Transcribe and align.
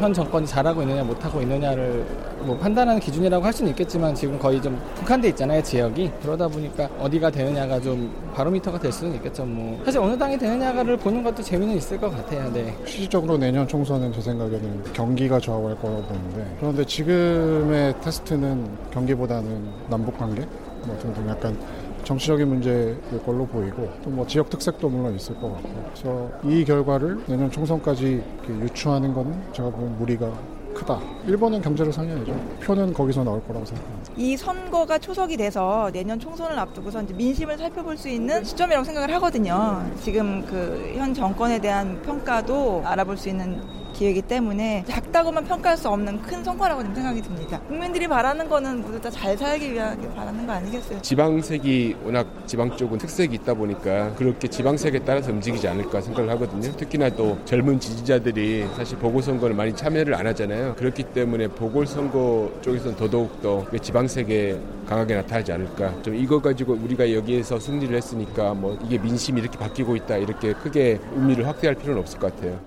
현 0.00 0.14
정권이 0.14 0.46
잘하고 0.46 0.80
있느냐 0.82 1.04
못하고 1.04 1.42
있느냐를 1.42 2.04
뭐 2.40 2.56
판단하는 2.56 2.98
기준이라고 2.98 3.44
할 3.44 3.52
수는 3.52 3.70
있겠지만 3.72 4.14
지금 4.14 4.38
거의 4.38 4.60
좀 4.62 4.80
국한돼 4.96 5.28
있잖아요 5.28 5.62
지역이. 5.62 6.10
그러다 6.22 6.48
보니까 6.48 6.88
어디가 6.98 7.30
되느냐가 7.30 7.78
좀 7.78 8.10
바로미터가 8.34 8.78
될 8.78 8.90
수는 8.90 9.14
있겠죠 9.16 9.44
뭐. 9.44 9.78
사실 9.84 10.00
어느 10.00 10.16
당이 10.16 10.38
되느냐를 10.38 10.96
보는 10.96 11.22
것도 11.22 11.42
재미는 11.42 11.76
있을 11.76 12.00
것 12.00 12.10
같아요 12.10 12.50
네. 12.52 12.74
실질적으로 12.86 13.36
내년 13.36 13.68
총선은 13.68 14.12
제 14.12 14.22
생각에는 14.22 14.84
경기가 14.94 15.38
좌우할 15.38 15.78
거라고 15.78 16.02
보는데 16.04 16.56
그런데 16.58 16.84
지금의 16.84 17.94
테스트는 18.00 18.66
경기보다는 18.90 19.68
남북 19.88 20.16
관계? 20.16 20.46
뭐 20.86 20.96
등등 20.98 21.28
약간 21.28 21.54
정치적인 22.10 22.48
문제일 22.48 22.98
걸로 23.24 23.46
보이고 23.46 23.88
또 24.02 24.10
뭐 24.10 24.26
지역 24.26 24.50
특색도 24.50 24.88
물론 24.88 25.14
있을 25.14 25.34
것 25.40 25.52
같고 25.54 25.68
그래서 25.94 26.30
이 26.42 26.64
결과를 26.64 27.20
내년 27.26 27.48
총선까지 27.50 28.20
유추하는 28.48 29.14
건 29.14 29.40
제가 29.52 29.70
보면 29.70 29.96
무리가 29.98 30.28
크다. 30.74 30.98
일본은 31.26 31.60
경제를 31.62 31.92
살려야죠. 31.92 32.32
표는 32.62 32.92
거기서 32.92 33.22
나올 33.22 33.40
거라고 33.46 33.64
생각합니다. 33.64 34.12
이 34.16 34.36
선거가 34.36 34.98
초석이 34.98 35.36
돼서 35.36 35.90
내년 35.92 36.18
총선을 36.18 36.58
앞두고서 36.58 37.02
이제 37.02 37.14
민심을 37.14 37.56
살펴볼 37.58 37.96
수 37.96 38.08
있는 38.08 38.42
시점이라고 38.44 38.84
생각을 38.84 39.12
하거든요. 39.14 39.84
지금 40.02 40.44
그 40.46 40.92
현 40.96 41.14
정권에 41.14 41.60
대한 41.60 42.00
평가도 42.02 42.82
알아볼 42.84 43.16
수 43.16 43.28
있는 43.28 43.60
기회이기 44.00 44.22
때문에 44.22 44.82
작다고만 44.88 45.44
평가할 45.44 45.76
수 45.76 45.88
없는 45.90 46.22
큰 46.22 46.42
성과라고 46.42 46.82
좀 46.82 46.94
생각이 46.94 47.20
듭니다. 47.20 47.60
국민들이 47.68 48.08
바라는 48.08 48.48
거는 48.48 48.80
모두 48.80 48.98
다 48.98 49.10
잘 49.10 49.36
살기 49.36 49.72
위하게 49.74 50.08
바라는 50.14 50.46
거 50.46 50.52
아니겠어요? 50.52 51.02
지방색이 51.02 51.96
워낙 52.04 52.26
지방 52.46 52.74
쪽은 52.76 52.96
특색이 52.96 53.34
있다 53.34 53.52
보니까 53.54 54.14
그렇게 54.14 54.48
지방색에 54.48 55.00
따라서 55.00 55.30
움직이지 55.32 55.66
않을까 55.68 56.00
생각을 56.00 56.30
하거든요. 56.30 56.74
특히나 56.76 57.10
또 57.10 57.36
젊은 57.44 57.78
지지자들이 57.78 58.66
사실 58.76 58.96
보궐선거를 58.98 59.54
많이 59.54 59.74
참여를 59.74 60.14
안 60.14 60.26
하잖아요. 60.28 60.76
그렇기 60.76 61.02
때문에 61.12 61.48
보궐선거 61.48 62.50
쪽에서는 62.62 62.96
더더욱 62.96 63.42
더 63.42 63.66
지방색에 63.82 64.56
강하게 64.88 65.16
나타나지 65.16 65.52
않을까. 65.52 66.02
좀 66.02 66.14
이거 66.14 66.40
가지고 66.40 66.74
우리가 66.74 67.12
여기에서 67.12 67.58
승리를 67.60 67.94
했으니까 67.94 68.54
뭐 68.54 68.78
이게 68.86 68.96
민심이 68.96 69.40
이렇게 69.40 69.58
바뀌고 69.58 69.96
있다 69.96 70.16
이렇게 70.16 70.52
크게 70.54 70.98
의미를 71.16 71.46
확대할 71.46 71.74
필요는 71.74 72.00
없을 72.00 72.18
것 72.18 72.34
같아요. 72.34 72.58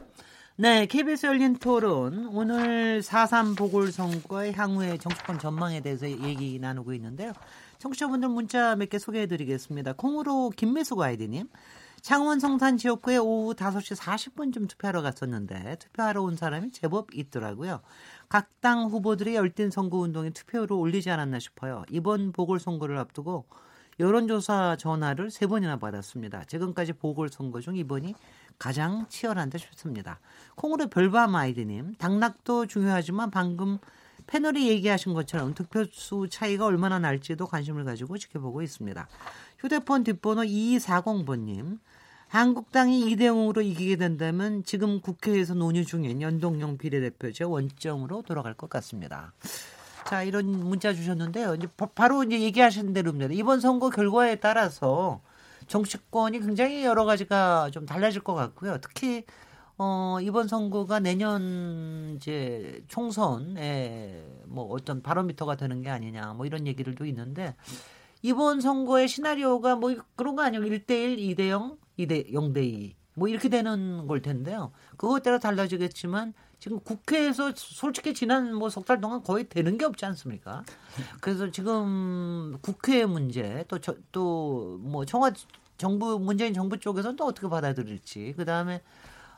네, 0.55 0.85
KBS 0.85 1.25
열린 1.25 1.55
토론 1.55 2.27
오늘 2.27 3.01
4.3 3.01 3.57
보궐선거의 3.57 4.53
향후의 4.53 4.99
정치권 4.99 5.39
전망에 5.39 5.81
대해서 5.81 6.07
얘기 6.07 6.59
나누고 6.59 6.93
있는데요. 6.93 7.33
청취자분들 7.79 8.29
문자 8.29 8.75
몇 8.75 8.89
개 8.89 8.99
소개해드리겠습니다. 8.99 9.93
콩으로 9.93 10.51
김매수 10.51 10.95
가이드님. 10.95 11.49
창원 12.01 12.39
성산 12.39 12.77
지역구에 12.77 13.17
오후 13.17 13.55
5시 13.55 13.95
40분쯤 13.97 14.69
투표하러 14.69 15.01
갔었는데 15.01 15.77
투표하러 15.79 16.21
온 16.21 16.35
사람이 16.35 16.71
제법 16.71 17.13
있더라고요. 17.15 17.81
각 18.29 18.49
당 18.61 18.85
후보들의 18.85 19.35
열띤 19.35 19.71
선거운동에 19.71 20.29
투표를 20.29 20.73
올리지 20.73 21.09
않았나 21.09 21.39
싶어요. 21.39 21.83
이번 21.89 22.31
보궐선거를 22.31 22.97
앞두고 22.97 23.45
여론조사 23.99 24.77
전화를 24.79 25.31
세 25.31 25.47
번이나 25.47 25.77
받았습니다. 25.77 26.45
지금까지 26.45 26.93
보궐선거 26.93 27.59
중 27.59 27.75
이번이 27.75 28.15
가장 28.57 29.05
치열한 29.09 29.49
듯 29.49 29.59
싶습니다. 29.59 30.19
콩으로 30.55 30.87
별밤 30.87 31.35
아이드님, 31.35 31.95
당락도 31.95 32.67
중요하지만 32.67 33.31
방금 33.31 33.77
패널이 34.27 34.69
얘기하신 34.69 35.13
것처럼 35.13 35.53
득표수 35.53 36.27
차이가 36.29 36.65
얼마나 36.65 36.99
날지도 36.99 37.47
관심을 37.47 37.83
가지고 37.83 38.17
지켜보고 38.17 38.61
있습니다. 38.61 39.07
휴대폰 39.59 40.03
뒷번호 40.03 40.43
2240번님, 40.43 41.79
한국당이 42.27 43.13
2대 43.13 43.25
0으로 43.25 43.63
이기게 43.63 43.95
된다면 43.95 44.63
지금 44.63 45.01
국회에서 45.01 45.53
논의 45.53 45.85
중인 45.85 46.21
연동형 46.21 46.77
비례대표제 46.77 47.43
원점으로 47.43 48.23
돌아갈 48.23 48.55
것 48.55 48.69
같습니다. 48.69 49.33
자, 50.05 50.23
이런 50.23 50.49
문자 50.49 50.93
주셨는데요. 50.93 51.55
이제 51.55 51.67
바로 51.95 52.23
이제 52.23 52.41
얘기하신 52.41 52.93
대로입니다. 52.93 53.33
이번 53.33 53.59
선거 53.59 53.89
결과에 53.89 54.35
따라서 54.37 55.21
정치권이 55.67 56.39
굉장히 56.39 56.83
여러 56.83 57.05
가지가 57.05 57.71
좀 57.71 57.85
달라질 57.85 58.21
것 58.21 58.33
같고요. 58.33 58.77
특히 58.81 59.25
어, 59.77 60.17
이번 60.21 60.47
선거가 60.47 60.99
내년 60.99 62.15
이제 62.15 62.83
총선에 62.87 64.23
뭐 64.45 64.65
어떤 64.65 65.01
바로미터가 65.01 65.55
되는 65.55 65.81
게 65.81 65.89
아니냐 65.89 66.33
뭐 66.33 66.45
이런 66.45 66.67
얘기들도 66.67 67.05
있는데 67.05 67.55
이번 68.21 68.61
선거의 68.61 69.07
시나리오가 69.07 69.75
뭐 69.75 69.93
그런 70.15 70.35
거 70.35 70.43
아니에요. 70.43 70.63
1대1, 70.63 71.35
2대0, 71.35 71.77
2대 71.99 72.31
0대2. 72.31 72.93
뭐 73.15 73.27
이렇게 73.27 73.49
되는 73.49 74.07
걸 74.07 74.21
텐데요. 74.21 74.71
그것 74.97 75.21
따라 75.21 75.37
달라지겠지만 75.39 76.33
지금 76.63 76.79
국회에서 76.79 77.51
솔직히 77.55 78.13
지난 78.13 78.53
뭐 78.55 78.69
석 78.69 78.85
달 78.85 79.01
동안 79.01 79.21
거의 79.21 79.49
되는 79.49 79.77
게 79.77 79.83
없지 79.83 80.05
않습니까? 80.05 80.63
그래서 81.19 81.51
지금 81.51 82.57
국회 82.61 83.05
문제 83.05 83.65
또또뭐 83.67 85.05
청와 85.05 85.31
정부 85.77 86.17
문재인 86.19 86.53
정부 86.53 86.79
쪽에서는 86.79 87.17
또 87.17 87.25
어떻게 87.25 87.49
받아들일지 87.49 88.33
그 88.37 88.45
다음에 88.45 88.81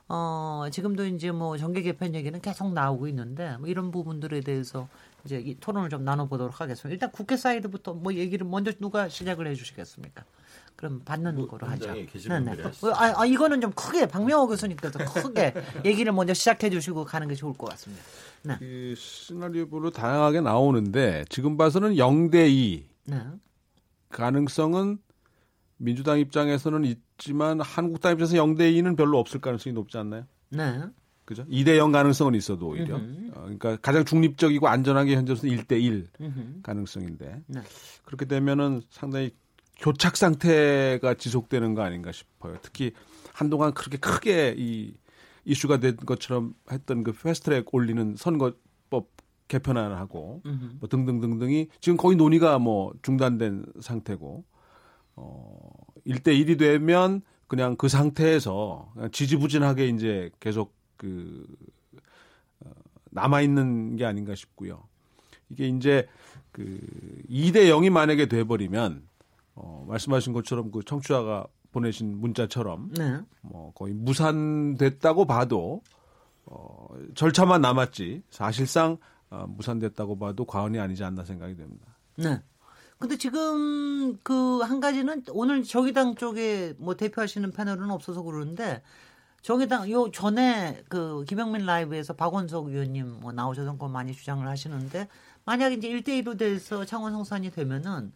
어 0.07 0.65
지금도 0.71 1.05
이제 1.07 1.31
뭐 1.31 1.57
정계 1.57 1.81
개편 1.81 2.13
얘기는 2.13 2.39
계속 2.39 2.71
나오고 2.73 3.07
있는데 3.07 3.57
뭐 3.57 3.67
이런 3.67 3.91
부분들에 3.91 4.41
대해서 4.41 4.87
이제 5.25 5.39
이 5.39 5.59
토론을 5.59 5.89
좀 5.89 6.05
나눠보도록 6.05 6.61
하겠습니다. 6.61 6.93
일단 6.93 7.11
국회 7.11 7.35
사이드부터 7.35 7.93
뭐 7.93 8.13
얘기를 8.13 8.45
먼저 8.45 8.71
누가 8.79 9.09
시작을 9.09 9.47
해주시겠습니까? 9.47 10.23
그럼 10.75 11.01
받는 11.05 11.35
뭐, 11.35 11.47
거로 11.47 11.67
하죠. 11.67 11.93
네, 11.93 12.05
네. 12.05 12.63
아, 12.93 13.13
아, 13.21 13.25
이거는 13.25 13.61
좀 13.61 13.71
크게 13.71 14.07
박명호 14.07 14.47
교수님께서 14.47 14.99
크게 15.13 15.53
얘기를 15.85 16.11
먼저 16.11 16.33
시작해 16.33 16.69
주시고 16.69 17.05
가는 17.05 17.27
게 17.27 17.33
좋을 17.33 17.53
것 17.53 17.69
같습니다. 17.71 18.03
네. 18.43 18.57
그 18.59 18.93
시나리오별로 18.97 19.91
다양하게 19.91 20.41
나오는데 20.41 21.25
지금 21.29 21.57
봐서는 21.57 21.95
0대 21.95 22.49
2 22.49 22.85
네. 23.05 23.21
가능성은 24.09 24.99
민주당 25.77 26.19
입장에서는 26.19 26.85
있지만 26.85 27.59
한국당 27.61 28.13
입장에서 28.13 28.35
0대 28.37 28.73
2는 28.73 28.95
별로 28.95 29.19
없을 29.19 29.39
가능성이 29.41 29.73
높지 29.73 29.97
않나요? 29.97 30.25
네. 30.49 30.81
그죠? 31.25 31.43
2대 31.45 31.77
0 31.77 31.91
가능성은 31.91 32.35
있어도 32.35 32.67
오히려. 32.67 32.95
어, 32.97 33.41
그러니까 33.41 33.77
가장 33.77 34.05
중립적이고 34.05 34.67
안전하게 34.67 35.15
현재로서는 35.15 35.57
1대 35.57 35.81
1 35.81 36.07
가능성인데. 36.63 37.43
네. 37.47 37.61
그렇게 38.03 38.25
되면은 38.25 38.81
상당히 38.89 39.31
교착 39.77 40.15
상태가 40.15 41.15
지속되는 41.15 41.73
거 41.73 41.81
아닌가 41.81 42.11
싶어요. 42.11 42.57
특히 42.61 42.93
한동안 43.33 43.73
그렇게 43.73 43.97
크게 43.97 44.55
이 44.57 44.93
이슈가 45.43 45.79
된 45.79 45.97
것처럼 45.97 46.53
했던 46.71 47.03
그 47.03 47.11
패스트트랙 47.11 47.73
올리는 47.73 48.15
선거법 48.15 49.09
개편안을 49.47 49.97
하고 49.97 50.41
뭐 50.79 50.89
등등등등이 50.89 51.67
지금 51.79 51.97
거의 51.97 52.15
논의가 52.15 52.57
뭐 52.57 52.93
중단된 53.03 53.65
상태고 53.79 54.43
어 55.15 55.69
1대 56.05 56.27
1이 56.27 56.59
되면 56.59 57.21
그냥 57.47 57.75
그 57.75 57.87
상태에서 57.87 58.91
그냥 58.93 59.11
지지부진하게 59.11 59.87
이제 59.87 60.31
계속 60.39 60.73
그 60.97 61.45
어, 62.61 62.69
남아 63.11 63.41
있는 63.41 63.95
게 63.95 64.05
아닌가 64.05 64.35
싶고요. 64.35 64.83
이게 65.49 65.67
이제 65.67 66.07
그 66.51 66.63
2대 67.29 67.69
0이 67.69 67.89
만약에 67.89 68.27
돼 68.27 68.43
버리면 68.43 69.03
어, 69.55 69.85
말씀하신 69.87 70.33
것처럼 70.33 70.71
그 70.71 70.83
청취자가 70.83 71.47
보내신 71.71 72.19
문자처럼 72.19 72.91
네. 72.93 73.19
뭐 73.41 73.73
거의 73.73 73.93
무산됐다고 73.93 75.25
봐도 75.25 75.81
어, 76.45 76.87
절차만 77.15 77.61
남았지 77.61 78.23
사실상 78.29 78.97
어, 79.29 79.45
무산됐다고 79.47 80.17
봐도 80.17 80.45
과언이 80.45 80.79
아니지 80.79 81.03
않나 81.03 81.25
생각이 81.25 81.55
됩니다. 81.55 81.87
네. 82.17 82.41
근데 83.05 83.17
지금 83.17 84.17
그 84.23 84.63
한 84.63 84.79
가지는 84.79 85.23
오늘 85.29 85.63
저기당 85.63 86.15
쪽에 86.15 86.73
뭐 86.79 86.95
대표하시는 86.95 87.51
패널은 87.51 87.91
없어서 87.91 88.23
그러는데 88.23 88.81
정의당 89.43 89.91
요 89.91 90.09
전에 90.11 90.83
그 90.89 91.23
김영민 91.27 91.67
라이브에서 91.67 92.13
박원석 92.13 92.69
의원님 92.69 93.19
뭐 93.21 93.31
나오셔서 93.31 93.73
그거 93.73 93.87
많이 93.89 94.11
주장을 94.11 94.47
하시는데 94.47 95.07
만약 95.45 95.71
이제 95.73 95.87
1대1로 95.87 96.35
돼서 96.35 96.83
창원 96.85 97.11
성산이 97.13 97.51
되면은 97.51 98.11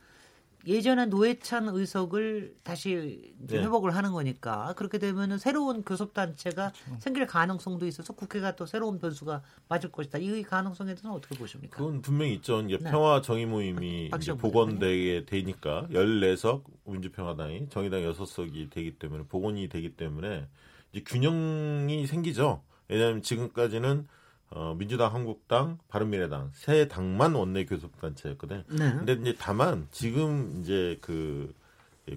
예전에 0.68 1.06
노회찬 1.06 1.70
의석을 1.70 2.56
다시 2.64 3.34
네. 3.38 3.60
회복을 3.60 3.96
하는 3.96 4.12
거니까 4.12 4.74
그렇게 4.76 4.98
되면은 4.98 5.38
새로운 5.38 5.84
교섭단체가 5.84 6.72
그렇죠. 6.72 7.02
생길 7.02 7.26
가능성도 7.26 7.88
있어서 7.88 8.14
국회가 8.14 8.56
또 8.56 8.66
새로운 8.66 9.00
변수가 9.00 9.42
맞을 9.70 9.92
것이다. 9.92 10.18
이 10.18 10.44
가능성에 10.44 10.94
대해서는 10.94 11.16
어떻게 11.16 11.38
보십니까? 11.38 11.78
그건 11.78 12.02
분명히 12.02 12.34
있죠. 12.36 12.62
이제 12.62 12.78
네. 12.78 12.92
평화 12.92 13.22
정의 13.22 13.46
모임이 13.46 14.12
이제 14.16 14.34
복원되게 14.34 15.26
되니까 15.26 15.88
14석 15.92 16.64
민주평화당이 16.86 17.70
정의당 17.70 18.02
6석이 18.02 18.70
되기 18.70 18.92
때문에 18.92 19.24
복원이 19.30 19.70
되기 19.70 19.96
때문에 19.96 20.48
이제 20.92 21.04
균형이 21.06 22.06
생기죠. 22.06 22.64
왜냐하면 22.90 23.22
지금까지는 23.22 24.08
어, 24.52 24.76
민주당, 24.78 25.14
한국당, 25.14 25.78
바른미래당 25.90 26.52
세 26.56 26.88
당만 26.88 27.36
원내 27.36 27.66
교섭단체였거든. 27.66 28.64
네. 28.68 28.92
근데 28.92 29.14
이제 29.14 29.36
다만 29.38 29.88
지금 29.92 30.60
이제 30.62 30.98
그 31.02 31.54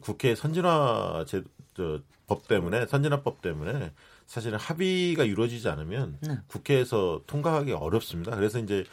국회 0.00 0.34
선진화 0.34 1.24
제, 1.26 1.42
저, 1.74 2.00
법 2.26 2.48
때문에 2.48 2.86
선진화법 2.86 3.42
때문에 3.42 3.92
사실은 4.26 4.58
합의가 4.58 5.24
이루어지지 5.24 5.68
않으면 5.68 6.16
네. 6.20 6.38
국회에서 6.46 7.20
통과하기 7.26 7.72
어렵습니다. 7.72 8.34
그래서 8.34 8.58
이제 8.58 8.84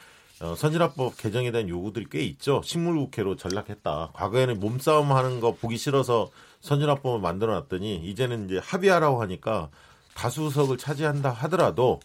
어, 0.41 0.55
선진화법 0.55 1.15
개정에 1.17 1.51
대한 1.51 1.69
요구들이 1.69 2.07
꽤 2.09 2.21
있죠. 2.23 2.61
식물국회로 2.63 3.37
전락했다. 3.37 4.11
과거에는 4.13 4.59
몸싸움 4.59 5.11
하는 5.11 5.39
거 5.39 5.53
보기 5.55 5.77
싫어서 5.77 6.29
선진화법을 6.61 7.21
만들어 7.21 7.53
놨더니 7.53 7.97
이제는 8.05 8.45
이제 8.45 8.59
합의하라고 8.61 9.21
하니까 9.21 9.69
다수석을 10.15 10.77
차지한다 10.77 11.29
하더라도 11.29 12.01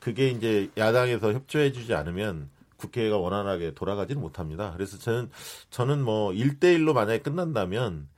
그게 0.00 0.28
이제 0.30 0.70
야당에서 0.76 1.32
협조해 1.32 1.72
주지 1.72 1.94
않으면 1.94 2.50
국회가 2.76 3.18
원활하게 3.18 3.74
돌아가지는 3.74 4.20
못합니다. 4.20 4.72
그래서 4.72 4.98
저는 4.98 5.30
저는 5.70 6.02
뭐 6.02 6.32
1대1로 6.32 6.94
만약에 6.94 7.20
끝난다면 7.20 8.08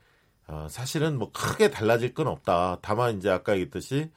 어, 0.47 0.67
사실은 0.71 1.19
뭐 1.19 1.31
크게 1.33 1.71
달라질 1.71 2.15
건 2.15 2.29
없다. 2.29 2.79
다만 2.81 3.19
이제 3.19 3.29
아까 3.29 3.53
얘기했듯이 3.55 4.11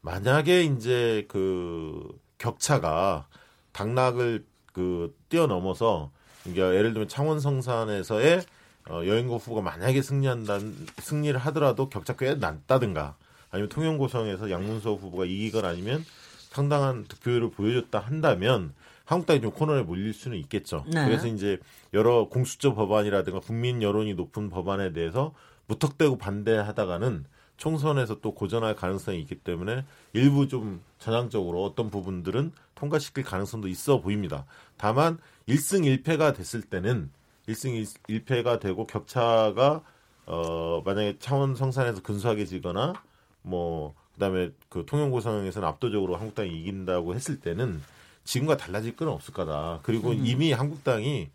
만약에 0.00 0.62
이제 0.62 1.26
그 1.28 2.08
격차가 2.38 3.28
당락을 3.72 4.46
그 4.72 5.14
뛰어넘어서 5.28 6.10
이게 6.46 6.60
예를 6.60 6.92
들면 6.92 7.08
창원 7.08 7.38
성산에서의 7.38 8.42
어, 8.88 9.02
여인구 9.06 9.36
후보가 9.36 9.60
만약에 9.60 10.00
승리한다 10.00 10.58
승리를 10.98 11.38
하더라도 11.38 11.90
격차 11.90 12.16
꽤 12.16 12.34
낮다든가 12.34 13.16
아니면 13.50 13.68
통영고성에서 13.68 14.50
양문석 14.50 15.02
후보가 15.02 15.26
이기거나 15.26 15.68
아니면 15.68 16.04
상당한 16.50 17.04
득표율을 17.04 17.50
보여줬다 17.50 18.00
한다면 18.00 18.74
한국당이 19.04 19.40
좀 19.40 19.50
코너에 19.52 19.82
몰릴 19.82 20.12
수는 20.12 20.36
있겠죠. 20.38 20.84
네. 20.86 21.04
그래서 21.04 21.26
이제 21.26 21.58
여러 21.94 22.28
공수처 22.28 22.74
법안이라든가 22.74 23.40
국민 23.40 23.82
여론이 23.82 24.14
높은 24.14 24.50
법안에 24.50 24.92
대해서 24.92 25.32
무턱대고 25.66 26.18
반대하다가는 26.18 27.24
총선에서 27.56 28.20
또 28.20 28.34
고전할 28.34 28.74
가능성이 28.74 29.20
있기 29.20 29.36
때문에 29.36 29.84
일부 30.12 30.48
좀 30.48 30.80
전향적으로 30.98 31.64
어떤 31.64 31.90
부분들은 31.90 32.52
통과시킬 32.74 33.24
가능성도 33.24 33.68
있어 33.68 34.00
보입니다. 34.00 34.46
다만 34.76 35.18
1승 35.48 36.02
1패가 36.02 36.34
됐을 36.34 36.62
때는 36.62 37.10
1승 37.48 37.86
1패가 38.08 38.60
되고 38.60 38.86
격차가 38.86 39.82
어 40.26 40.82
만약에 40.84 41.18
창원 41.18 41.54
성산에서 41.54 42.02
근소하게 42.02 42.46
지거나 42.46 42.94
뭐 43.42 43.94
그다음에 44.20 44.50
그 44.68 44.84
통영고성에서는 44.84 45.66
압도적으로 45.66 46.16
한국당이 46.16 46.50
이긴다고 46.50 47.14
했을 47.14 47.40
때는 47.40 47.80
지금과 48.24 48.58
달라질 48.58 48.94
건 48.94 49.08
없을 49.08 49.32
거다. 49.32 49.80
그리고 49.82 50.12
이미 50.12 50.52
한국당이 50.52 51.30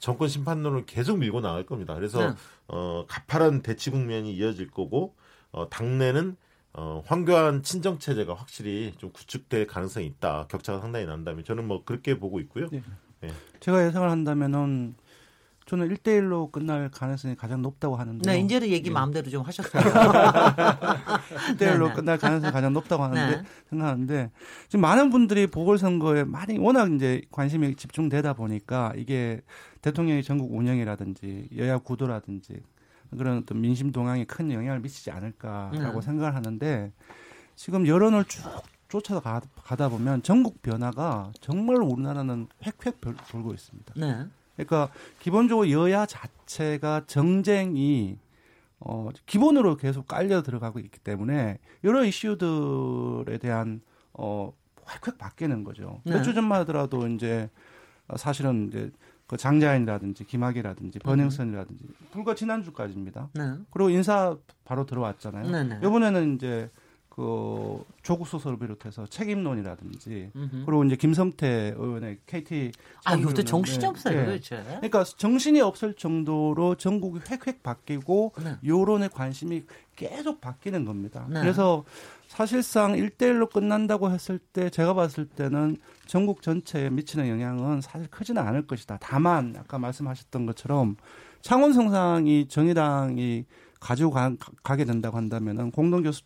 정권 0.00 0.28
심판론을 0.28 0.84
계속 0.84 1.18
밀고 1.18 1.40
나갈 1.40 1.64
겁니다. 1.64 1.94
그래서 1.94 2.30
네. 2.30 2.34
어 2.66 3.04
가파른 3.08 3.62
대치 3.62 3.90
국면이 3.90 4.34
이어질 4.34 4.70
거고 4.70 5.14
어 5.52 5.68
당내는 5.70 6.36
어 6.72 7.02
황교안 7.06 7.62
친정 7.62 8.00
체제가 8.00 8.34
확실히 8.34 8.92
좀 8.98 9.10
구축될 9.12 9.68
가능성이 9.68 10.06
있다. 10.06 10.48
격차가 10.48 10.80
상당히 10.80 11.06
난다면 11.06 11.44
저는 11.44 11.66
뭐 11.66 11.84
그렇게 11.84 12.18
보고 12.18 12.40
있고요. 12.40 12.68
네. 12.70 12.82
제가 13.60 13.86
예상을 13.86 14.10
한다면은 14.10 14.96
저는 15.66 15.88
1대1로 15.88 16.52
끝날 16.52 16.90
가능성이 16.90 17.34
가장 17.36 17.62
높다고 17.62 17.96
하는데. 17.96 18.30
네, 18.30 18.38
이제는 18.40 18.68
얘기 18.68 18.90
예. 18.90 18.92
마음대로 18.92 19.30
좀 19.30 19.42
하셨어요. 19.42 19.82
1대1로 21.56 21.58
네, 21.58 21.88
네. 21.88 21.92
끝날 21.94 22.18
가능성이 22.18 22.52
가장 22.52 22.72
높다고 22.74 23.02
하는데 23.04 23.36
네. 23.36 23.42
생각하는데 23.70 24.30
지금 24.68 24.80
많은 24.82 25.10
분들이 25.10 25.46
보궐선거에 25.46 26.24
많이 26.24 26.58
워낙 26.58 26.92
이제 26.92 27.22
관심이 27.30 27.74
집중되다 27.76 28.34
보니까 28.34 28.92
이게 28.96 29.40
대통령의 29.80 30.22
전국 30.22 30.54
운영이라든지 30.54 31.48
여야 31.56 31.78
구도라든지 31.78 32.60
그런 33.16 33.38
어떤 33.38 33.60
민심 33.60 33.90
동향에 33.92 34.24
큰 34.24 34.50
영향을 34.52 34.80
미치지 34.80 35.10
않을까라고 35.10 36.00
네. 36.00 36.06
생각을 36.06 36.34
하는데 36.34 36.92
지금 37.56 37.86
여론을 37.86 38.24
쭉 38.24 38.42
쫓아서 38.88 39.20
가, 39.20 39.40
가다 39.64 39.88
보면 39.88 40.22
전국 40.22 40.60
변화가 40.62 41.32
정말 41.40 41.76
우리나라는 41.76 42.48
획획 42.64 43.00
돌- 43.00 43.16
돌고 43.30 43.54
있습니다. 43.54 43.94
네. 43.96 44.26
그러니까 44.56 44.90
기본적으로 45.18 45.70
여야 45.70 46.06
자체가 46.06 47.02
정쟁이 47.06 48.18
어 48.80 49.08
기본으로 49.26 49.76
계속 49.76 50.06
깔려 50.06 50.42
들어가고 50.42 50.78
있기 50.78 50.98
때문에 51.00 51.58
여러 51.84 52.04
이슈들에 52.04 53.38
대한 53.38 53.80
어 54.12 54.52
획획 54.88 55.18
바뀌는 55.18 55.64
거죠. 55.64 56.00
네. 56.04 56.14
몇주 56.14 56.34
전만 56.34 56.60
하더라도 56.60 57.06
이제 57.08 57.50
어, 58.08 58.16
사실은 58.16 58.68
이제 58.68 58.90
그 59.26 59.36
장자연이라든지 59.36 60.24
김학이라든지 60.24 60.98
번영선이라든지 60.98 61.84
불과 62.10 62.34
지난주까지입니다. 62.34 63.30
네. 63.32 63.54
그리고 63.70 63.88
인사 63.90 64.36
바로 64.64 64.84
들어왔잖아요. 64.84 65.50
네, 65.50 65.64
네. 65.64 65.78
이번에는 65.78 66.34
이제 66.34 66.70
그 67.14 67.84
조국 68.02 68.26
수석을 68.26 68.58
비롯해서 68.58 69.06
책임론이라든지 69.06 70.32
음흠. 70.34 70.64
그리고 70.66 70.82
이제 70.82 70.96
김성태 70.96 71.74
의원의 71.78 72.18
KT 72.26 72.72
아, 73.04 73.14
이것도 73.14 73.44
정신이 73.44 73.78
네, 73.78 73.86
없어요, 73.86 74.18
네. 74.18 74.24
도대체. 74.24 74.64
그러니까 74.64 75.04
정신이 75.04 75.60
없을 75.60 75.94
정도로 75.94 76.74
전국이 76.74 77.20
획획 77.30 77.62
바뀌고 77.62 78.32
네. 78.42 78.56
여론의 78.66 79.10
관심이 79.10 79.62
계속 79.94 80.40
바뀌는 80.40 80.84
겁니다. 80.84 81.24
네. 81.30 81.40
그래서 81.40 81.84
사실상 82.26 82.94
1대1로 82.94 83.48
끝난다고 83.48 84.10
했을 84.10 84.40
때 84.40 84.68
제가 84.68 84.94
봤을 84.94 85.24
때는 85.24 85.76
전국 86.06 86.42
전체에 86.42 86.90
미치는 86.90 87.28
영향은 87.28 87.80
사실 87.80 88.08
크지는 88.10 88.42
않을 88.42 88.66
것이다. 88.66 88.98
다만 89.00 89.54
아까 89.56 89.78
말씀하셨던 89.78 90.46
것처럼 90.46 90.96
창원 91.42 91.72
성상이 91.72 92.48
정의당이 92.48 93.44
가지고 93.84 94.10
가, 94.10 94.76
게 94.76 94.86
된다고 94.86 95.18
한다면은 95.18 95.70
공동교섭 95.70 96.24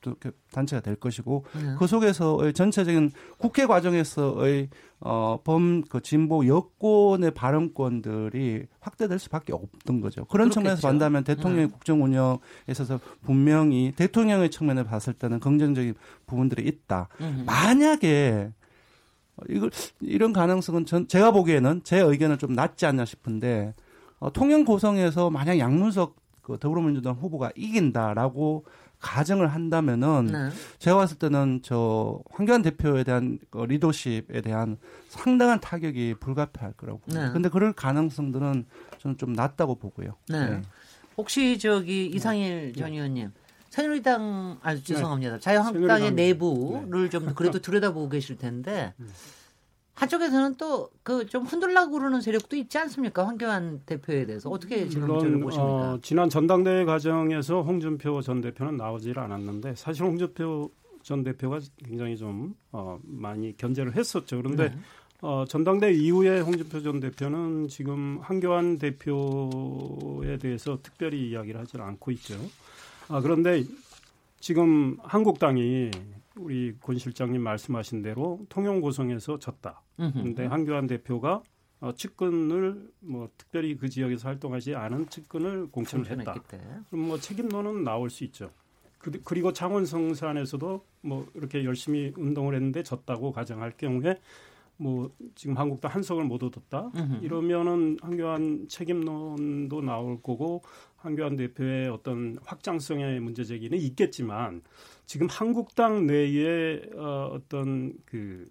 단체가 0.52 0.80
될 0.80 0.94
것이고 0.94 1.44
네. 1.56 1.74
그 1.76 1.88
속에서의 1.88 2.52
전체적인 2.52 3.10
국회 3.36 3.66
과정에서의 3.66 4.68
어범 5.00 5.82
그 5.82 6.00
진보 6.00 6.46
여권의 6.46 7.32
발언권들이 7.32 8.66
확대될 8.78 9.18
수밖에 9.18 9.52
없던 9.52 10.00
거죠. 10.00 10.24
그런 10.26 10.50
그렇겠죠. 10.50 10.54
측면에서 10.54 10.88
본다면 10.88 11.24
대통령의 11.24 11.66
네. 11.66 11.72
국정 11.72 12.04
운영에 12.04 12.38
있어서 12.68 13.00
분명히 13.22 13.92
대통령의 13.96 14.50
측면에 14.50 14.84
봤을 14.84 15.12
때는 15.12 15.40
긍정적인 15.40 15.94
부분들이 16.26 16.62
있다. 16.68 17.08
음흠. 17.20 17.42
만약에 17.44 18.52
이걸 19.48 19.70
이런 20.00 20.32
가능성은 20.32 20.86
전 20.86 21.08
제가 21.08 21.32
보기에는 21.32 21.80
제 21.82 21.98
의견은 21.98 22.38
좀 22.38 22.52
낮지 22.52 22.86
않나 22.86 23.04
싶은데 23.04 23.74
어, 24.20 24.32
통영 24.32 24.64
고성에서 24.64 25.30
만약 25.30 25.58
양문석 25.58 26.17
그 26.48 26.58
더불어민주당 26.58 27.14
후보가 27.14 27.52
이긴다라고 27.54 28.64
가정을 29.00 29.46
한다면은 29.48 30.26
네. 30.32 30.48
제가 30.78 30.96
봤을 30.96 31.18
때는 31.18 31.60
저 31.62 32.20
황교안 32.30 32.62
대표에 32.62 33.04
대한 33.04 33.38
그 33.50 33.58
리더십에 33.58 34.40
대한 34.40 34.76
상당한 35.08 35.60
타격이 35.60 36.14
불가피할 36.18 36.72
거라고. 36.72 37.00
네. 37.06 37.30
근데 37.32 37.48
그럴 37.48 37.72
가능성들은 37.72 38.64
저는 38.98 39.16
좀 39.18 39.34
낮다고 39.34 39.76
보고요. 39.76 40.16
네. 40.28 40.62
혹시 41.16 41.58
저기 41.58 42.06
이상일 42.06 42.72
전 42.74 42.92
의원님 42.92 43.30
새누리당 43.70 44.58
아 44.62 44.74
죄송합니다 44.74 45.38
자유한국당의 45.38 46.10
새누리당. 46.10 46.16
내부를 46.16 47.10
좀 47.10 47.34
그래도 47.34 47.60
들여다보고 47.60 48.08
계실 48.08 48.38
텐데 48.38 48.94
한쪽에서는 49.98 50.54
또 50.56 50.90
그 51.02 51.26
좀 51.26 51.44
흔들라고 51.44 51.92
그러는 51.92 52.20
세력도 52.20 52.56
있지 52.56 52.78
않습니까 52.78 53.26
황교안 53.26 53.82
대표에 53.86 54.26
대해서 54.26 54.48
어떻게 54.50 54.88
지금 54.88 55.08
물론 55.08 55.40
보십니까? 55.40 55.92
어, 55.94 55.98
지난 56.02 56.28
전당대회 56.30 56.84
과정에서 56.84 57.62
홍준표 57.62 58.20
전 58.22 58.40
대표는 58.40 58.76
나오질 58.76 59.18
않았는데 59.18 59.74
사실 59.74 60.04
홍준표 60.04 60.70
전 61.02 61.24
대표가 61.24 61.58
굉장히 61.84 62.16
좀 62.16 62.54
어, 62.72 62.98
많이 63.02 63.56
견제를 63.56 63.96
했었죠. 63.96 64.36
그런데 64.36 64.68
네. 64.68 64.76
어, 65.22 65.44
전당대회 65.48 65.92
이후에 65.94 66.40
홍준표 66.40 66.80
전 66.82 67.00
대표는 67.00 67.68
지금 67.68 68.18
한교안 68.22 68.78
대표에 68.78 70.38
대해서 70.38 70.78
특별히 70.82 71.30
이야기를 71.30 71.58
하지 71.60 71.76
않고 71.78 72.10
있죠. 72.12 72.34
아, 73.08 73.20
그런데 73.20 73.64
지금 74.40 74.96
한국당이 75.02 75.90
우리 76.38 76.76
권 76.80 76.98
실장님 76.98 77.40
말씀하신 77.42 78.02
대로 78.02 78.44
통영 78.48 78.80
고성에서 78.80 79.38
졌다. 79.38 79.82
그런데 80.12 80.46
한교안 80.46 80.86
대표가 80.86 81.42
어, 81.80 81.92
측근을 81.94 82.90
뭐 83.00 83.28
특별히 83.36 83.76
그 83.76 83.88
지역에서 83.88 84.28
활동하지 84.28 84.74
않은 84.74 85.08
측근을 85.10 85.68
공천을 85.70 86.04
했다. 86.10 86.32
그럼 86.90 87.06
뭐 87.06 87.18
책임론은 87.18 87.84
나올 87.84 88.10
수 88.10 88.24
있죠. 88.24 88.50
그, 88.98 89.12
그리고 89.22 89.52
창원 89.52 89.86
성산에서도 89.86 90.84
뭐 91.02 91.26
이렇게 91.34 91.64
열심히 91.64 92.12
운동을 92.16 92.54
했는데 92.54 92.82
졌다고 92.82 93.30
가정할 93.32 93.76
경우에 93.76 94.18
뭐 94.76 95.10
지금 95.34 95.56
한국도 95.56 95.88
한석을 95.88 96.24
못 96.24 96.42
얻었다 96.42 96.90
이러면은 97.22 97.96
한교안 98.00 98.66
책임론도 98.68 99.80
나올 99.82 100.22
거고 100.22 100.62
한교안 100.96 101.36
대표의 101.36 101.88
어떤 101.88 102.38
확장성의 102.44 103.20
문제 103.20 103.44
제기는 103.44 103.76
있겠지만 103.78 104.62
지금 105.08 105.26
한국당 105.30 106.06
내에 106.06 106.82
어, 106.94 107.30
어떤 107.32 107.94
그이 108.04 108.44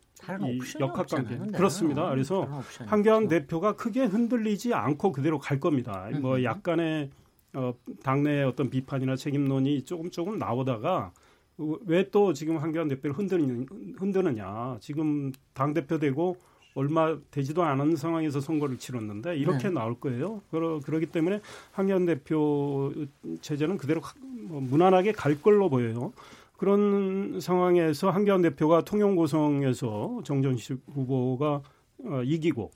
역학관계 0.80 1.52
그렇습니다. 1.56 2.10
그래서 2.10 2.64
한교안 2.88 3.28
대표가 3.28 3.76
크게 3.76 4.06
흔들리지 4.06 4.74
않고 4.74 5.12
그대로 5.12 5.38
갈 5.38 5.60
겁니다. 5.60 6.10
뭐 6.20 6.44
약간의 6.44 7.12
어, 7.54 7.76
당내의 8.02 8.44
어떤 8.46 8.72
비판이나 8.72 9.16
책임론이 9.16 9.84
조금 9.84 10.10
조금 10.10 10.40
나오다가 10.40 11.14
왜 11.86 12.10
또 12.10 12.34
지금 12.34 12.58
한교안 12.58 12.88
대표를 12.88 13.16
흔드느냐, 13.16 13.66
흔드느냐. 14.00 14.78
지금 14.80 15.32
당 15.54 15.76
대표 15.76 16.00
되고 16.00 16.38
얼마 16.74 17.18
되지도 17.30 17.62
않은 17.64 17.96
상황에서 17.96 18.40
선거를 18.42 18.78
치렀는데 18.78 19.38
이렇게 19.38 19.68
네. 19.68 19.74
나올 19.76 20.00
거예요. 20.00 20.42
그러, 20.50 20.80
그러기 20.80 21.08
때문에 21.08 21.40
한교안 21.72 22.06
대표 22.08 22.92
체제는 23.42 23.78
그대로 23.78 24.02
뭐 24.48 24.60
무난하게 24.62 25.12
갈 25.12 25.40
걸로 25.40 25.70
보여요. 25.70 26.14
그런 26.58 27.40
상황에서 27.40 28.10
한교안 28.10 28.42
대표가 28.42 28.82
통영고성에서 28.82 30.22
정전식 30.24 30.82
후보가 30.92 31.62
어, 32.04 32.22
이기고 32.24 32.72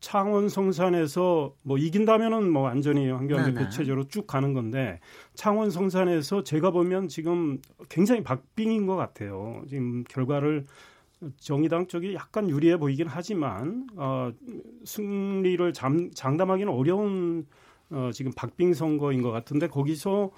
창원 0.00 0.48
성산에서 0.48 1.54
뭐 1.62 1.76
이긴다면은 1.76 2.50
뭐 2.50 2.62
완전히 2.62 3.08
한교안 3.08 3.52
대표 3.52 3.68
체제로 3.68 4.08
쭉 4.08 4.26
가는 4.26 4.54
건데 4.54 4.98
창원 5.34 5.70
성산에서 5.70 6.42
제가 6.42 6.70
보면 6.70 7.08
지금 7.08 7.58
굉장히 7.88 8.22
박빙인 8.22 8.86
것 8.86 8.96
같아요. 8.96 9.62
지금 9.68 10.04
결과를 10.04 10.66
정의당 11.38 11.86
쪽이 11.86 12.14
약간 12.14 12.48
유리해 12.48 12.78
보이긴 12.78 13.06
하지만 13.08 13.86
어, 13.96 14.32
승리를 14.84 15.72
잠, 15.74 16.10
장담하기는 16.12 16.72
어려운 16.72 17.46
어, 17.90 18.10
지금 18.12 18.32
박빙 18.34 18.72
선거인 18.72 19.20
것 19.20 19.30
같은데 19.30 19.68
거기서 19.68 20.30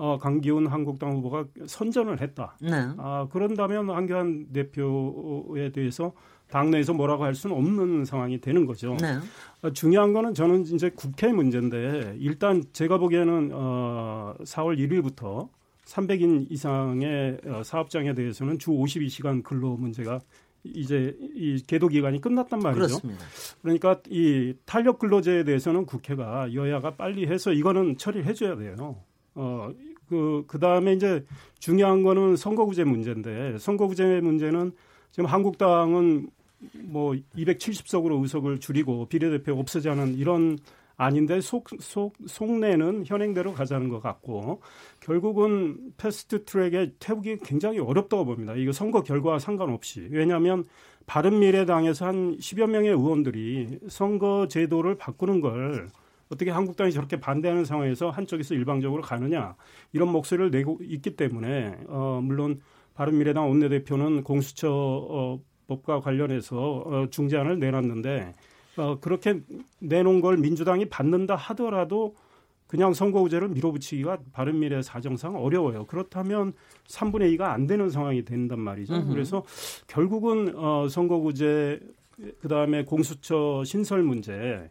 어, 0.00 0.16
강기훈 0.16 0.66
한국당 0.66 1.12
후보가 1.12 1.44
선전을 1.66 2.22
했다. 2.22 2.56
네. 2.58 2.70
아, 2.96 3.28
그런다면 3.30 3.90
한교안 3.90 4.46
대표에 4.50 5.72
대해서 5.72 6.14
당내에서 6.48 6.94
뭐라고 6.94 7.24
할 7.24 7.34
수는 7.34 7.54
없는 7.54 8.06
상황이 8.06 8.40
되는 8.40 8.64
거죠. 8.64 8.96
네. 8.98 9.18
어, 9.60 9.70
중요한 9.74 10.14
거는 10.14 10.32
저는 10.32 10.62
이제 10.62 10.88
국회 10.88 11.30
문제인데 11.30 12.16
일단 12.18 12.64
제가 12.72 12.96
보기에는 12.96 13.50
어, 13.52 14.34
4월 14.42 14.78
1일부터 14.78 15.50
300인 15.84 16.50
이상의 16.50 17.38
어, 17.44 17.62
사업장에 17.62 18.14
대해서는 18.14 18.58
주 18.58 18.70
52시간 18.70 19.42
근로 19.42 19.76
문제가 19.76 20.18
이제 20.64 21.14
이 21.34 21.62
계도 21.66 21.88
기간이 21.88 22.22
끝났단 22.22 22.58
말이죠. 22.58 22.86
그렇습니다. 22.86 23.24
그러니까 23.60 24.00
이 24.08 24.54
탄력 24.64 24.98
근로제에 24.98 25.44
대해서는 25.44 25.84
국회가 25.84 26.50
여야가 26.54 26.96
빨리 26.96 27.26
해서 27.26 27.52
이거는 27.52 27.98
처리를 27.98 28.24
해줘야 28.24 28.56
돼요. 28.56 28.96
어, 29.34 29.70
그, 30.10 30.44
그 30.48 30.58
다음에 30.58 30.92
이제 30.92 31.24
중요한 31.60 32.02
거는 32.02 32.36
선거구제 32.36 32.82
문제인데 32.84 33.58
선거구제 33.58 34.20
문제는 34.20 34.72
지금 35.12 35.26
한국당은 35.26 36.28
뭐 36.82 37.14
270석으로 37.36 38.20
의석을 38.20 38.58
줄이고 38.58 39.06
비례대표 39.06 39.54
없애자는 39.54 40.16
이런 40.16 40.58
아닌데 40.96 41.40
속, 41.40 41.68
속, 41.78 42.14
속내는 42.26 43.04
현행대로 43.06 43.54
가자는 43.54 43.88
것 43.88 44.02
같고 44.02 44.60
결국은 44.98 45.92
패스트 45.96 46.44
트랙에 46.44 46.92
태우기 46.98 47.38
굉장히 47.44 47.78
어렵다고 47.78 48.26
봅니다. 48.26 48.54
이거 48.54 48.72
선거 48.72 49.02
결과와 49.02 49.38
상관없이. 49.38 50.06
왜냐하면 50.10 50.64
바른미래당에서 51.06 52.04
한 52.04 52.36
10여 52.36 52.68
명의 52.68 52.90
의원들이 52.90 53.78
선거 53.88 54.46
제도를 54.48 54.96
바꾸는 54.96 55.40
걸 55.40 55.88
어떻게 56.30 56.50
한국당이 56.50 56.92
저렇게 56.92 57.18
반대하는 57.18 57.64
상황에서 57.64 58.10
한쪽에서 58.10 58.54
일방적으로 58.54 59.02
가느냐 59.02 59.56
이런 59.92 60.08
목소리를 60.08 60.50
내고 60.50 60.78
있기 60.80 61.16
때문에 61.16 61.76
어 61.88 62.20
물론 62.22 62.60
바른미래당 62.94 63.48
원내대표는 63.48 64.22
공수처 64.22 64.70
어 64.70 65.40
법과 65.70 66.00
관련해서 66.00 66.56
어, 66.56 67.06
중재안을 67.10 67.60
내놨는데 67.60 68.34
어, 68.76 68.98
그렇게 69.00 69.40
내놓은 69.78 70.20
걸 70.20 70.36
민주당이 70.36 70.88
받는다 70.88 71.36
하더라도 71.36 72.14
그냥 72.66 72.94
선거구제를 72.94 73.48
밀어붙이기가 73.48 74.18
바른미래 74.32 74.82
사정상 74.82 75.36
어려워요. 75.36 75.86
그렇다면 75.86 76.52
3분의 76.86 77.36
2가 77.36 77.50
안 77.50 77.66
되는 77.66 77.90
상황이 77.90 78.24
된단 78.24 78.60
말이죠. 78.60 78.94
으흠. 78.94 79.10
그래서 79.10 79.44
결국은 79.88 80.54
어, 80.56 80.88
선거구제 80.88 81.80
그다음에 82.40 82.84
공수처 82.84 83.64
신설 83.64 84.02
문제 84.02 84.68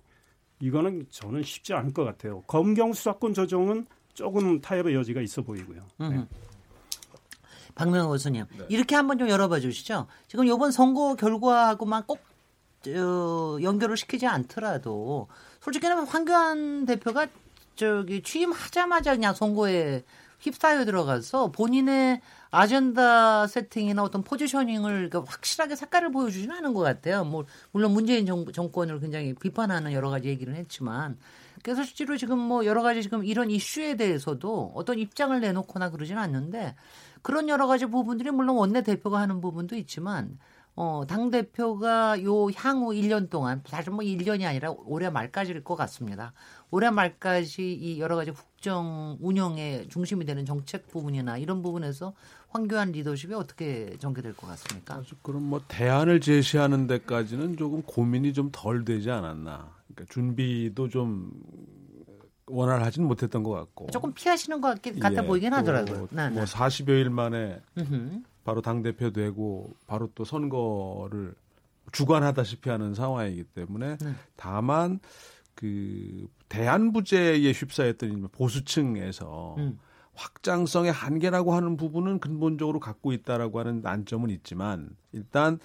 이거는 0.60 1.08
저는 1.10 1.44
쉽지 1.44 1.74
않을 1.74 1.94
것 1.94 2.04
같아요. 2.04 2.42
검경 2.42 2.94
수사권 2.94 3.34
조정은 3.34 3.88
조금 4.14 4.60
타협의 4.60 4.94
여지가 4.96 5.22
있어 5.22 5.42
보이고요. 5.42 5.82
네. 5.98 6.26
박명호 7.76 8.10
교수님 8.10 8.46
네. 8.58 8.66
이렇게 8.68 8.96
한번 8.96 9.18
좀 9.18 9.30
열어봐 9.30 9.62
주시죠. 9.62 10.08
지금 10.28 10.46
이번 10.46 10.72
선거 10.72 11.16
결과하고만 11.16 12.04
꼭 12.06 12.20
어, 12.88 13.58
연결을 13.62 13.98
시키지 13.98 14.28
않더라도 14.28 15.28
솔직히는 15.62 16.06
황교안 16.06 16.86
대표가 16.86 17.28
저기 17.76 18.22
취임하자마자 18.22 19.14
그냥 19.16 19.34
선거에 19.34 20.04
휩싸여 20.40 20.86
들어가서 20.86 21.52
본인의 21.52 22.22
아젠다 22.52 23.48
세팅이나 23.48 24.04
어떤 24.04 24.24
포지셔닝을 24.24 25.10
그러니까 25.10 25.24
확실하게 25.32 25.76
색깔을 25.76 26.12
보여주지는 26.12 26.56
않은 26.56 26.74
것 26.74 26.82
같아요. 26.82 27.24
뭐 27.24 27.46
물론 27.72 27.94
문재인 27.94 28.26
정, 28.26 28.52
정권을 28.52 29.00
굉장히 29.00 29.34
비판하는 29.36 29.94
여러 29.94 30.10
가지 30.10 30.30
얘기를 30.30 30.56
했지만 30.56 31.18
그래서 31.62 31.84
실제로 31.84 32.18
지금 32.18 32.40
뭐 32.40 32.66
여러 32.66 32.82
가지 32.82 33.04
지금 33.04 33.24
이런 33.24 33.52
이슈에 33.52 33.96
대해서도 33.96 34.72
어떤 34.76 34.98
입장을 34.98 35.40
내놓거나 35.40 35.92
그러지는 35.92 36.22
않는데 36.22 36.76
그런 37.22 37.50
여러 37.50 37.68
가지 37.68 37.86
부분들이 37.86 38.32
물론 38.32 38.56
원내 38.56 38.82
대표가 38.82 39.20
하는 39.20 39.42
부분도 39.42 39.76
있지만 39.76 40.40
어, 40.76 41.04
당 41.06 41.30
대표가 41.30 42.24
요 42.24 42.48
향후 42.56 42.94
1년 42.94 43.30
동안, 43.30 43.62
사실 43.66 43.92
뭐 43.92 44.00
1년이 44.00 44.48
아니라 44.48 44.72
올해 44.72 45.10
말까지일 45.10 45.62
것 45.62 45.76
같습니다. 45.76 46.32
올해 46.72 46.90
말까지 46.90 47.74
이 47.74 48.00
여러 48.00 48.16
가지 48.16 48.32
국정 48.60 49.18
운영의 49.22 49.88
중심이 49.88 50.26
되는 50.26 50.46
정책 50.46 50.90
부분이나 50.90 51.38
이런 51.38 51.62
부분에서 51.62 52.14
황교안 52.50 52.92
리더십이 52.92 53.34
어떻게 53.34 53.96
전개될 54.00 54.36
것 54.36 54.48
같습니까? 54.48 55.02
그럼 55.22 55.44
뭐 55.44 55.62
대안을 55.70 56.20
제시하는 56.20 56.86
데까지는 56.88 57.56
조금 57.56 57.82
고민이 57.84 58.34
좀 58.34 58.50
덜 58.52 58.84
되지 58.84 59.12
않았나. 59.12 59.74
그러니까 59.88 60.14
준비도 60.14 60.90
좀 60.90 61.32
원활하지는 62.48 63.08
못했던 63.08 63.44
것 63.44 63.52
같고 63.52 63.92
조금 63.92 64.12
피하시는 64.14 64.60
것 64.60 64.82
같아 64.82 65.24
예, 65.24 65.26
보이긴 65.26 65.54
하더라고요. 65.54 66.10
네, 66.12 66.30
뭐 66.30 66.44
40여일 66.44 67.10
만에 67.10 67.62
바로 68.44 68.62
당 68.62 68.82
대표 68.82 69.12
되고 69.12 69.72
바로 69.88 70.10
또 70.16 70.26
선거를 70.26 71.34
주관하다시피 71.94 72.70
하는 72.70 72.94
상황이기 72.94 73.46
때문에 73.46 73.98
네. 73.98 74.14
다만 74.36 75.00
그 75.56 76.28
대한부재에 76.50 77.52
휩싸였던 77.52 78.30
보수층에서 78.32 79.56
음. 79.60 79.80
확장성의 80.16 80.92
한계라고 80.92 81.54
하는 81.54 81.78
부분은 81.78 82.20
근본적으로 82.20 82.80
갖고 82.80 83.14
있다라고 83.14 83.60
하는 83.60 83.82
난점은 83.82 84.30
있지만 84.32 84.90
일단 85.14 85.60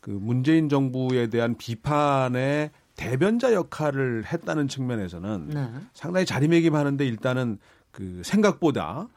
그 0.00 0.10
문재인 0.10 0.70
정부에 0.70 1.26
대한 1.26 1.56
비판의 1.56 2.70
대변자 2.96 3.52
역할을 3.52 4.24
했다는 4.24 4.68
측면에서는 4.68 5.48
네. 5.48 5.70
상당히 5.92 6.24
자리매김하는데 6.24 7.06
일단은 7.06 7.58
그 7.92 8.22
생각보다 8.24 9.08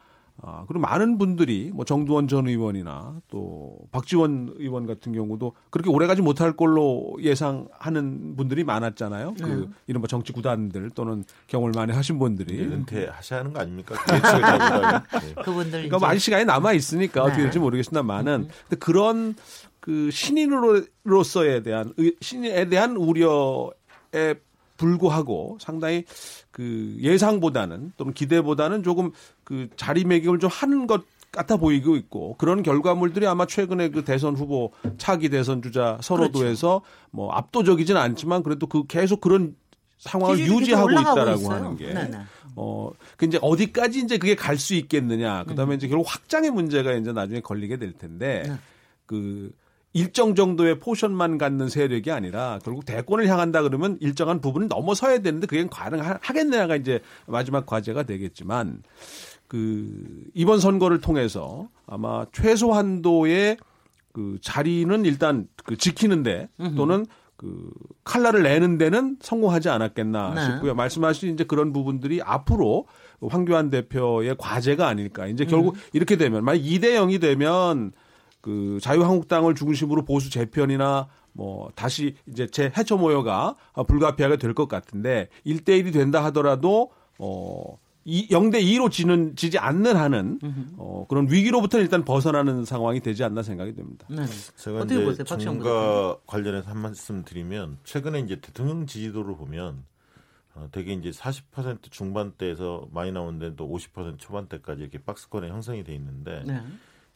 아, 0.44 0.66
그리고 0.68 0.82
많은 0.82 1.20
분들이 1.20 1.72
뭐 1.74 1.86
정두원 1.86 2.28
전 2.28 2.48
의원이나 2.48 3.22
또 3.30 3.78
박지원 3.92 4.56
의원 4.58 4.88
같은 4.88 5.14
경우도 5.14 5.54
그렇게 5.70 5.90
오래가지 5.92 6.24
못할 6.24 6.54
걸로 6.54 7.16
예상하는 7.22 8.36
분들이 8.36 8.64
많았잖아요. 8.64 9.36
그 9.38 9.44
네. 9.44 9.50
그 9.50 9.70
이른바 9.86 10.08
정치 10.08 10.34
구단들 10.34 10.90
또는 10.92 11.24
경험을 11.48 11.74
많이 11.76 11.94
하신 11.94 12.18
분들이 12.18 12.60
은퇴하셔야 12.62 13.42
하는 13.42 13.54
거 13.54 13.60
아닙니까? 13.60 13.96
네. 15.22 15.34
그분들 15.44 15.72
그러니까 15.72 16.00
많이 16.00 16.20
시간이 16.20 16.46
남아 16.46 16.74
있으니까 16.74 17.22
네. 17.22 17.28
어떻게 17.28 17.44
될지 17.44 17.60
모르겠습니다만은 17.60 18.34
음. 18.34 18.48
근데 18.68 18.76
그런 18.78 19.36
그 19.80 20.10
신인으로서에 20.12 21.62
대한 21.62 21.94
신인에 22.20 22.68
대한 22.70 22.96
우려에 22.96 24.36
불구하고 24.78 25.58
상당히 25.62 26.06
그 26.52 26.96
예상보다는 27.00 27.94
또는 27.98 28.14
기대보다는 28.14 28.84
조금 28.84 29.12
그 29.44 29.70
자리매김을 29.76 30.40
좀 30.40 30.50
하는 30.52 30.88
것 30.88 31.04
같아 31.32 31.56
보이고 31.56 31.96
있고 31.96 32.36
그런 32.38 32.62
결과물들이 32.62 33.26
아마 33.26 33.46
최근에 33.46 33.90
그 33.90 34.04
대선 34.04 34.36
후보 34.36 34.72
차기 34.98 35.30
대선 35.30 35.62
주자 35.62 35.98
선호도에서 36.02 36.80
그렇죠. 36.80 37.08
뭐 37.12 37.32
압도적이진 37.32 37.96
않지만 37.96 38.44
그래도 38.44 38.68
그 38.68 38.86
계속 38.86 39.22
그런 39.22 39.56
상황을 39.98 40.40
유지하고 40.40 40.92
있다라고 40.92 41.40
있어요. 41.40 41.56
하는 41.56 41.78
게 41.78 41.94
네네. 41.94 42.18
어, 42.56 42.92
그 43.16 43.26
이제 43.26 43.40
어디까지 43.42 44.00
이제 44.00 44.18
그게 44.18 44.36
갈 44.36 44.58
수 44.58 44.74
있겠느냐. 44.74 45.46
그 45.46 45.56
다음에 45.56 45.76
음. 45.76 45.78
이제 45.78 45.88
결국 45.88 46.06
확장의 46.14 46.52
문제가 46.52 46.92
이제 46.94 47.14
나중에 47.14 47.40
걸리게 47.40 47.78
될 47.78 47.94
텐데 47.94 48.44
네. 48.46 48.56
그 49.06 49.52
일정 49.94 50.36
정도의 50.36 50.80
포션만 50.80 51.38
갖는 51.38 51.68
세력이 51.70 52.12
아니라 52.12 52.60
결국 52.64 52.86
대권을 52.86 53.28
향한다 53.28 53.62
그러면 53.62 53.98
일정한 54.00 54.40
부분을 54.40 54.68
넘어서야 54.68 55.20
되는데 55.20 55.48
그게 55.48 55.68
가능하겠느냐가 55.70 56.78
이제 56.78 57.02
마지막 57.28 57.66
과제가 57.66 58.04
되겠지만 58.04 58.84
그 59.48 60.24
이번 60.34 60.60
선거를 60.60 61.02
통해서 61.02 61.68
아마 61.86 62.26
최소한도의 62.32 63.58
그 64.14 64.38
자리는 64.42 65.06
일단 65.06 65.48
그 65.66 65.78
지키는데 65.78 66.50
또는 66.78 67.06
그 67.42 67.72
칼날을 68.04 68.44
내는 68.44 68.78
데는 68.78 69.18
성공하지 69.20 69.70
않았겠나 69.70 70.34
네. 70.36 70.46
싶고요. 70.46 70.76
말씀하신 70.76 71.34
이제 71.34 71.44
그런 71.44 71.74
부분들이 71.74 72.22
앞으로 72.22 72.86
황교안 73.20 73.72
대표의 73.72 74.36
과제가 74.38 74.88
아닐까. 74.88 75.26
이제 75.26 75.46
결국 75.46 75.76
음. 75.76 75.82
이렇게 75.94 76.18
되면 76.18 76.46
만약 76.46 76.62
2대 76.62 76.94
0이 76.94 77.20
되면 77.20 77.94
그 78.42 78.80
자유한국당을 78.82 79.56
중심으로 79.56 80.04
보수 80.04 80.30
재편이나 80.30 81.08
뭐 81.34 81.72
다시 81.76 82.16
이제 82.28 82.48
제 82.48 82.72
해초 82.78 82.98
모여가 82.98 83.56
불가피하게 83.88 84.38
될 84.38 84.54
것 84.54 84.68
같은데 84.68 85.30
1대 85.46 85.82
1이 85.82 85.94
된다 85.94 86.24
하더라도 86.26 86.92
어 87.20 87.78
이, 88.04 88.28
0대 88.30 88.56
2로 88.64 88.90
지는, 88.92 89.36
지지 89.36 89.60
않는 89.60 89.96
한은, 89.96 90.40
어, 90.78 91.06
그런 91.08 91.30
위기로부터 91.30 91.78
일단 91.78 92.04
벗어나는 92.04 92.66
상황이 92.66 93.00
되지 93.00 93.24
않나 93.24 93.44
생각이 93.44 93.76
듭니다. 93.76 94.08
네. 94.10 94.26
제가 94.58 94.80
어떻게 94.80 94.96
이제 95.12 95.24
정가 95.24 96.18
관련해서 96.26 96.68
한 96.68 96.80
말씀 96.80 97.24
드리면, 97.24 97.78
최근에 97.84 98.22
이제 98.22 98.38
대통령 98.42 98.88
지지도를 98.88 99.36
보면, 99.36 99.84
어, 100.56 100.68
되게 100.72 100.94
이제 100.94 101.12
40% 101.12 101.92
중반대에서 101.92 102.88
많이 102.92 103.12
나오는데 103.12 103.56
또 103.56 103.70
50% 103.70 104.18
초반대까지 104.18 104.82
이렇게 104.82 104.98
박스권에 104.98 105.50
형성이 105.50 105.84
돼 105.84 105.94
있는데, 105.94 106.42
네. 106.44 106.60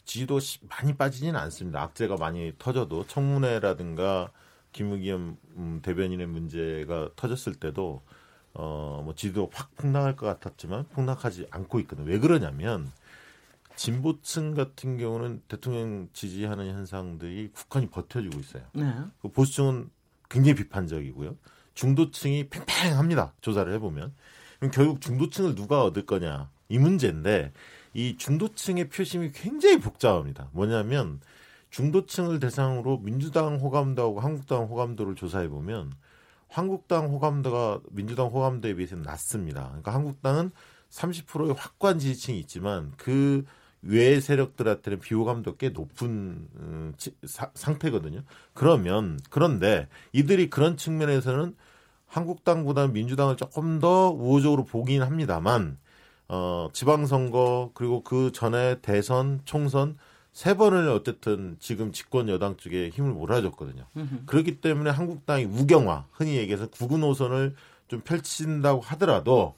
지지도 0.05 0.39
많이 0.69 0.95
빠지지는 0.95 1.35
않습니다. 1.35 1.81
악재가 1.81 2.15
많이 2.17 2.53
터져도 2.57 3.05
청문회라든가 3.07 4.31
김의겸 4.71 5.37
음, 5.57 5.79
대변인의 5.81 6.27
문제가 6.27 7.09
터졌을 7.15 7.55
때도 7.55 8.01
어, 8.53 9.01
뭐 9.03 9.13
지도 9.15 9.49
확 9.53 9.75
폭락할 9.75 10.15
것 10.15 10.25
같았지만 10.25 10.85
폭락하지 10.89 11.47
않고 11.51 11.79
있거든요. 11.81 12.07
왜 12.07 12.19
그러냐면 12.19 12.91
진보층 13.75 14.53
같은 14.53 14.97
경우는 14.97 15.41
대통령 15.47 16.07
지지하는 16.13 16.71
현상들이 16.71 17.51
국한이 17.53 17.87
버텨주고 17.89 18.39
있어요. 18.39 18.63
네. 18.73 18.93
그 19.21 19.29
보수층은 19.29 19.89
굉장히 20.29 20.55
비판적이고요. 20.55 21.35
중도층이 21.73 22.49
팽팽합니다. 22.49 23.33
조사를 23.41 23.71
해보면. 23.73 24.13
그럼 24.59 24.71
결국 24.71 25.01
중도층을 25.01 25.55
누가 25.55 25.83
얻을 25.83 26.05
거냐 26.05 26.49
이 26.69 26.79
문제인데 26.79 27.51
이 27.95 28.17
중도층의 28.17 28.89
표심이 28.89 29.31
굉장히 29.31 29.79
복잡합니다. 29.79 30.49
뭐냐면 30.51 31.21
중도층을 31.69 32.41
대상으로 32.41 32.99
민주당 32.99 33.55
호감도하고 33.55 34.19
한국당 34.19 34.65
호감도를 34.65 35.15
조사해 35.15 35.47
보면 35.47 35.93
한국당 36.49 37.07
호감도가 37.07 37.79
민주당 37.91 38.27
호감도에 38.27 38.73
비해서는 38.75 39.03
낮습니다. 39.03 39.67
그러니까 39.67 39.93
한국당은 39.93 40.51
30%의 40.89 41.53
확고한 41.57 41.97
지지층이 41.97 42.37
있지만 42.39 42.91
그외 42.97 44.19
세력들한테는 44.19 44.99
비호감도 44.99 45.55
꽤 45.55 45.69
높은 45.69 46.49
음, 46.57 46.93
사, 47.23 47.49
상태거든요. 47.53 48.23
그러면 48.53 49.17
그런데 49.29 49.87
이들이 50.11 50.49
그런 50.49 50.75
측면에서는 50.75 51.55
한국당보다는 52.07 52.91
민주당을 52.91 53.37
조금 53.37 53.79
더 53.79 54.09
우호적으로 54.09 54.65
보긴 54.65 55.01
합니다만 55.01 55.77
어, 56.27 56.69
지방선거 56.73 57.71
그리고 57.73 58.03
그 58.03 58.31
전에 58.31 58.79
대선, 58.81 59.41
총선 59.45 59.97
세 60.33 60.55
번을 60.57 60.89
어쨌든 60.89 61.55
지금 61.59 61.91
집권 61.91 62.27
여당 62.27 62.57
쪽에 62.57 62.89
힘을 62.89 63.11
몰아줬거든요. 63.11 63.85
그렇기 64.25 64.59
때문에 64.59 64.89
한국당이 64.89 65.45
우경화, 65.45 66.07
흔히 66.11 66.35
얘기해서 66.35 66.67
구군 66.67 67.01
노선을 67.01 67.55
좀 67.87 68.01
펼친다고 68.01 68.81
하더라도 68.81 69.55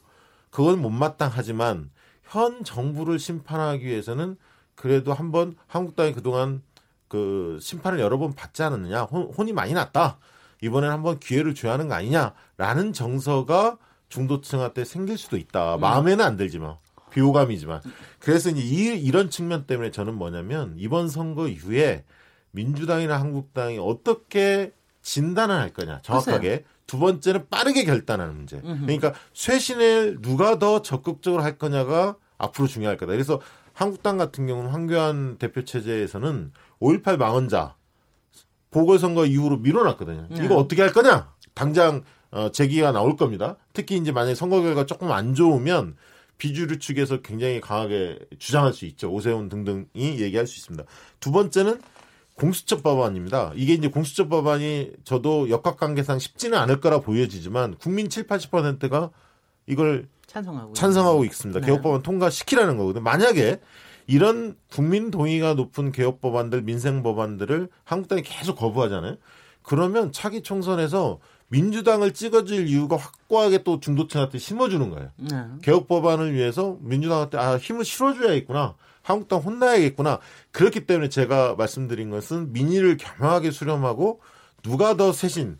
그건 0.51 0.81
못마땅하지만 0.81 1.89
현 2.23 2.63
정부를 2.63 3.17
심판하기 3.19 3.85
위해서는 3.85 4.37
그래도 4.75 5.13
한번 5.13 5.55
한국당이 5.67 6.13
그동안 6.13 6.61
그 7.07 7.57
심판을 7.61 7.99
여러 7.99 8.17
번 8.17 8.33
받지 8.33 8.61
않았느냐 8.63 9.03
혼, 9.03 9.23
혼이 9.31 9.53
많이 9.53 9.73
났다 9.73 10.19
이번엔 10.61 10.91
한번 10.91 11.19
기회를 11.19 11.55
줘야 11.55 11.73
하는 11.73 11.87
거 11.87 11.95
아니냐라는 11.95 12.93
정서가 12.93 13.77
중도층한테 14.09 14.85
생길 14.85 15.17
수도 15.17 15.37
있다 15.37 15.77
마음에는 15.77 16.23
안 16.23 16.37
들지만 16.37 16.75
비호감이지만 17.11 17.81
그래서 18.19 18.49
이제 18.49 18.61
이, 18.61 19.01
이런 19.01 19.29
측면 19.29 19.65
때문에 19.65 19.91
저는 19.91 20.15
뭐냐면 20.15 20.75
이번 20.77 21.09
선거 21.09 21.47
이후에 21.47 22.03
민주당이나 22.51 23.19
한국당이 23.19 23.77
어떻게 23.79 24.73
진단을 25.01 25.55
할 25.55 25.73
거냐 25.73 26.01
정확하게 26.01 26.49
글쎄요. 26.49 26.67
두 26.87 26.99
번째는 26.99 27.47
빠르게 27.49 27.83
결단하는 27.83 28.35
문제. 28.35 28.61
그러니까 28.61 29.13
쇄신을 29.33 30.21
누가 30.21 30.57
더 30.57 30.81
적극적으로 30.81 31.43
할 31.43 31.57
거냐가 31.57 32.15
앞으로 32.37 32.67
중요할 32.67 32.97
거다. 32.97 33.11
그래서 33.11 33.41
한국당 33.73 34.17
같은 34.17 34.47
경우는 34.47 34.71
황교안 34.71 35.37
대표 35.37 35.63
체제에서는 35.63 36.51
5.18 36.79 37.17
망언자 37.17 37.75
보궐선거 38.71 39.25
이후로 39.25 39.57
밀어놨거든요. 39.57 40.27
네. 40.29 40.45
이거 40.45 40.55
어떻게 40.55 40.81
할 40.81 40.91
거냐? 40.93 41.33
당장 41.53 42.03
어, 42.31 42.49
제기가 42.51 42.91
나올 42.91 43.15
겁니다. 43.15 43.55
특히 43.73 43.97
이제 43.97 44.11
만약에 44.11 44.35
선거 44.35 44.61
결과 44.61 44.85
조금 44.85 45.11
안 45.11 45.33
좋으면 45.33 45.95
비주류 46.37 46.79
측에서 46.79 47.21
굉장히 47.21 47.59
강하게 47.59 48.19
주장할 48.37 48.73
수 48.73 48.85
있죠. 48.85 49.11
오세훈 49.11 49.49
등등이 49.49 50.19
얘기할 50.19 50.45
수 50.45 50.57
있습니다. 50.57 50.83
두 51.19 51.31
번째는 51.31 51.81
공수처 52.35 52.81
법안입니다. 52.81 53.51
이게 53.55 53.73
이제 53.73 53.87
공수처 53.87 54.27
법안이 54.27 54.91
저도 55.03 55.49
역학관계상 55.49 56.19
쉽지는 56.19 56.57
않을 56.59 56.79
거라 56.79 56.99
보여지지만 56.99 57.75
국민 57.79 58.09
7, 58.09 58.27
80%가 58.27 59.09
이걸 59.65 60.07
찬성하고, 60.27 60.73
찬성하고 60.73 61.25
있습니다. 61.25 61.61
네. 61.61 61.65
개혁법안 61.65 62.03
통과시키라는 62.03 62.77
거거든요. 62.77 63.03
만약에 63.03 63.59
이런 64.05 64.55
국민 64.71 65.09
동의가 65.09 65.55
높은 65.55 65.91
개혁 65.91 66.21
법안들, 66.21 66.61
민생 66.61 67.01
법안들을 67.01 67.69
한국당이 67.83 68.21
계속 68.21 68.55
거부하잖아요. 68.55 69.17
그러면 69.63 70.11
차기 70.11 70.43
총선에서 70.43 71.19
민주당을 71.49 72.13
찍어줄 72.13 72.67
이유가 72.67 72.97
확고하게 72.97 73.63
또 73.63 73.79
중도층한테 73.79 74.37
심어주는 74.37 74.89
거예요. 74.89 75.11
네. 75.17 75.43
개혁 75.61 75.87
법안을 75.87 76.33
위해서 76.33 76.77
민주당한테 76.81 77.37
아 77.37 77.57
힘을 77.57 77.85
실어줘야겠구나. 77.85 78.75
한국당 79.01 79.39
혼나야겠구나. 79.39 80.19
그렇기 80.51 80.85
때문에 80.85 81.07
제가 81.09 81.55
말씀드린 81.55 82.09
것은 82.09 82.51
민의를 82.51 82.97
겸허하게 82.97 83.51
수렴하고 83.51 84.19
누가 84.61 84.97
더 84.97 85.13
쇄신, 85.13 85.57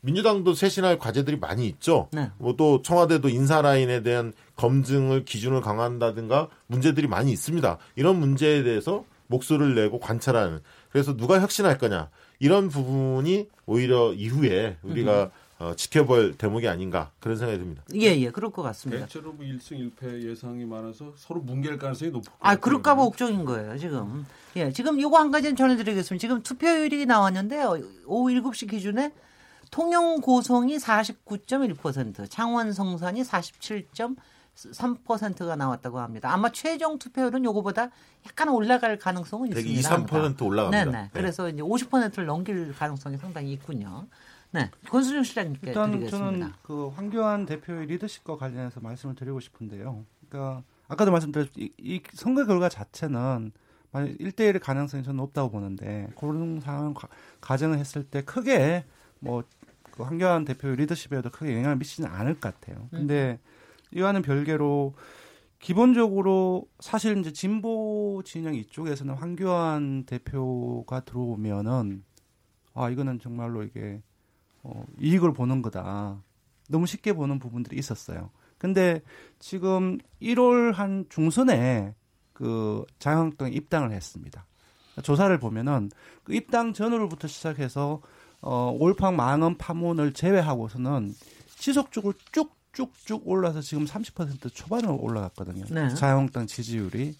민주당도 0.00 0.54
쇄신할 0.54 0.98
과제들이 0.98 1.38
많이 1.38 1.66
있죠. 1.68 2.08
네. 2.12 2.30
뭐또 2.38 2.82
청와대도 2.82 3.28
인사 3.28 3.62
라인에 3.62 4.02
대한 4.02 4.32
검증을 4.56 5.24
기준을 5.24 5.60
강화한다든가 5.60 6.48
문제들이 6.66 7.06
많이 7.06 7.30
있습니다. 7.30 7.78
이런 7.94 8.18
문제에 8.18 8.64
대해서 8.64 9.04
목소리를 9.28 9.74
내고 9.74 10.00
관찰하는. 10.00 10.60
그래서 10.90 11.16
누가 11.16 11.40
혁신할 11.40 11.78
거냐. 11.78 12.08
이런 12.38 12.68
부분이 12.68 13.48
오히려 13.66 14.12
이후에 14.12 14.76
우리가 14.82 15.30
어, 15.58 15.74
지켜볼 15.74 16.36
대목이 16.38 16.68
아닌가 16.68 17.10
그런 17.18 17.36
생각이 17.36 17.58
듭니다. 17.58 17.82
예, 17.94 18.16
예, 18.16 18.30
그럴 18.30 18.52
것 18.52 18.62
같습니다. 18.62 19.06
대체로 19.06 19.32
뭐 19.32 19.44
1승 19.44 19.90
1패 19.90 20.22
예상이 20.22 20.64
많아서 20.64 21.12
서로 21.16 21.40
뭉갤 21.40 21.78
가능성이 21.78 22.12
높고. 22.12 22.32
아, 22.38 22.54
그럴까봐 22.54 23.02
걱정인 23.02 23.44
거예요, 23.44 23.76
지금. 23.76 24.24
예, 24.54 24.70
지금 24.70 25.00
요거 25.00 25.18
한 25.18 25.32
가지는 25.32 25.56
전해드리겠습니다. 25.56 26.20
지금 26.20 26.42
투표율이 26.44 27.06
나왔는데요. 27.06 27.76
오후 28.06 28.30
7시 28.30 28.70
기준에 28.70 29.12
통영 29.72 30.20
고성이 30.20 30.76
49.1%, 30.76 32.30
창원 32.30 32.72
성산이 32.72 33.24
47. 33.24 33.86
3%가 34.66 35.56
나왔다고 35.56 36.00
합니다. 36.00 36.32
아마 36.32 36.50
최종 36.50 36.98
투표율은 36.98 37.44
요거보다 37.44 37.90
약간 38.26 38.48
올라갈 38.48 38.98
가능성은 38.98 39.48
있습니다. 39.48 39.70
2, 39.78 40.04
3% 40.04 40.42
올라갑니다. 40.42 40.84
네네. 40.84 41.02
네. 41.02 41.10
그래서 41.12 41.48
이제 41.48 41.62
50%를 41.62 42.26
넘길 42.26 42.74
가능성이 42.74 43.16
상당히 43.16 43.52
있군요. 43.52 44.06
네, 44.50 44.70
권수정 44.88 45.22
실장님께 45.22 45.68
일단 45.68 45.90
드리겠습니다. 45.90 46.30
저는 46.30 46.52
그 46.62 46.88
황교안 46.88 47.46
대표의 47.46 47.86
리더십과 47.86 48.36
관련해서 48.36 48.80
말씀을 48.80 49.14
드리고 49.14 49.40
싶은데요. 49.40 50.04
그러니까 50.28 50.62
아까도 50.88 51.12
말씀드렸듯이 51.12 51.72
이, 51.78 52.02
선거 52.14 52.46
결과 52.46 52.68
자체는 52.68 53.52
만약 53.92 54.08
1대1의 54.18 54.60
가능성이 54.60 55.02
저는 55.02 55.18
높다고 55.18 55.50
보는데 55.50 56.08
그런 56.18 56.60
상황 56.60 56.94
가정을 57.40 57.78
했을 57.78 58.04
때 58.04 58.22
크게 58.22 58.84
뭐 59.20 59.44
그 59.98 60.04
황교안 60.04 60.44
대표의 60.44 60.76
리더십에도 60.76 61.30
크게 61.30 61.56
영향을 61.56 61.76
미치지는 61.76 62.08
않을 62.08 62.34
것 62.34 62.54
같아요. 62.54 62.86
근데 62.92 63.40
음. 63.42 63.57
이와는 63.92 64.22
별개로 64.22 64.94
기본적으로 65.58 66.68
사실 66.78 67.18
이제 67.18 67.32
진보 67.32 68.22
진영 68.24 68.54
이쪽에서는 68.54 69.14
황교안 69.14 70.04
대표가 70.04 71.00
들어오면은 71.00 72.04
아 72.74 72.90
이거는 72.90 73.18
정말로 73.18 73.64
이게 73.64 74.00
어, 74.62 74.84
이익을 75.00 75.32
보는 75.32 75.62
거다. 75.62 76.22
너무 76.68 76.86
쉽게 76.86 77.12
보는 77.12 77.38
부분들이 77.38 77.78
있었어요. 77.78 78.30
근데 78.58 79.02
지금 79.38 79.98
1월 80.20 80.72
한 80.72 81.06
중순에 81.08 81.94
그 82.32 82.84
자유한국당에 82.98 83.52
입당을 83.52 83.92
했습니다. 83.92 84.46
조사를 85.02 85.36
보면은 85.38 85.90
그 86.24 86.34
입당 86.34 86.72
전후로부터 86.72 87.28
시작해서 87.28 88.00
어, 88.40 88.76
올팡 88.78 89.16
망언 89.16 89.56
파문을 89.56 90.12
제외하고서는 90.12 91.14
지속적으로 91.56 92.14
쭉 92.30 92.57
쭉쭉 92.72 93.22
올라서 93.26 93.60
지금 93.60 93.84
30% 93.84 94.52
초반으로 94.52 94.96
올라갔거든요. 94.96 95.64
네. 95.70 95.94
자유한국당 95.94 96.46
지지율이. 96.46 97.14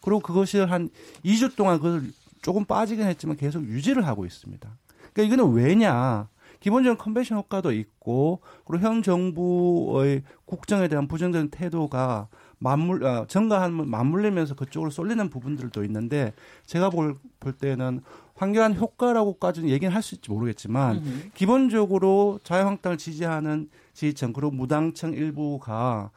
그리고 0.00 0.20
그것이 0.20 0.58
한 0.58 0.90
2주 1.24 1.56
동안 1.56 1.78
그걸 1.78 2.10
조금 2.42 2.64
빠지긴 2.64 3.06
했지만 3.06 3.36
계속 3.36 3.64
유지를 3.64 4.06
하고 4.06 4.26
있습니다. 4.26 4.68
그러니까 5.12 5.34
이거는 5.34 5.54
왜냐? 5.54 6.28
기본적인 6.60 6.96
컨벤션 6.96 7.36
효과도 7.38 7.72
있고 7.72 8.40
그리고 8.64 8.86
현 8.86 9.02
정부의 9.02 10.22
국정에 10.46 10.88
대한 10.88 11.08
부정적인 11.08 11.50
태도가 11.50 12.28
맞물 12.58 13.04
아, 13.04 13.26
정가한 13.28 13.90
맞물리면서 13.90 14.54
그쪽으로 14.54 14.90
쏠리는 14.90 15.28
부분들도 15.28 15.84
있는데 15.84 16.32
제가 16.64 16.88
볼, 16.88 17.16
볼 17.38 17.52
때는 17.52 18.00
황교안 18.34 18.74
효과라고까지는 18.76 19.68
얘기는 19.68 19.92
할 19.94 20.02
수 20.02 20.14
있지 20.14 20.30
모르겠지만 20.30 20.96
음. 20.96 21.30
기본적으로 21.34 22.40
자유한국당을 22.44 22.96
지지하는 22.96 23.68
지지층 23.94 24.32
그리고 24.32 24.50
무당층 24.50 25.12
일부가 25.14 26.10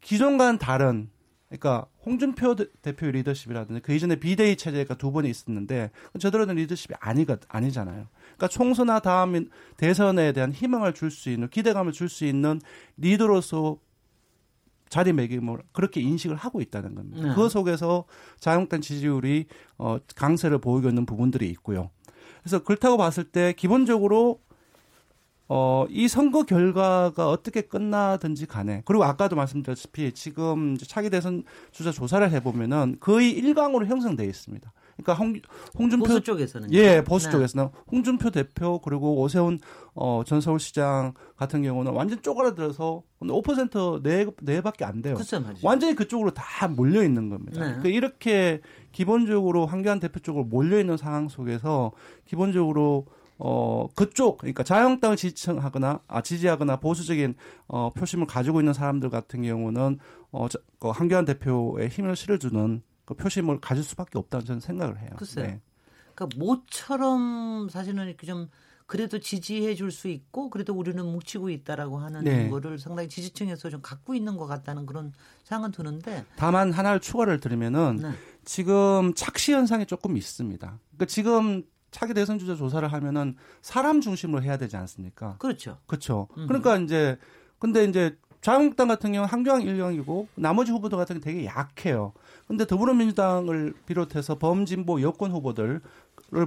기존과는 0.00 0.58
다른 0.58 1.10
그러니까 1.48 1.86
홍준표 2.06 2.54
대표 2.80 3.10
리더십이라든지 3.10 3.82
그 3.82 3.92
이전에 3.92 4.16
비대위 4.16 4.56
체제가 4.56 4.94
두 4.94 5.10
번이 5.10 5.28
있었는데 5.28 5.90
저들은 6.18 6.54
리더십이 6.54 6.94
아니가 7.00 7.36
아니잖아요. 7.48 8.06
그러니까 8.36 8.48
총선화 8.48 9.00
다음 9.00 9.50
대선에 9.76 10.32
대한 10.32 10.52
희망을 10.52 10.94
줄 10.94 11.10
수 11.10 11.28
있는 11.28 11.48
기대감을 11.48 11.92
줄 11.92 12.08
수 12.08 12.24
있는 12.24 12.60
리더로서 12.96 13.78
자리매김을 14.88 15.58
그렇게 15.72 16.00
인식을 16.00 16.36
하고 16.36 16.60
있다는 16.60 16.94
겁니다. 16.94 17.28
네. 17.28 17.34
그 17.34 17.48
속에서 17.48 18.04
자유한국당 18.38 18.80
지지율이 18.80 19.46
어 19.78 19.98
강세를 20.16 20.58
보이고 20.58 20.88
있는 20.88 21.06
부분들이 21.06 21.48
있고요. 21.50 21.90
그래서 22.42 22.62
그렇다고 22.62 22.96
봤을 22.96 23.24
때 23.24 23.52
기본적으로 23.56 24.40
어, 25.52 25.84
이 25.90 26.06
선거 26.06 26.44
결과가 26.44 27.28
어떻게 27.28 27.62
끝나든지 27.62 28.46
간에 28.46 28.82
그리고 28.84 29.02
아까도 29.02 29.34
말씀드렸다시피 29.34 30.12
지금 30.12 30.76
차기 30.78 31.10
대선 31.10 31.42
주자 31.72 31.90
조사를 31.90 32.30
해보면은 32.30 32.98
거의 33.00 33.32
일강으로 33.32 33.84
형성돼 33.84 34.24
있습니다. 34.26 34.72
그러니까 34.96 35.14
홍, 35.14 35.34
홍준표 35.76 36.06
보수 36.06 36.20
쪽에서는 36.20 36.72
예 36.72 37.02
보수 37.02 37.26
네. 37.26 37.32
쪽에서는 37.32 37.68
홍준표 37.90 38.30
대표 38.30 38.78
그리고 38.78 39.20
오세훈 39.20 39.58
어, 39.94 40.22
전 40.24 40.40
서울시장 40.40 41.14
같은 41.36 41.62
경우는 41.62 41.94
완전 41.94 42.22
쪼그라들어서 42.22 43.02
5% 43.18 44.04
네, 44.04 44.26
네밖에 44.42 44.84
안 44.84 45.02
돼요. 45.02 45.16
완전히 45.64 45.96
그쪽으로 45.96 46.30
다 46.30 46.68
몰려 46.68 47.02
있는 47.02 47.28
겁니다. 47.28 47.60
네. 47.60 47.66
그러니까 47.66 47.88
이렇게 47.88 48.60
기본적으로 48.92 49.66
황교안 49.66 49.98
대표 49.98 50.20
쪽으로 50.20 50.44
몰려 50.44 50.78
있는 50.78 50.96
상황 50.96 51.28
속에서 51.28 51.90
기본적으로 52.24 53.06
어, 53.42 53.88
그쪽, 53.94 54.38
그러니까 54.38 54.62
자유한국당을 54.62 55.16
지지하거나, 55.16 56.00
아, 56.06 56.22
지지하거나 56.22 56.76
보수적인, 56.76 57.34
어, 57.68 57.90
표심을 57.94 58.26
가지고 58.26 58.60
있는 58.60 58.74
사람들 58.74 59.08
같은 59.08 59.42
경우는, 59.42 59.98
어, 60.30 60.48
저, 60.48 60.58
그 60.78 60.88
한교안 60.88 61.24
대표의 61.24 61.88
힘을 61.88 62.16
실어주는 62.16 62.82
그 63.06 63.14
표심을 63.14 63.60
가질 63.60 63.82
수밖에 63.82 64.18
없다는 64.18 64.44
저는 64.44 64.60
생각을 64.60 65.00
해요. 65.00 65.10
글쎄요. 65.16 65.46
네. 65.46 65.60
그러니까 66.14 66.38
모처럼 66.38 67.68
사실은 67.70 68.06
이렇게 68.06 68.26
좀 68.26 68.48
그래도 68.86 69.20
지지해 69.20 69.74
줄 69.74 69.90
수 69.90 70.08
있고 70.08 70.50
그래도 70.50 70.74
우리는 70.74 71.04
뭉치고 71.04 71.48
있다라고 71.48 71.98
하는 71.98 72.24
네. 72.24 72.48
거를 72.50 72.78
상당히 72.78 73.08
지지층에서 73.08 73.70
좀 73.70 73.80
갖고 73.82 74.14
있는 74.14 74.36
것 74.36 74.46
같다는 74.46 74.84
그런 74.84 75.12
생각은 75.44 75.70
드는데 75.70 76.24
다만 76.36 76.72
하나를 76.72 77.00
추가를 77.00 77.38
드리면은 77.40 77.96
네. 78.02 78.10
지금 78.44 79.14
착시 79.14 79.52
현상이 79.52 79.86
조금 79.86 80.16
있습니다. 80.16 80.78
그러니까 80.90 81.06
지금 81.06 81.62
차기 81.90 82.14
대선 82.14 82.38
주자 82.38 82.54
조사를 82.54 82.86
하면은 82.92 83.36
사람 83.62 84.00
중심으로 84.00 84.42
해야 84.42 84.56
되지 84.56 84.76
않습니까? 84.76 85.36
그렇죠. 85.38 85.78
그렇죠. 85.86 86.28
음. 86.36 86.46
그러니까 86.46 86.76
이제 86.78 87.18
근데 87.58 87.84
이제 87.84 88.16
자유한국당 88.40 88.88
같은 88.88 89.12
경우는 89.12 89.30
한교안 89.30 89.60
일령이고 89.62 90.28
나머지 90.34 90.72
후보들 90.72 90.96
같은 90.96 91.16
경우 91.16 91.22
되게 91.22 91.44
약해요. 91.44 92.12
근데 92.46 92.66
더불어민주당을 92.66 93.74
비롯해서 93.86 94.38
범진보 94.38 95.02
여권 95.02 95.30
후보들을 95.30 95.80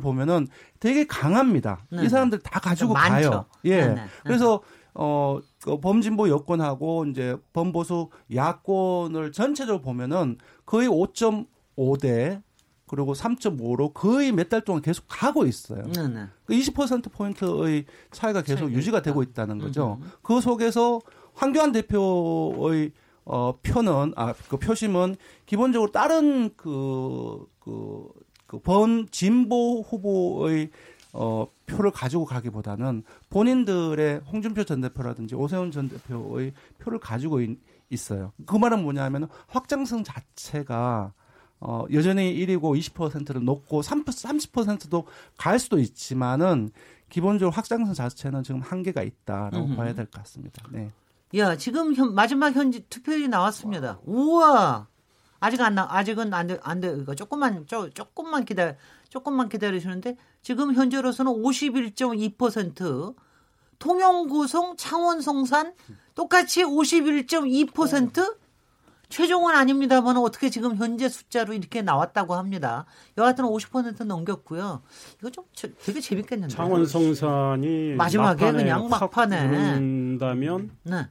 보면은 0.01 0.47
되게 0.79 1.05
강합니다. 1.05 1.85
네 1.91 2.03
이 2.05 2.09
사람들 2.09 2.39
다 2.39 2.59
가지고 2.59 2.93
가요. 2.95 3.45
예. 3.65 3.87
네 3.87 3.93
네. 3.95 4.01
그래서 4.23 4.61
어, 4.95 5.39
그 5.61 5.79
범진보 5.79 6.29
여권하고 6.29 7.05
이제 7.05 7.35
범보수 7.53 8.09
야권을 8.33 9.31
전체적으로 9.31 9.81
보면은 9.81 10.37
거의 10.65 10.87
5.5대 10.87 12.41
그리고 12.93 13.13
3.5로 13.13 13.91
거의 13.93 14.31
몇 14.31 14.49
달 14.49 14.61
동안 14.61 14.81
계속 14.83 15.05
가고 15.07 15.45
있어요. 15.45 15.83
네 15.93 16.07
네. 16.07 16.25
그 16.45 16.53
20% 16.53 17.11
포인트의 17.11 17.85
차이가 18.11 18.41
계속 18.43 18.71
유지가 18.71 19.01
되고 19.01 19.23
있다는 19.23 19.57
거죠. 19.57 19.97
음흠. 19.99 20.09
그 20.21 20.41
속에서 20.41 21.01
황교안 21.33 21.71
대표의 21.71 22.91
어 23.25 23.53
표는 23.63 24.13
아 24.15 24.33
그 24.49 24.57
표심은 24.57 25.15
기본적으로 25.45 25.91
다른 25.91 26.53
그그 26.55 27.47
그, 27.59 28.09
그, 28.45 28.59
번 28.59 29.07
진보 29.09 29.81
후보의 29.81 30.69
어 31.13 31.47
표를 31.65 31.89
가지고 31.91 32.25
가기보다는 32.25 33.03
본인들의 33.29 34.21
홍준표 34.31 34.65
전 34.65 34.81
대표라든지 34.81 35.33
오세훈 35.35 35.71
전 35.71 35.89
대표의 35.89 36.53
표를 36.79 36.99
가지고 36.99 37.41
있, 37.41 37.57
있어요. 37.89 38.33
그 38.45 38.55
말은 38.57 38.83
뭐냐면 38.83 39.27
확장성 39.47 40.03
자체가 40.03 41.13
어, 41.65 41.85
여전히 41.93 42.35
1위고 42.35 42.77
20%를 42.77 43.43
높고 43.45 43.81
3, 43.81 44.03
30%도 44.03 45.05
갈 45.37 45.59
수도 45.59 45.79
있지만은 45.79 46.71
기본적으로 47.09 47.51
확장성 47.51 47.93
자체는 47.93 48.43
지금 48.43 48.59
한계가 48.61 49.01
있다라고 49.01 49.65
음흠. 49.65 49.75
봐야 49.77 49.93
될 49.93 50.05
것 50.07 50.21
같습니다. 50.23 50.61
네. 50.71 50.91
야, 51.37 51.55
지금 51.55 51.95
현, 51.95 52.13
마지막 52.13 52.53
현지 52.53 52.81
투표율이 52.89 53.27
나왔습니다. 53.29 53.99
우와. 54.03 54.87
아직 55.39 55.61
안 55.61 55.75
나, 55.75 55.87
아직은 55.89 56.33
안 56.33 56.47
돼, 56.47 56.59
안 56.63 56.79
돼. 56.79 56.95
이거 56.99 57.15
조금만, 57.15 57.65
조, 57.67 57.89
조금만 57.89 58.45
기다려, 58.45 58.75
조금만 59.09 59.47
기다리시는데 59.49 60.15
지금 60.41 60.73
현재로서는 60.73 61.31
51.2%, 61.31 63.15
통영 63.79 64.27
고성, 64.27 64.75
창원 64.77 65.21
성산 65.21 65.73
똑같이 66.15 66.63
51.2%, 66.63 68.35
최종은 69.13 69.53
아닙니다만 69.53 70.17
어떻게 70.17 70.49
지금 70.49 70.75
현재 70.75 71.07
숫자로 71.07 71.53
이렇게 71.53 71.83
나왔다고 71.83 72.33
합니다. 72.33 72.87
여하튼 73.15 73.45
50% 73.45 74.05
넘겼고요. 74.05 74.81
이거 75.19 75.29
좀 75.29 75.43
되게 75.85 76.01
재밌겠는데. 76.01 76.51
창원 76.51 76.87
성산이 76.87 77.93
마지막에 77.93 78.51
그냥 78.51 78.89
막판에 78.89 79.49
그런다면 79.49 80.71
네. 80.81 81.07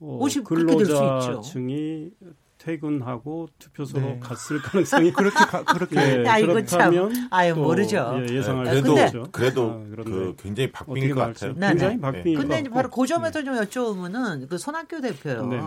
어, 0.00 0.18
50 0.22 0.44
근로자층이 0.44 2.12
퇴근하고 2.56 3.48
투표소로 3.58 4.00
네. 4.00 4.18
갔을 4.18 4.62
가능성이 4.62 5.12
그렇게 5.12 5.36
가, 5.44 5.62
그렇게 5.62 5.96
예, 5.96 6.26
아, 6.26 6.38
이거 6.38 6.64
참 6.64 7.10
아유 7.30 7.54
모르죠. 7.54 8.18
예, 8.30 8.34
예상할 8.34 8.64
네, 8.64 8.70
그래도 8.80 8.94
근데, 8.94 9.22
그래도 9.30 9.70
아, 9.72 10.02
그 10.04 10.36
굉장히 10.38 10.72
박빙일 10.72 11.14
것 11.14 11.20
같아요. 11.20 11.52
네, 11.54 11.68
굉장히 11.68 12.00
박빙. 12.00 12.38
근데 12.38 12.60
이제 12.60 12.70
바로 12.70 12.88
그 12.88 13.06
점에서 13.06 13.44
좀 13.44 13.56
여쭤보면은 13.56 14.48
그 14.48 14.56
손학규 14.56 15.02
대표요. 15.02 15.46
네. 15.48 15.60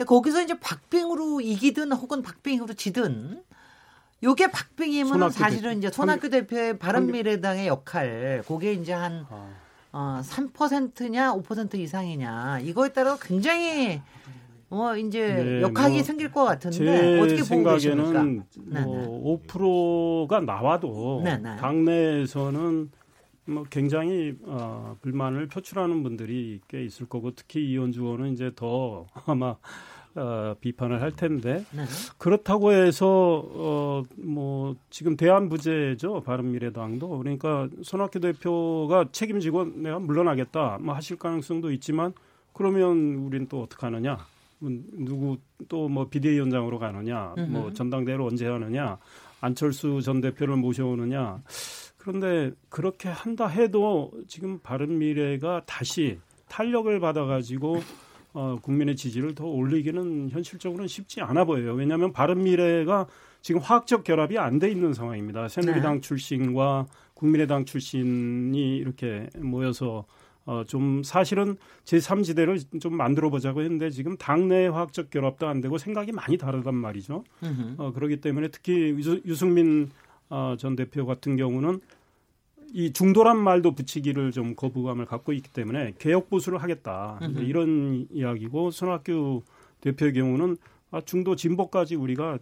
근데 0.00 0.08
거기서 0.08 0.40
이제 0.40 0.58
박빙으로 0.58 1.42
이기든 1.42 1.92
혹은 1.92 2.22
박빙으로 2.22 2.72
지든 2.72 3.42
요게 4.22 4.50
박빙이면 4.50 5.30
사실은 5.30 5.76
이제 5.76 5.90
손학규 5.90 6.30
대표의 6.30 6.78
바른미래당의 6.78 7.66
역할, 7.66 8.42
그게 8.48 8.72
이제 8.72 8.94
한 8.94 9.26
아. 9.28 9.50
어, 9.92 10.20
3%냐 10.22 11.34
5% 11.34 11.74
이상이냐 11.74 12.60
이거에 12.60 12.94
따라 12.94 13.18
굉장히 13.20 14.00
뭐 14.70 14.96
이제 14.96 15.34
네, 15.34 15.60
역학이 15.60 15.96
뭐 15.96 16.02
생길 16.02 16.32
것 16.32 16.44
같은데 16.44 17.20
어떻게 17.20 17.42
보고 17.42 17.70
계십니까? 17.70 18.24
뭐 18.84 19.38
5%가 19.46 20.40
나와도 20.40 21.20
네네. 21.24 21.56
당내에서는 21.56 22.90
뭐 23.46 23.64
굉장히 23.68 24.34
어, 24.44 24.96
불만을 25.02 25.48
표출하는 25.48 26.02
분들이 26.02 26.60
꽤 26.68 26.84
있을 26.84 27.06
거고 27.06 27.32
특히 27.32 27.70
이현주 27.70 28.02
의원은 28.02 28.32
이제 28.32 28.52
더 28.54 29.06
아마 29.26 29.56
어, 30.16 30.54
비판을 30.60 31.00
할 31.00 31.12
텐데 31.12 31.64
네. 31.72 31.84
그렇다고 32.18 32.72
해서 32.72 33.06
어, 33.52 34.02
뭐 34.16 34.74
지금 34.90 35.16
대한부재죠 35.16 36.22
바른미래당도. 36.22 37.18
그러니까 37.18 37.68
손학규 37.82 38.20
대표가 38.20 39.06
책임지고 39.12 39.64
내가 39.76 39.98
물러나겠다 39.98 40.78
뭐 40.80 40.94
하실 40.94 41.16
가능성도 41.16 41.70
있지만 41.72 42.12
그러면 42.52 43.14
우리는 43.14 43.46
또 43.48 43.62
어떻게 43.62 43.86
하느냐? 43.86 44.18
누구 44.60 45.38
또 45.68 45.88
뭐 45.88 46.08
비대위원장으로 46.08 46.78
가느냐, 46.78 47.34
뭐 47.48 47.72
전당대회를 47.72 48.22
언제 48.22 48.46
하느냐, 48.46 48.98
안철수 49.40 50.02
전 50.02 50.20
대표를 50.20 50.56
모셔오느냐. 50.56 51.42
그런데 51.96 52.52
그렇게 52.68 53.08
한다 53.08 53.46
해도 53.46 54.10
지금 54.26 54.58
바른미래가 54.58 55.62
다시 55.66 56.18
탄력을 56.48 56.98
받아가지고 57.00 57.80
어, 58.32 58.58
국민의 58.62 58.96
지지를 58.96 59.34
더 59.34 59.46
올리기는 59.46 60.30
현실적으로는 60.30 60.86
쉽지 60.88 61.20
않아 61.20 61.44
보여요. 61.44 61.74
왜냐하면 61.74 62.12
바른 62.12 62.42
미래가 62.44 63.06
지금 63.42 63.60
화학적 63.60 64.04
결합이 64.04 64.38
안 64.38 64.58
돼 64.58 64.70
있는 64.70 64.92
상황입니다. 64.92 65.48
새누리당 65.48 65.94
네. 65.94 66.00
출신과 66.00 66.86
국민의당 67.14 67.64
출신이 67.64 68.76
이렇게 68.76 69.28
모여서 69.38 70.04
어, 70.46 70.64
좀 70.66 71.02
사실은 71.02 71.56
제3지대를 71.84 72.80
좀 72.80 72.96
만들어 72.96 73.30
보자고 73.30 73.60
했는데 73.62 73.90
지금 73.90 74.16
당내 74.16 74.66
화학적 74.68 75.10
결합도 75.10 75.46
안 75.46 75.60
되고 75.60 75.78
생각이 75.78 76.12
많이 76.12 76.38
다르단 76.38 76.74
말이죠. 76.74 77.24
어, 77.78 77.92
그렇기 77.92 78.20
때문에 78.20 78.48
특히 78.48 78.94
유, 79.24 79.34
승민 79.34 79.90
어, 80.28 80.54
전 80.58 80.76
대표 80.76 81.06
같은 81.06 81.36
경우는 81.36 81.80
이 82.72 82.92
중도란 82.92 83.36
말도 83.36 83.72
붙이기를 83.74 84.32
좀 84.32 84.54
거부감을 84.54 85.06
갖고 85.06 85.32
있기 85.32 85.52
때문에 85.52 85.94
개혁 85.98 86.28
보수를 86.30 86.62
하겠다. 86.62 87.18
이런 87.40 88.06
이야기고 88.10 88.70
손학규 88.70 89.42
대표의 89.80 90.12
경우는 90.12 90.56
아, 90.92 91.00
중도 91.00 91.36
진보까지 91.36 91.94
우리가 91.96 92.38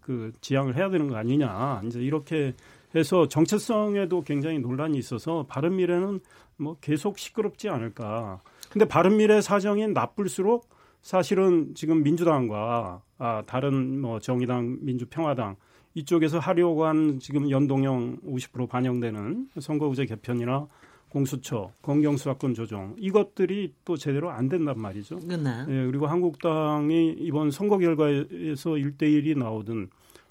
그 0.00 0.32
지향을 0.40 0.76
해야 0.76 0.90
되는 0.90 1.08
거 1.08 1.16
아니냐. 1.16 1.82
이제 1.86 2.00
이렇게 2.00 2.54
해서 2.94 3.28
정체성에도 3.28 4.22
굉장히 4.22 4.58
논란이 4.58 4.96
있어서 4.98 5.44
바른 5.48 5.76
미래는 5.76 6.20
뭐 6.56 6.76
계속 6.80 7.18
시끄럽지 7.18 7.68
않을까. 7.68 8.40
근데 8.70 8.86
바른 8.86 9.16
미래 9.16 9.40
사정이 9.40 9.88
나쁠수록 9.88 10.68
사실은 11.02 11.74
지금 11.74 12.02
민주당과 12.02 13.02
아, 13.18 13.42
다른 13.46 14.00
뭐 14.00 14.20
정의당, 14.20 14.78
민주평화당 14.80 15.56
이쪽에서 15.94 16.38
하려고 16.38 16.84
한 16.84 17.18
지금 17.20 17.50
연동형 17.50 18.18
50% 18.26 18.68
반영되는 18.68 19.48
선거구제 19.60 20.06
개편이나 20.06 20.66
공수처, 21.08 21.70
검경수사권 21.82 22.54
조정 22.54 22.96
이것들이 22.98 23.72
또 23.84 23.96
제대로 23.96 24.30
안 24.30 24.48
된단 24.48 24.80
말이죠. 24.80 25.20
네. 25.20 25.36
예, 25.68 25.86
그리고 25.86 26.08
한국당이 26.08 27.14
이번 27.20 27.52
선거 27.52 27.78
결과에서 27.78 28.70
1대1이 28.70 29.38
나오든 29.38 29.90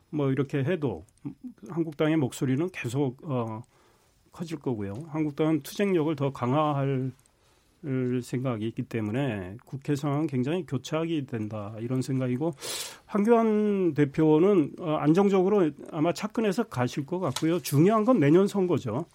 뭐 0.09 0.29
이렇게 0.31 0.59
해도 0.59 1.05
한국당의 1.69 2.17
목소리는 2.17 2.69
계속 2.73 3.17
어, 3.23 3.61
커질 4.33 4.59
거고요. 4.59 4.93
한국당은 5.07 5.61
투쟁력을 5.63 6.13
더 6.17 6.33
강화할 6.33 7.13
생각이 8.21 8.67
있기 8.67 8.83
때문에 8.83 9.57
국회 9.65 9.95
상황은 9.95 10.27
굉장히 10.27 10.65
교착이 10.65 11.25
된다 11.25 11.73
이런 11.79 12.01
생각이고 12.01 12.53
황교안 13.05 13.93
대표는 13.93 14.73
어, 14.79 14.95
안정적으로 14.95 15.71
아마 15.91 16.13
착근해서 16.13 16.63
가실 16.63 17.05
것 17.05 17.19
같고요. 17.19 17.59
중요한 17.59 18.05
건 18.05 18.19
내년 18.19 18.47
선거죠. 18.47 19.05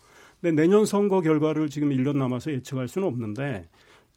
근데 0.40 0.62
내년 0.62 0.84
선거 0.84 1.20
결과를 1.20 1.68
지금 1.68 1.90
1년 1.90 2.16
남아서 2.16 2.52
예측할 2.52 2.88
수는 2.88 3.08
없는데 3.08 3.68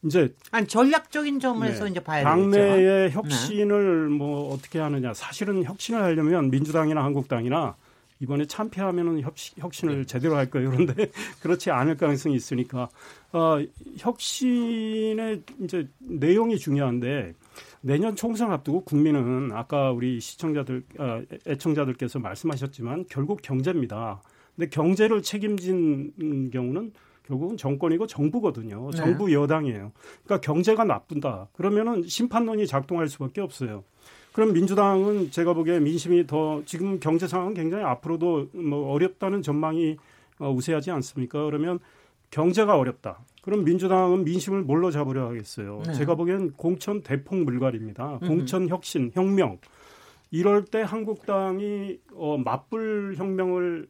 이제 0.04 0.34
아니 0.52 0.68
전략적인 0.68 1.40
점에서 1.40 1.86
네. 1.86 1.92
이제 1.92 2.00
봐야 2.00 2.24
되겠죠. 2.24 2.52
당내의 2.52 3.10
네. 3.10 3.16
혁신을 3.16 4.10
네. 4.10 4.16
뭐 4.16 4.54
어떻게 4.54 4.80
하느냐. 4.80 5.14
사실은 5.14 5.64
혁신을 5.64 6.02
하려면 6.02 6.50
민주당이나 6.50 7.04
한국당이나 7.04 7.76
이번에 8.22 8.46
참패하면은 8.46 9.22
혁신, 9.22 9.90
을 9.90 9.98
네. 9.98 10.06
제대로 10.06 10.36
할 10.36 10.50
거예요. 10.50 10.70
그런데 10.70 11.12
그렇지 11.42 11.72
않을 11.72 11.98
가능성이 11.98 12.36
있으니까 12.36 12.88
어, 13.34 13.58
혁신의 13.98 15.42
이제 15.62 15.90
내용이 16.00 16.58
중요한데 16.58 17.34
내년 17.82 18.16
총선 18.16 18.52
앞두고 18.52 18.86
국민은 18.86 19.52
아까 19.54 19.92
우리 19.92 20.20
시청자들 20.20 20.84
어, 21.00 21.22
애청자들께서 21.48 22.20
말씀하셨지만 22.20 23.06
결국 23.10 23.42
경제입니다. 23.42 24.22
근데 24.56 24.70
경제를 24.70 25.24
책임진 25.24 26.52
경우는 26.52 26.94
결국은 27.24 27.58
정권이고 27.58 28.06
정부거든요. 28.06 28.92
네. 28.92 28.98
정부 28.98 29.34
여당이에요. 29.34 29.92
그러니까 30.24 30.42
경제가 30.42 30.84
나쁜다. 30.84 31.48
그러면은 31.54 32.04
심판론이 32.04 32.68
작동할 32.68 33.08
수밖에 33.08 33.42
없어요. 33.42 33.84
그럼 34.34 34.54
민주당은 34.54 35.32
제가 35.32 35.54
보기에 35.54 35.80
민심이 35.80 36.26
더 36.26 36.62
지금 36.66 37.00
경제 37.00 37.28
상황은 37.28 37.54
굉장히 37.54 37.84
앞으로도 37.84 38.50
뭐 38.54 38.92
어렵다는 38.94 39.42
전망이 39.42 39.98
어, 40.40 40.52
우세하지 40.52 40.92
않습니까? 40.92 41.44
그러면 41.46 41.80
경제가 42.30 42.78
어렵다. 42.78 43.20
그럼 43.42 43.66
민주당은 43.66 44.24
민심을 44.24 44.62
뭘로 44.62 44.90
잡으려 44.92 45.28
하겠어요? 45.30 45.82
네. 45.86 45.94
제가 45.94 46.16
보기엔 46.16 46.52
공천 46.54 47.02
대폭 47.02 47.40
물갈입니다. 47.44 48.20
공천 48.20 48.70
혁신, 48.70 49.12
혁명. 49.14 49.60
이럴 50.30 50.64
때 50.64 50.82
한국당이 50.82 52.00
어, 52.14 52.38
맞불 52.38 53.16
혁명을 53.18 53.90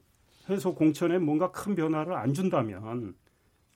해서 0.50 0.74
공천에 0.74 1.20
뭔가 1.20 1.52
큰 1.52 1.76
변화를 1.76 2.16
안 2.16 2.34
준다면 2.34 3.14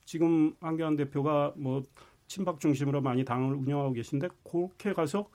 지금 0.04 0.52
한교안 0.60 0.96
대표가 0.96 1.52
뭐 1.56 1.82
친박 2.26 2.58
중심으로 2.58 3.00
많이 3.02 3.24
당을 3.24 3.54
운영하고 3.54 3.92
계신데 3.92 4.28
그렇게 4.42 4.92
가서 4.92 5.28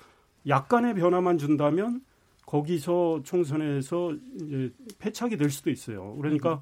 약간의 0.47 0.95
변화만 0.95 1.37
준다면 1.37 2.01
거기서 2.45 3.21
총선에서 3.23 4.13
이제 4.41 4.71
패착이 4.99 5.37
될 5.37 5.49
수도 5.49 5.69
있어요. 5.69 6.15
그러니까 6.17 6.61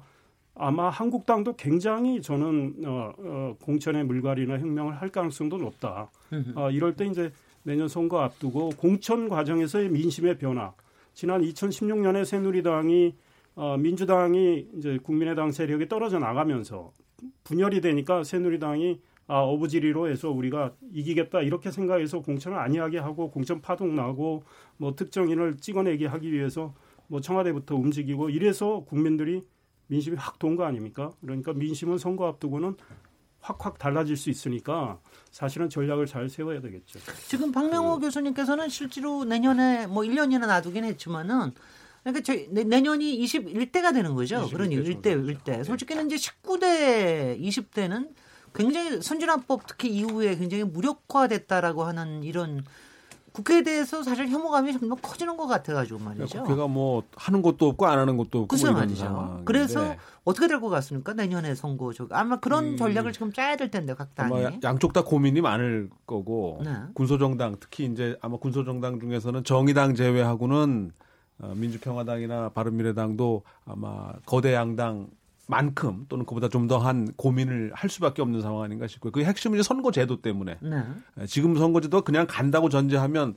아마 0.54 0.90
한국당도 0.90 1.56
굉장히 1.56 2.20
저는 2.20 2.74
어, 2.84 3.12
어, 3.18 3.56
공천의 3.62 4.04
물갈이나 4.04 4.58
혁명을 4.58 5.00
할 5.00 5.08
가능성도 5.08 5.58
높다. 5.58 6.10
어, 6.54 6.70
이럴 6.70 6.94
때 6.96 7.06
이제 7.06 7.32
내년 7.62 7.88
선거 7.88 8.20
앞두고 8.20 8.70
공천 8.76 9.28
과정에서의 9.28 9.88
민심의 9.88 10.38
변화. 10.38 10.72
지난 11.14 11.42
2016년에 11.42 12.24
새누리당이 12.24 13.14
어, 13.56 13.76
민주당이 13.76 14.68
이제 14.76 14.98
국민의당 15.02 15.50
세력이 15.50 15.88
떨어져 15.88 16.18
나가면서 16.18 16.92
분열이 17.44 17.80
되니까 17.80 18.24
새누리당이 18.24 19.00
아, 19.30 19.42
어부지리로 19.42 20.08
해서 20.10 20.28
우리가 20.30 20.72
이기겠다 20.92 21.40
이렇게 21.42 21.70
생각해서 21.70 22.18
공천을 22.20 22.58
아니하게 22.58 22.98
하고 22.98 23.30
공천 23.30 23.60
파동 23.60 23.94
나고 23.94 24.42
뭐 24.76 24.96
특정인을 24.96 25.58
찍어내게 25.58 26.06
하기 26.06 26.32
위해서 26.32 26.74
뭐 27.06 27.20
청와대부터 27.20 27.76
움직이고 27.76 28.28
이래서 28.30 28.84
국민들이 28.88 29.44
민심이 29.86 30.16
확 30.16 30.38
돈 30.40 30.56
거 30.56 30.64
아닙니까? 30.64 31.12
그러니까 31.20 31.52
민심은 31.52 31.98
선거 31.98 32.26
앞두고는 32.26 32.74
확확 33.40 33.78
달라질 33.78 34.16
수 34.16 34.30
있으니까 34.30 34.98
사실은 35.30 35.68
전략을 35.70 36.06
잘 36.06 36.28
세워야 36.28 36.60
되겠죠. 36.60 36.98
지금 37.28 37.52
박명호 37.52 37.96
그, 37.96 38.06
교수님께서는 38.06 38.68
실제로 38.68 39.24
내년에 39.24 39.86
뭐 39.86 40.02
1년이나 40.02 40.46
놔두긴 40.48 40.82
했지만은 40.84 41.52
그러니까 42.02 42.22
저희 42.24 42.48
내년이 42.48 43.16
21대가 43.20 43.94
되는 43.94 44.14
거죠. 44.14 44.48
그러니 44.48 44.76
1대 44.76 45.04
1대. 45.04 45.62
솔직히는 45.64 46.06
이제 46.10 46.16
19대 46.16 47.40
20대는 47.40 48.08
굉장히 48.54 49.00
선진화법 49.02 49.66
특히 49.66 49.88
이후에 49.90 50.36
굉장히 50.36 50.64
무력화됐다라고 50.64 51.84
하는 51.84 52.22
이런 52.24 52.64
국회에 53.32 53.62
대해서 53.62 54.02
사실 54.02 54.28
혐오감이 54.28 54.72
점점 54.72 54.98
커지는 55.00 55.36
것 55.36 55.46
같아가지고 55.46 56.00
말이죠. 56.00 56.42
국회가 56.42 56.66
뭐 56.66 57.04
하는 57.14 57.42
것도 57.42 57.68
없고 57.68 57.86
안 57.86 57.98
하는 58.00 58.16
것도 58.16 58.38
없고 58.40 58.46
글쎄 58.48 58.70
말이죠. 58.72 59.42
그래서 59.44 59.94
어떻게 60.24 60.48
될 60.48 60.60
것 60.60 60.68
같습니까? 60.68 61.12
내년에 61.14 61.54
선거 61.54 61.92
저 61.92 62.08
아마 62.10 62.40
그런 62.40 62.70
음, 62.72 62.76
전략을 62.76 63.12
지금 63.12 63.32
짜야 63.32 63.56
될 63.56 63.70
텐데 63.70 63.94
각 63.94 64.14
당이. 64.16 64.58
양쪽 64.64 64.92
다 64.92 65.04
고민이 65.04 65.40
많을 65.42 65.90
거고 66.06 66.60
네. 66.64 66.72
군소정당 66.94 67.56
특히 67.60 67.84
이제 67.84 68.18
아마 68.20 68.36
군소정당 68.36 68.98
중에서는 68.98 69.44
정의당 69.44 69.94
제외하고는 69.94 70.90
어, 71.38 71.52
민주평화당이나 71.56 72.48
바른미래당도 72.50 73.42
아마 73.64 74.12
거대 74.26 74.54
양당 74.54 75.06
만큼 75.50 76.06
또는 76.08 76.24
그보다 76.24 76.48
좀 76.48 76.68
더한 76.68 77.12
고민을 77.16 77.72
할 77.74 77.90
수밖에 77.90 78.22
없는 78.22 78.40
상황 78.40 78.62
아닌가 78.62 78.86
싶고요. 78.86 79.10
그 79.10 79.22
핵심은 79.22 79.58
이제 79.58 79.62
선거제도 79.62 80.22
때문에 80.22 80.58
네. 80.60 80.84
예, 81.20 81.26
지금 81.26 81.56
선거제도가 81.56 82.02
그냥 82.02 82.26
간다고 82.28 82.68
전제하면 82.68 83.36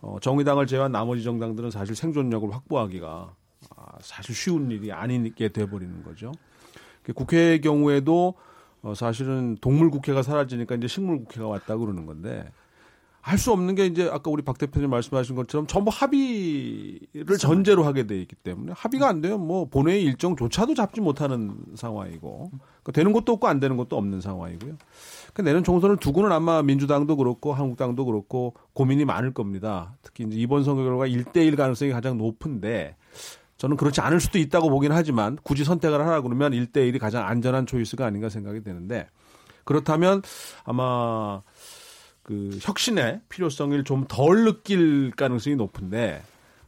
어, 0.00 0.18
정의당을 0.20 0.66
제외한 0.66 0.90
나머지 0.90 1.22
정당들은 1.22 1.70
사실 1.70 1.94
생존력을 1.94 2.52
확보하기가 2.52 3.34
아, 3.76 3.84
사실 4.00 4.34
쉬운 4.34 4.70
일이 4.70 4.92
아니게 4.92 5.48
돼버리는 5.48 6.02
거죠. 6.02 6.32
국회의 7.14 7.60
경우에도 7.60 8.34
어, 8.82 8.94
사실은 8.94 9.56
동물 9.60 9.90
국회가 9.90 10.22
사라지니까 10.22 10.74
이제 10.74 10.88
식물 10.88 11.18
국회가 11.18 11.46
왔다 11.46 11.76
그러는 11.76 12.04
건데 12.04 12.50
할 13.22 13.38
수 13.38 13.52
없는 13.52 13.76
게 13.76 13.86
이제 13.86 14.10
아까 14.12 14.30
우리 14.30 14.42
박 14.42 14.58
대표님 14.58 14.90
말씀하신 14.90 15.36
것처럼 15.36 15.68
전부 15.68 15.90
합의를 15.94 17.38
전제로 17.38 17.84
하게 17.84 18.06
돼 18.06 18.20
있기 18.20 18.34
때문에 18.34 18.72
합의가 18.76 19.08
안 19.08 19.20
되면 19.20 19.40
뭐 19.40 19.68
본회의 19.68 20.02
일정조차도 20.02 20.74
잡지 20.74 21.00
못하는 21.00 21.56
상황이고 21.76 22.50
그러니까 22.50 22.92
되는 22.92 23.12
것도 23.12 23.32
없고 23.32 23.46
안 23.46 23.60
되는 23.60 23.76
것도 23.76 23.96
없는 23.96 24.20
상황이고요. 24.20 24.76
그러니까 25.32 25.42
내년 25.44 25.62
총선을 25.62 25.98
두고는 25.98 26.32
아마 26.32 26.62
민주당도 26.62 27.16
그렇고 27.16 27.54
한국당도 27.54 28.04
그렇고 28.04 28.54
고민이 28.72 29.04
많을 29.04 29.32
겁니다. 29.32 29.96
특히 30.02 30.24
이제 30.24 30.36
이번 30.36 30.64
선거 30.64 30.82
결과 30.82 31.06
1대1 31.06 31.56
가능성이 31.56 31.92
가장 31.92 32.18
높은데 32.18 32.96
저는 33.56 33.76
그렇지 33.76 34.00
않을 34.00 34.18
수도 34.18 34.40
있다고 34.40 34.68
보긴 34.68 34.90
하지만 34.90 35.38
굳이 35.44 35.62
선택을 35.62 36.04
하라 36.04 36.22
그러면 36.22 36.50
1대1이 36.50 36.98
가장 36.98 37.24
안전한 37.28 37.66
초이스가 37.66 38.04
아닌가 38.04 38.28
생각이 38.28 38.64
되는데 38.64 39.06
그렇다면 39.64 40.22
아마 40.64 41.42
그그 42.32 42.58
혁신의 42.62 43.20
필요성을 43.28 43.84
좀 43.84 44.06
덜 44.08 44.44
느낄 44.44 45.10
가능성이 45.12 45.56
높은데 45.56 46.22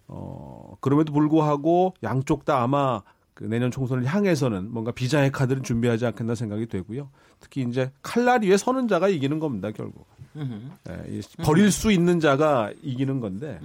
어 0.07 0.77
그럼에도 0.81 1.13
불구하고 1.13 1.95
양쪽 2.03 2.45
다 2.45 2.63
아마 2.63 3.03
그 3.33 3.45
내년 3.45 3.71
총선을 3.71 4.05
향해서는 4.05 4.71
뭔가 4.71 4.93
비자의 4.93 5.33
카드를 5.33 5.63
준비하지 5.63 6.07
않겠나 6.07 6.35
생각이 6.35 6.67
되고요. 6.67 7.11
특히 7.41 7.63
이제 7.63 7.91
칼날 8.03 8.43
위에 8.43 8.57
서는 8.57 8.87
자가 8.89 9.09
이기는 9.09 9.39
겁니다 9.41 9.71
결국. 9.73 10.07
예, 10.89 11.21
버릴 11.45 11.71
수 11.71 11.91
있는 11.93 12.21
자가 12.21 12.73
이기는 12.83 13.21
건데 13.21 13.59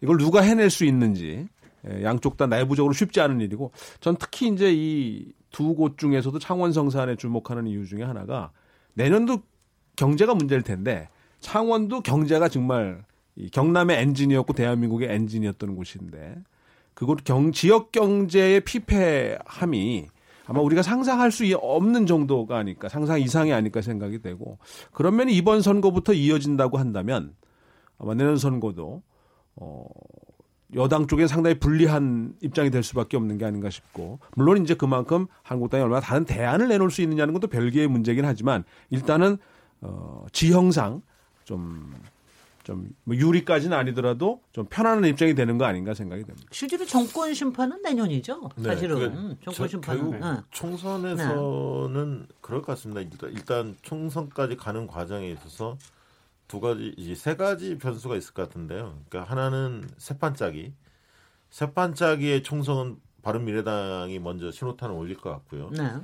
이걸 0.00 0.16
누가 0.18 0.40
해낼 0.40 0.70
수 0.70 0.84
있는지 0.84 1.46
예, 1.88 2.02
양쪽 2.04 2.36
다 2.36 2.46
내부적으로 2.46 2.92
쉽지 2.94 3.20
않은 3.20 3.40
일이고 3.40 3.72
전 4.00 4.16
특히 4.16 4.48
이제 4.48 4.72
이 4.72 5.32
두 5.52 5.74
곳 5.74 5.96
중에서도 5.96 6.38
창원 6.38 6.72
성산에 6.72 7.16
주목하는 7.16 7.66
이유 7.66 7.86
중에 7.86 8.02
하나가 8.02 8.50
내년도 8.94 9.40
경제가 9.96 10.34
문제일 10.34 10.60
텐데 10.62 11.08
창원도 11.46 12.00
경제가 12.00 12.48
정말 12.48 13.04
이 13.36 13.48
경남의 13.50 13.98
엔진이었고 14.02 14.52
대한민국의 14.52 15.08
엔진이었던 15.12 15.76
곳인데 15.76 16.38
그곳 16.92 17.22
경 17.22 17.52
지역 17.52 17.92
경제의 17.92 18.62
피폐함이 18.62 20.08
아마 20.46 20.60
우리가 20.60 20.82
상상할 20.82 21.30
수 21.30 21.44
없는 21.56 22.06
정도가 22.06 22.58
아닐까 22.58 22.88
상상 22.88 23.20
이상이 23.20 23.52
아닐까 23.52 23.80
생각이 23.80 24.22
되고 24.22 24.58
그런 24.92 25.14
면이 25.14 25.36
이번 25.36 25.62
선거부터 25.62 26.14
이어진다고 26.14 26.78
한다면 26.78 27.36
아마 27.96 28.14
내년 28.14 28.36
선거도 28.36 29.02
어 29.54 29.84
여당 30.74 31.06
쪽에 31.06 31.28
상당히 31.28 31.60
불리한 31.60 32.34
입장이 32.40 32.72
될 32.72 32.82
수밖에 32.82 33.16
없는 33.16 33.38
게 33.38 33.44
아닌가 33.44 33.70
싶고 33.70 34.18
물론 34.34 34.64
이제 34.64 34.74
그만큼 34.74 35.28
한국당이 35.44 35.84
얼마나 35.84 36.00
다른 36.00 36.24
대안을 36.24 36.66
내놓을 36.66 36.90
수 36.90 37.02
있느냐는 37.02 37.32
것도 37.34 37.46
별개의 37.46 37.86
문제긴 37.86 38.24
하지만 38.24 38.64
일단은 38.90 39.38
어 39.80 40.26
지형상 40.32 41.02
좀좀뭐 41.46 43.14
유리까지는 43.14 43.76
아니더라도 43.76 44.42
좀 44.52 44.66
편안한 44.66 45.04
입장이 45.06 45.34
되는 45.34 45.56
거 45.56 45.64
아닌가 45.64 45.94
생각이 45.94 46.24
됩니다. 46.24 46.48
실제로 46.50 46.84
정권 46.84 47.32
심판은 47.32 47.80
내년이죠. 47.82 48.50
네, 48.56 48.62
사실은 48.64 48.96
음, 49.02 49.36
정권 49.42 49.54
저, 49.54 49.68
심판은 49.68 50.10
결국 50.10 50.26
응. 50.26 50.42
총선에서는 50.50 52.20
네. 52.20 52.34
그럴 52.40 52.60
것 52.60 52.72
같습니다. 52.72 53.00
일단, 53.00 53.30
일단 53.32 53.76
총선까지 53.82 54.56
가는 54.56 54.86
과정에 54.86 55.30
있어서 55.30 55.78
두 56.48 56.60
가지 56.60 56.94
이제 56.96 57.14
세 57.14 57.36
가지 57.36 57.78
변수가 57.78 58.16
있을 58.16 58.34
것 58.34 58.48
같은데요. 58.48 58.98
그러니까 59.08 59.30
하나는 59.30 59.88
세판짜기, 59.98 60.72
세판짜기의 61.50 62.42
총선은 62.42 62.98
바른미래당이 63.22 64.20
먼저 64.20 64.52
신호탄을 64.52 64.94
올릴 64.94 65.16
것 65.16 65.30
같고요. 65.30 65.70
네. 65.70 65.94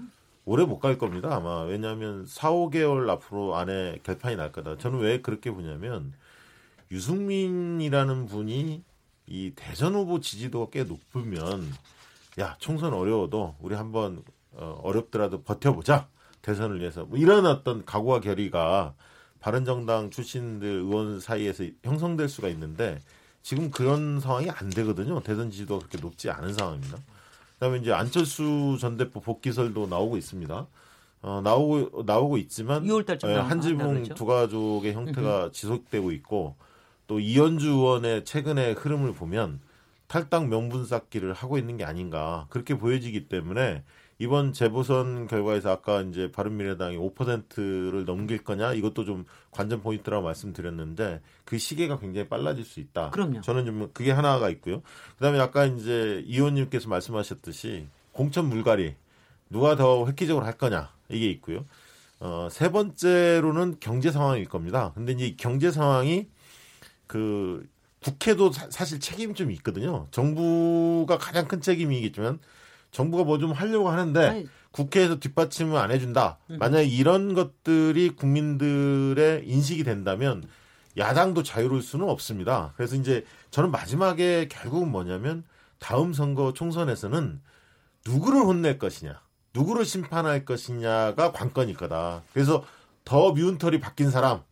오래 0.44 0.64
못 0.64 0.80
갈 0.80 0.98
겁니다 0.98 1.34
아마 1.36 1.62
왜냐하면 1.62 2.26
4, 2.26 2.50
5개월 2.50 3.08
앞으로 3.08 3.56
안에 3.56 4.00
결판이 4.02 4.36
날 4.36 4.50
거다. 4.52 4.76
저는 4.78 4.98
왜 5.00 5.20
그렇게 5.20 5.50
보냐면 5.50 6.12
유승민이라는 6.90 8.26
분이 8.26 8.82
이 9.28 9.52
대선 9.54 9.94
후보 9.94 10.20
지지도가 10.20 10.70
꽤 10.72 10.84
높으면 10.84 11.64
야 12.40 12.56
총선 12.58 12.92
어려워도 12.92 13.56
우리 13.60 13.74
한번 13.74 14.22
어, 14.52 14.80
어렵더라도 14.82 15.42
버텨보자 15.42 16.08
대선을 16.42 16.80
위해서 16.80 17.04
뭐 17.04 17.18
이런 17.18 17.46
어떤 17.46 17.84
각오와 17.84 18.20
결의가 18.20 18.94
바른정당 19.40 20.10
출신들 20.10 20.68
의원 20.68 21.20
사이에서 21.20 21.64
형성될 21.84 22.28
수가 22.28 22.48
있는데 22.48 23.00
지금 23.42 23.70
그런 23.70 24.20
상황이 24.20 24.50
안 24.50 24.70
되거든요 24.70 25.20
대선 25.20 25.50
지지도가 25.50 25.86
그렇게 25.86 25.98
높지 25.98 26.30
않은 26.30 26.52
상황입니다. 26.52 26.98
그다음에 27.62 27.78
이제 27.78 27.92
안철수 27.92 28.76
전 28.80 28.96
대표 28.96 29.20
복귀설도 29.20 29.86
나오고 29.86 30.16
있습니다. 30.16 30.66
어, 31.22 31.40
나오고 31.44 32.02
나오고 32.02 32.38
있지만 32.38 32.82
6월달쯤 32.82 33.30
예, 33.30 33.34
한지붕? 33.34 34.02
두 34.16 34.26
가족의 34.26 34.94
형태가 34.94 35.50
지속되고 35.52 36.10
있고 36.10 36.56
또 37.06 37.20
이현주 37.20 37.68
의원의 37.68 38.24
최근의 38.24 38.74
흐름을 38.74 39.14
보면 39.14 39.60
탈당 40.08 40.48
명분 40.48 40.84
쌓기를 40.84 41.34
하고 41.34 41.56
있는 41.56 41.76
게 41.76 41.84
아닌가 41.84 42.46
그렇게 42.50 42.76
보여지기 42.76 43.28
때문에 43.28 43.84
이번 44.18 44.52
재보선 44.52 45.26
결과에서 45.26 45.70
아까 45.70 46.00
이제 46.02 46.30
바른미래당이 46.30 46.96
5%를 46.96 48.04
넘길 48.04 48.44
거냐 48.44 48.72
이것도 48.74 49.04
좀 49.04 49.24
관전 49.50 49.82
포인트라고 49.82 50.22
말씀드렸는데 50.24 51.20
그 51.44 51.58
시계가 51.58 51.98
굉장히 51.98 52.28
빨라질 52.28 52.64
수 52.64 52.80
있다. 52.80 53.10
그럼요. 53.10 53.40
저는 53.40 53.64
좀 53.66 53.90
그게 53.92 54.12
하나가 54.12 54.48
있고요. 54.50 54.82
그다음에 55.16 55.40
아까 55.40 55.64
이제 55.64 56.22
이 56.26 56.36
의원님께서 56.36 56.88
말씀하셨듯이 56.88 57.86
공천 58.12 58.46
물갈이 58.46 58.94
누가 59.50 59.76
더 59.76 60.06
획기적으로 60.06 60.44
할 60.46 60.56
거냐 60.56 60.90
이게 61.08 61.28
있고요. 61.30 61.64
어, 62.20 62.48
세 62.50 62.70
번째로는 62.70 63.76
경제 63.80 64.12
상황일 64.12 64.48
겁니다. 64.48 64.92
근데 64.94 65.12
이제 65.12 65.34
경제 65.36 65.72
상황이 65.72 66.28
그 67.08 67.68
국회도 68.02 68.52
사, 68.52 68.84
실 68.84 69.00
책임이 69.00 69.34
좀 69.34 69.50
있거든요. 69.52 70.06
정부가 70.10 71.18
가장 71.18 71.46
큰 71.46 71.60
책임이겠지만 71.60 72.38
정부가 72.92 73.24
뭐 73.24 73.38
좀 73.38 73.50
하려고 73.52 73.88
하는데 73.88 74.28
아니. 74.28 74.46
국회에서 74.70 75.18
뒷받침을 75.18 75.76
안 75.76 75.90
해준다. 75.90 76.38
만약에 76.46 76.84
이런 76.84 77.34
것들이 77.34 78.10
국민들의 78.10 79.46
인식이 79.46 79.82
된다면 79.84 80.44
야당도 80.96 81.42
자유로울 81.42 81.82
수는 81.82 82.08
없습니다. 82.08 82.72
그래서 82.76 82.94
이제 82.96 83.24
저는 83.50 83.70
마지막에 83.70 84.48
결국은 84.48 84.90
뭐냐면 84.90 85.44
다음 85.78 86.12
선거 86.12 86.52
총선에서는 86.52 87.40
누구를 88.06 88.40
혼낼 88.42 88.78
것이냐, 88.78 89.20
누구를 89.54 89.84
심판할 89.84 90.44
것이냐가 90.44 91.32
관건일 91.32 91.76
거다. 91.76 92.22
그래서 92.32 92.64
더 93.04 93.32
미운 93.32 93.58
털이 93.58 93.80
바뀐 93.80 94.10
사람을 94.10 94.44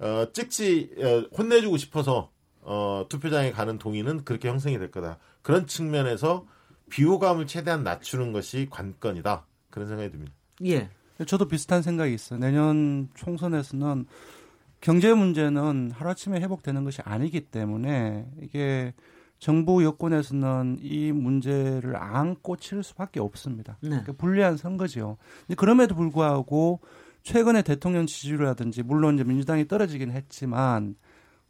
어, 0.00 0.26
찍지 0.32 0.90
어, 0.98 1.36
혼내주고 1.36 1.76
싶어서 1.76 2.30
어, 2.60 3.06
투표장에 3.08 3.50
가는 3.52 3.78
동의는 3.78 4.24
그렇게 4.24 4.48
형성이 4.48 4.78
될 4.78 4.90
거다. 4.90 5.18
그런 5.42 5.66
측면에서 5.66 6.46
비호감을 6.92 7.46
최대한 7.46 7.82
낮추는 7.82 8.32
것이 8.32 8.68
관건이다. 8.70 9.46
그런 9.70 9.88
생각이 9.88 10.10
듭니다. 10.10 10.32
예. 10.66 10.90
저도 11.26 11.48
비슷한 11.48 11.80
생각이 11.80 12.12
있어요. 12.12 12.38
내년 12.38 13.08
총선에서는 13.14 14.04
경제 14.82 15.14
문제는 15.14 15.92
하루아침에 15.92 16.40
회복되는 16.40 16.84
것이 16.84 17.00
아니기 17.02 17.40
때문에 17.40 18.26
이게 18.42 18.92
정부 19.38 19.82
여권에서는 19.82 20.80
이 20.82 21.12
문제를 21.12 21.96
안고 21.96 22.58
칠 22.58 22.82
수밖에 22.82 23.20
없습니다. 23.20 23.78
네. 23.80 23.88
그러니까 23.88 24.12
불리한 24.12 24.58
선거죠. 24.58 25.16
근데 25.46 25.54
그럼에도 25.54 25.94
불구하고 25.94 26.80
최근에 27.22 27.62
대통령 27.62 28.04
지지율이라든지 28.06 28.82
물론 28.82 29.14
이제 29.14 29.24
민주당이 29.24 29.66
떨어지긴 29.66 30.10
했지만 30.10 30.96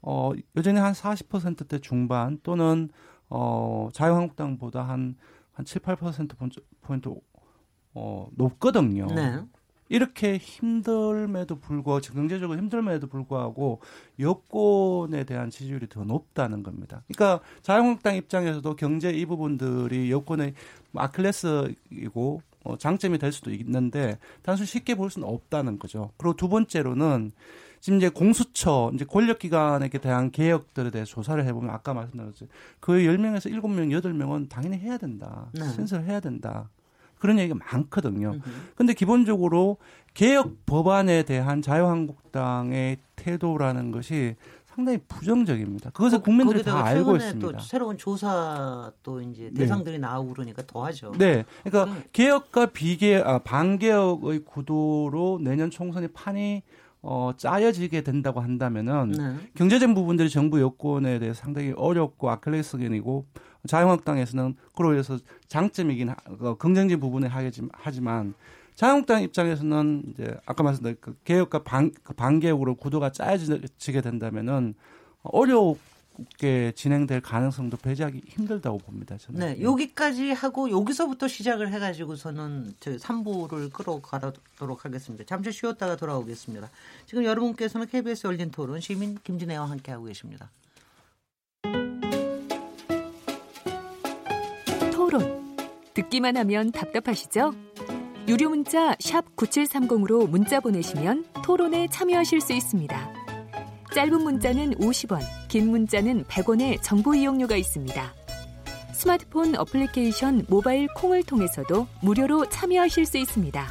어 0.02 0.33
여전히 0.57 0.78
한 0.78 0.92
40%대 0.92 1.81
중반 1.81 2.38
또는 2.44 2.90
어 3.35 3.88
자유한국당보다 3.92 4.83
한 4.83 5.16
한 5.53 5.64
7, 5.64 5.83
8% 5.83 6.37
포인트 6.81 7.11
어 7.95 8.29
높거든요. 8.35 9.07
네. 9.07 9.38
이렇게 9.88 10.38
힘듦에도 10.38 11.61
불구하고 11.61 12.01
경제적으로 12.01 12.59
힘듦에도 12.59 13.11
불구하고 13.11 13.81
여권에 14.18 15.25
대한 15.25 15.51
지지율이 15.51 15.90
더 15.90 16.03
높다는 16.05 16.62
겁니다. 16.62 17.03
그러니까 17.09 17.45
자유한국당 17.61 18.16
입장에서도 18.16 18.75
경제 18.77 19.11
이 19.11 19.27
부분들이 19.27 20.11
여권의 20.11 20.55
아킬레스이고 20.95 22.40
어, 22.64 22.79
장점이 22.79 23.18
될 23.18 23.33
수도 23.33 23.51
있는데 23.53 24.18
단순 24.40 24.64
쉽게 24.64 24.95
볼 24.95 25.11
수는 25.11 25.29
없다는 25.29 25.79
거죠. 25.79 26.11
그리고 26.16 26.37
두 26.37 26.49
번째로는 26.49 27.33
지금 27.83 27.99
이제 27.99 28.09
공수처, 28.09 28.92
이제 28.95 29.05
권력기관에 29.05 29.88
대한 29.88 30.31
개혁들에 30.31 30.90
대해 30.90 31.05
조사를 31.05 31.45
해보면 31.45 31.68
아까 31.71 31.92
말씀드렸죠. 31.92 32.47
그 32.79 32.92
10명에서 32.92 33.51
7명, 33.53 33.90
8명은 34.01 34.49
당연히 34.49 34.79
해야 34.79 34.97
된다. 34.97 35.49
네. 35.53 35.68
신설을 35.68 36.07
해야 36.07 36.21
된다. 36.21 36.71
그런 37.18 37.40
얘기가 37.40 37.57
많거든요. 37.59 38.38
근데 38.77 38.95
기본적으로 38.95 39.79
개혁 40.14 40.64
법안에 40.64 41.25
대한 41.25 41.61
자유한국당의 41.61 42.99
태도라는 43.16 43.90
것이 43.90 44.37
상당히 44.66 44.99
부정적입니다. 45.09 45.91
그것을 45.91 46.18
거- 46.18 46.24
국민들이 46.24 46.62
다 46.62 46.85
알고 46.85 47.16
있습니다. 47.16 47.53
또 47.53 47.59
새로운 47.59 47.99
조사 47.99 48.93
또 49.03 49.20
이제 49.20 49.51
네. 49.53 49.61
대상들이 49.62 49.99
나오고 49.99 50.35
그러니까 50.35 50.62
더하죠. 50.68 51.11
네. 51.18 51.45
그러니까 51.64 51.93
음. 51.93 52.03
개혁과 52.12 52.66
비개 52.66 53.16
아, 53.16 53.39
반개혁의 53.41 54.45
구도로 54.45 55.41
내년 55.43 55.68
총선의 55.68 56.11
판이 56.14 56.62
어, 57.03 57.32
짜여지게 57.36 58.03
된다고 58.03 58.40
한다면은 58.40 59.12
네. 59.12 59.34
경제적 59.55 59.92
부분들이 59.94 60.30
정부 60.30 60.61
여권에 60.61 61.18
대해 61.18 61.34
상당히 61.34 61.72
어렵고 61.76 62.30
아킬레스건이고 62.30 63.26
자유한국당에서는 63.66 64.55
그로 64.76 64.92
인해서 64.92 65.18
장점이긴 65.48 66.11
하, 66.11 66.16
어, 66.40 66.57
긍정적인 66.57 67.00
부분에 67.00 67.26
하겠지- 67.26 67.62
하지만 67.72 68.34
자유한국당 68.76 69.22
입장에서는 69.22 70.05
이제 70.11 70.34
아까 70.46 70.62
말씀드린 70.62 70.96
그 71.00 71.16
개혁과 71.24 71.62
반, 71.64 71.92
그 72.03 72.14
반개혁으로 72.14 72.76
구도가 72.76 73.11
짜여지게 73.11 74.00
된다면은 74.00 74.74
어려울 75.22 75.76
게 76.38 76.72
진행될 76.72 77.20
가능성도 77.20 77.76
배제하기 77.76 78.22
힘들다고 78.26 78.78
봅니다. 78.78 79.16
저는. 79.16 79.40
네, 79.40 79.62
여기까지 79.62 80.32
하고 80.32 80.70
여기서부터 80.70 81.28
시작을 81.28 81.72
해가지고서는 81.72 82.74
저 82.80 82.96
3부를 82.96 83.72
끌어가도록 83.72 84.84
하겠습니다. 84.84 85.24
잠시 85.24 85.52
쉬었다가 85.52 85.96
돌아오겠습니다. 85.96 86.70
지금 87.06 87.24
여러분께서는 87.24 87.86
KBS 87.86 88.26
열린 88.26 88.50
토론 88.50 88.80
시민 88.80 89.18
김진애와 89.24 89.70
함께하고 89.70 90.04
계십니다. 90.04 90.50
토론. 94.92 95.56
듣기만 95.94 96.36
하면 96.36 96.72
답답하시죠? 96.72 97.52
유료 98.28 98.48
문자 98.48 98.94
9730으로 98.94 100.28
문자 100.28 100.60
보내시면 100.60 101.24
토론에 101.44 101.88
참여하실 101.90 102.40
수 102.40 102.52
있습니다. 102.52 103.12
짧은 103.94 104.22
문자는 104.22 104.76
50원, 104.76 105.20
긴 105.53 105.70
문자는 105.70 106.24
100원의 106.24 106.80
정보 106.80 107.14
이용료가 107.14 107.57
있습니다. 107.57 108.14
스마트폰 108.94 109.55
어플리케이션 109.55 110.46
모바일 110.48 110.88
콩을 110.94 111.24
통해서도 111.24 111.86
무료로 112.00 112.48
참여하실 112.48 113.05
수 113.05 113.18
있습니다. 113.18 113.68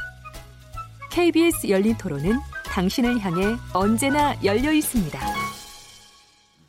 KBS 1.09 1.69
열린 1.69 1.97
토론은 1.97 2.37
당신을 2.65 3.17
향해 3.21 3.55
언제나 3.73 4.35
열려 4.43 4.71
있습니다. 4.71 5.19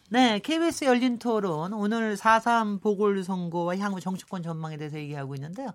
네, 0.08 0.38
KBS 0.38 0.86
열린 0.86 1.18
토론 1.18 1.74
오늘 1.74 2.16
4.3 2.16 2.80
보궐선거와 2.80 3.76
향후 3.76 4.00
정치권 4.00 4.42
전망에 4.42 4.78
대해서 4.78 4.96
얘기하고 4.96 5.34
있는데요. 5.34 5.74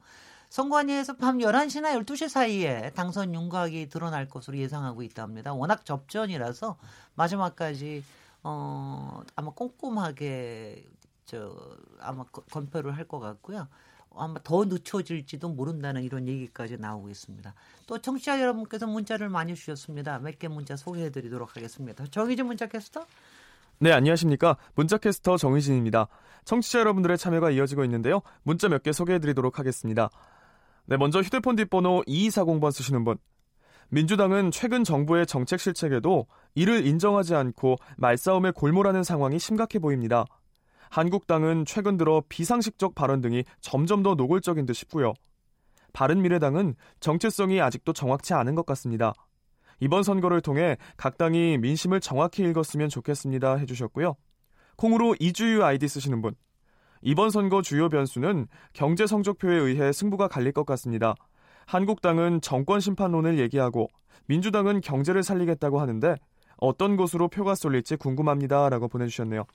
선관위에서 0.50 1.18
밤 1.18 1.38
11시나 1.38 2.04
12시 2.04 2.28
사이에 2.28 2.92
당선 2.96 3.36
윤곽이 3.36 3.90
드러날 3.90 4.28
것으로 4.28 4.58
예상하고 4.58 5.04
있답니다. 5.04 5.54
워낙 5.54 5.86
접전이라서 5.86 6.78
마지막까지 7.14 8.04
어 8.44 9.22
아마 9.36 9.52
꼼꼼하게 9.52 10.86
저 11.26 11.56
아마 12.00 12.24
건표를 12.52 12.96
할 12.96 13.08
것 13.08 13.20
같고요. 13.20 13.68
아마 14.16 14.40
더 14.44 14.66
늦춰질지도 14.66 15.50
모른다는 15.50 16.04
이런 16.04 16.28
얘기까지 16.28 16.78
나오고 16.78 17.10
있습니다. 17.10 17.54
또 17.86 18.00
청취자 18.00 18.42
여러분께서 18.42 18.88
문자를 18.88 19.30
많이 19.30 19.54
주셨습니다. 19.54 20.20
몇 20.20 20.40
개 20.40 20.48
문자 20.48 20.76
소개해 20.76 21.12
드리도록 21.12 21.56
하겠습니다. 21.56 22.06
정희진 22.08 22.46
문자 22.48 22.66
캐스터. 22.68 23.06
네, 23.80 23.92
안녕하십니까. 23.92 24.58
문자 24.74 24.98
캐스터 24.98 25.38
정희진입니다. 25.38 26.08
청취자 26.46 26.80
여러분들의 26.80 27.18
참여가 27.18 27.52
이어지고 27.52 27.84
있는데요. 27.84 28.22
문자 28.44 28.70
몇 28.70 28.82
개 28.82 28.92
소개해 28.92 29.20
드리도록 29.20 29.60
하겠습니다. 29.60 30.10
네, 30.86 30.98
먼저 30.98 31.22
휴대폰 31.22 31.56
뒷번호 31.58 32.02
2240번 32.08 32.72
쓰시는 32.72 33.04
분. 33.04 33.18
민주당은 33.90 34.52
최근 34.52 34.84
정부의 34.84 35.26
정책 35.26 35.60
실책에도 35.60 36.28
이를 36.56 36.86
인정하지 36.86 37.36
않고 37.36 37.78
말싸움에 37.98 38.52
골몰하는 38.52 39.04
상황이 39.04 39.40
심각해 39.40 39.80
보입니다. 39.80 40.26
한국당은 40.90 41.66
최근 41.66 41.98
들어 41.98 42.22
비상식적 42.28 42.96
발언 42.96 43.22
등이 43.22 43.44
점점 43.62 44.04
더 44.04 44.16
노골적인 44.16 44.66
듯 44.66 44.74
싶고요. 44.74 45.14
바른미래당은 45.94 46.76
정체성이 47.00 47.62
아직도 47.62 47.94
정확치 47.94 48.34
않은 48.34 48.56
것 48.56 48.66
같습니다. 48.66 49.14
이번 49.80 50.04
선거를 50.04 50.42
통해 50.42 50.78
각 50.98 51.18
당이 51.18 51.58
민심을 51.60 52.00
정확히 52.00 52.44
읽었으면 52.44 52.90
좋겠습니다 52.90 53.56
해주셨고요. 53.58 54.16
콩으로 54.76 55.16
이주유 55.20 55.64
아이디 55.64 55.88
쓰시는 55.88 56.22
분. 56.22 56.36
이번 57.02 57.30
선거 57.30 57.62
주요 57.62 57.90
변수는 57.90 58.48
경제 58.74 59.08
성적표에 59.08 59.56
의해 59.56 59.92
승부가 59.92 60.28
갈릴 60.28 60.52
것 60.52 60.66
같습니다. 60.66 61.16
한국당은 61.68 62.42
정권 62.42 62.80
심판론을 62.80 63.38
얘기하고 63.40 63.90
민주당은 64.26 64.82
경제를 64.82 65.22
살리겠다고 65.22 65.80
하는데 65.80 66.16
어떤 66.58 66.98
곳으로 66.98 67.28
표가 67.28 67.54
쏠릴지 67.54 67.98
궁금합니다. 67.98 68.70
라고 68.70 68.88
보내주셨네요. 68.88 69.46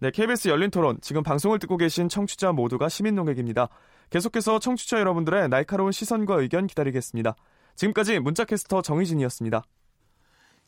네, 0.00 0.10
KBS 0.10 0.48
열린 0.48 0.70
토론. 0.70 0.98
지금 1.00 1.22
방송을 1.22 1.58
듣고 1.58 1.78
계신 1.78 2.08
청취자 2.08 2.52
모두가 2.52 2.90
시민 2.90 3.14
농객입니다. 3.14 3.68
계속해서 4.10 4.58
청취자 4.58 5.00
여러분들의 5.00 5.48
날카로운 5.48 5.92
시선과 5.92 6.34
의견 6.40 6.66
기다리겠습니다. 6.66 7.34
지금까지 7.76 8.18
문자캐스터 8.18 8.82
정희진이었습니다. 8.82 9.62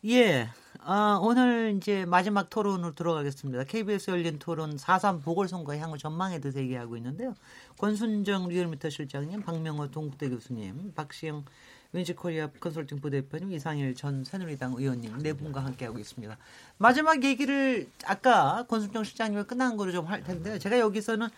예. 0.06 0.48
아, 0.90 1.18
오늘 1.22 1.74
이제 1.76 2.06
마지막 2.06 2.48
토론으로 2.48 2.94
들어가겠습니다. 2.94 3.64
KBS 3.64 4.10
열린 4.10 4.38
토론 4.38 4.76
4.3 4.76 5.22
보궐선거 5.22 5.76
향후 5.76 5.98
전망에 5.98 6.40
대해서 6.40 6.60
얘기하고 6.60 6.96
있는데요. 6.96 7.34
권순정 7.76 8.48
리얼미터 8.48 8.88
실장님, 8.88 9.42
박명호 9.42 9.90
동국대 9.90 10.30
교수님, 10.30 10.94
박시영 10.94 11.44
윈지코리아 11.92 12.48
컨설팅 12.58 13.00
부대표님, 13.00 13.52
이상일 13.52 13.94
전 13.96 14.24
새누리당 14.24 14.76
의원님 14.78 15.18
네 15.18 15.34
분과 15.34 15.62
함께하고 15.62 15.98
있습니다. 15.98 16.38
마지막 16.78 17.22
얘기를 17.22 17.86
아까 18.06 18.64
권순정 18.66 19.04
실장님이 19.04 19.44
끝난 19.44 19.76
거로 19.76 19.92
좀 19.92 20.06
할 20.06 20.24
텐데요. 20.24 20.58
제가 20.58 20.78
여기서는 20.78 21.28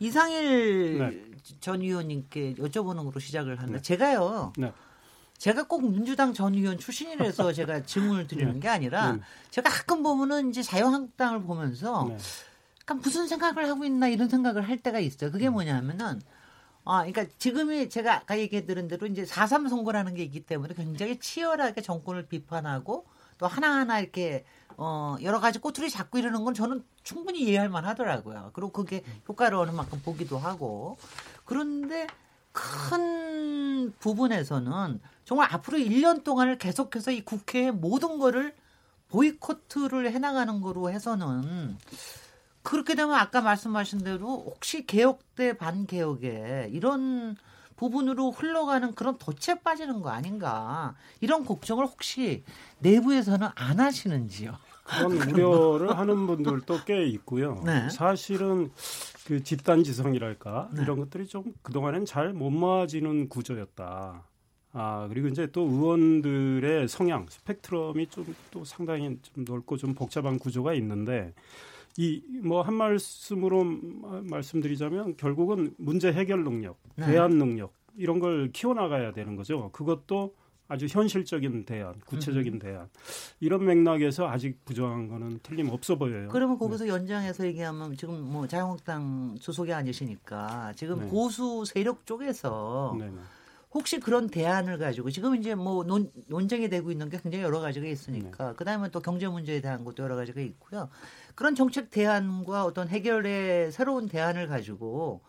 이상일 0.00 0.98
네. 0.98 1.24
전 1.60 1.80
의원님께 1.80 2.54
여쭤보는 2.54 3.04
거로 3.04 3.20
시작을 3.20 3.56
하는데 3.60 3.78
네. 3.78 3.82
제가요. 3.82 4.52
네. 4.58 4.72
제가 5.38 5.64
꼭 5.64 5.82
민주당 5.82 6.32
전 6.32 6.54
의원 6.54 6.78
출신이라서 6.78 7.52
제가 7.54 7.82
질문을 7.82 8.26
드리는 8.26 8.54
네. 8.54 8.60
게 8.60 8.68
아니라 8.68 9.12
네. 9.12 9.20
제가 9.50 9.70
가끔 9.70 10.02
보면은 10.02 10.50
이제 10.50 10.62
자유한국당을 10.62 11.42
보면서 11.42 12.06
네. 12.08 12.18
약간 12.82 13.00
무슨 13.00 13.26
생각을 13.26 13.68
하고 13.68 13.84
있나 13.84 14.08
이런 14.08 14.28
생각을 14.28 14.68
할 14.68 14.78
때가 14.78 15.00
있어요. 15.00 15.30
그게 15.30 15.48
음. 15.48 15.54
뭐냐면은 15.54 16.20
아, 16.84 17.04
그러니까 17.04 17.26
지금이 17.38 17.88
제가 17.90 18.14
아까 18.14 18.38
얘기해 18.38 18.64
드린 18.64 18.86
대로 18.86 19.06
이제 19.08 19.24
4.3 19.24 19.68
선거라는 19.68 20.14
게 20.14 20.22
있기 20.22 20.46
때문에 20.46 20.74
굉장히 20.74 21.18
치열하게 21.18 21.82
정권을 21.82 22.28
비판하고 22.28 23.06
또 23.38 23.46
하나하나 23.46 23.98
이렇게 23.98 24.44
어, 24.76 25.16
여러 25.22 25.40
가지 25.40 25.58
꼬투리 25.58 25.90
잡고 25.90 26.18
이러는 26.18 26.44
건 26.44 26.54
저는 26.54 26.84
충분히 27.02 27.40
이해할 27.40 27.68
만 27.68 27.84
하더라고요. 27.84 28.50
그리고 28.52 28.70
그게 28.70 29.02
음. 29.06 29.20
효과를 29.28 29.58
어느 29.58 29.70
만큼 29.72 30.00
보기도 30.04 30.38
하고. 30.38 30.96
그런데 31.44 32.06
큰 32.56 33.92
부분에서는 34.00 35.00
정말 35.26 35.52
앞으로 35.52 35.76
1년 35.76 36.24
동안을 36.24 36.56
계속해서 36.56 37.10
이 37.10 37.20
국회의 37.20 37.70
모든 37.70 38.18
거를 38.18 38.54
보이코트를 39.08 40.10
해나가는 40.10 40.60
거로 40.62 40.90
해서는 40.90 41.76
그렇게 42.62 42.94
되면 42.94 43.14
아까 43.14 43.42
말씀하신 43.42 43.98
대로 44.00 44.44
혹시 44.46 44.86
개혁 44.86 45.20
대 45.36 45.56
반개혁에 45.56 46.70
이런 46.72 47.36
부분으로 47.76 48.30
흘러가는 48.30 48.94
그런 48.94 49.18
덫에 49.18 49.60
빠지는 49.60 50.00
거 50.00 50.08
아닌가 50.08 50.94
이런 51.20 51.44
걱정을 51.44 51.84
혹시 51.84 52.42
내부에서는 52.78 53.48
안 53.54 53.80
하시는지요? 53.80 54.56
그런 54.86 55.12
우려를 55.12 55.96
하는 55.98 56.26
분들도 56.26 56.78
꽤 56.86 57.04
있고요. 57.06 57.60
네. 57.64 57.88
사실은 57.90 58.70
그 59.26 59.42
집단 59.42 59.82
지성이랄까 59.82 60.70
네. 60.74 60.82
이런 60.82 60.98
것들이 61.00 61.26
좀 61.26 61.44
그동안엔 61.62 62.04
잘못 62.04 62.50
맞지는 62.50 63.28
구조였다. 63.28 64.22
아, 64.78 65.06
그리고 65.08 65.28
이제 65.28 65.46
또 65.52 65.62
의원들의 65.62 66.86
성향, 66.88 67.26
스펙트럼이 67.28 68.06
좀 68.08 68.26
또 68.50 68.64
상당히 68.64 69.18
좀 69.22 69.44
넓고 69.46 69.76
좀 69.76 69.94
복잡한 69.94 70.38
구조가 70.38 70.74
있는데 70.74 71.34
이 71.98 72.22
뭐 72.42 72.62
한 72.62 72.74
말씀으로 72.74 73.64
말씀드리자면 74.24 75.16
결국은 75.16 75.74
문제 75.78 76.12
해결 76.12 76.44
능력, 76.44 76.78
네. 76.96 77.06
대안 77.06 77.38
능력 77.38 77.72
이런 77.96 78.20
걸 78.20 78.50
키워나가야 78.52 79.12
되는 79.12 79.34
거죠. 79.36 79.70
그것도 79.72 80.34
아주 80.68 80.86
현실적인 80.86 81.64
대안, 81.64 81.94
구체적인 82.06 82.54
음. 82.54 82.58
대안 82.58 82.88
이런 83.40 83.64
맥락에서 83.64 84.28
아직 84.28 84.64
부정한 84.64 85.08
거는 85.08 85.40
틀림없어 85.42 85.96
보여요. 85.96 86.28
그러면 86.30 86.58
거기서 86.58 86.84
네. 86.84 86.90
연장해서 86.90 87.46
얘기하면 87.46 87.96
지금 87.96 88.20
뭐 88.20 88.46
자유한국당 88.46 89.36
소속이 89.40 89.72
아니시니까 89.72 90.72
지금 90.76 91.00
네. 91.00 91.08
보수 91.08 91.64
세력 91.64 92.04
쪽에서 92.04 92.96
네네. 92.98 93.12
혹시 93.72 94.00
그런 94.00 94.28
대안을 94.28 94.78
가지고 94.78 95.10
지금 95.10 95.36
이제 95.36 95.54
뭐 95.54 95.84
논, 95.84 96.10
논쟁이 96.28 96.68
되고 96.68 96.90
있는 96.90 97.10
게 97.10 97.18
굉장히 97.18 97.44
여러 97.44 97.60
가지가 97.60 97.86
있으니까 97.86 98.48
네. 98.48 98.56
그다음에 98.56 98.88
또 98.90 99.00
경제 99.00 99.28
문제에 99.28 99.60
대한 99.60 99.84
것도 99.84 100.02
여러 100.02 100.16
가지가 100.16 100.40
있고요. 100.40 100.88
그런 101.34 101.54
정책 101.54 101.90
대안과 101.90 102.64
어떤 102.64 102.88
해결의 102.88 103.70
새로운 103.70 104.08
대안을 104.08 104.48
가지고 104.48 105.20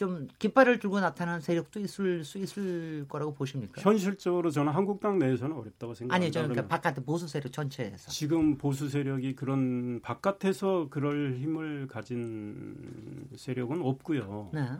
좀 0.00 0.28
깃발을 0.38 0.78
들고 0.78 0.98
나타나는 0.98 1.42
세력도 1.42 1.78
있을 1.80 2.24
수 2.24 2.38
있을 2.38 3.04
거라고 3.06 3.34
보십니까? 3.34 3.82
현실적으로 3.82 4.50
저는 4.50 4.72
한국당 4.72 5.18
내에서는 5.18 5.54
어렵다고 5.54 5.92
생각합니다. 5.92 6.14
아니요, 6.14 6.30
저는 6.30 6.48
그러니까 6.48 6.74
바깥 6.74 7.04
보수 7.04 7.28
세력 7.28 7.52
전체에서. 7.52 8.10
지금 8.10 8.56
보수 8.56 8.88
세력이 8.88 9.34
그런 9.34 10.00
바깥에서 10.00 10.86
그럴 10.88 11.36
힘을 11.36 11.86
가진 11.86 13.28
세력은 13.36 13.82
없고요. 13.82 14.48
네. 14.54 14.70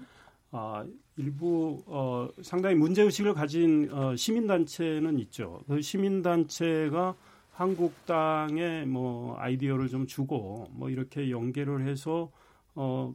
아, 0.52 0.86
일부 1.18 1.82
어, 1.84 2.30
상당히 2.40 2.76
문제 2.76 3.02
의식을 3.02 3.34
가진 3.34 3.90
어, 3.92 4.16
시민 4.16 4.46
단체는 4.46 5.18
있죠. 5.18 5.60
그 5.68 5.82
시민 5.82 6.22
단체가 6.22 7.14
한국당에 7.52 8.86
뭐 8.86 9.36
아이디어를 9.38 9.90
좀 9.90 10.06
주고 10.06 10.68
뭐 10.70 10.88
이렇게 10.88 11.30
연계를 11.30 11.86
해서 11.86 12.30
어, 12.74 13.14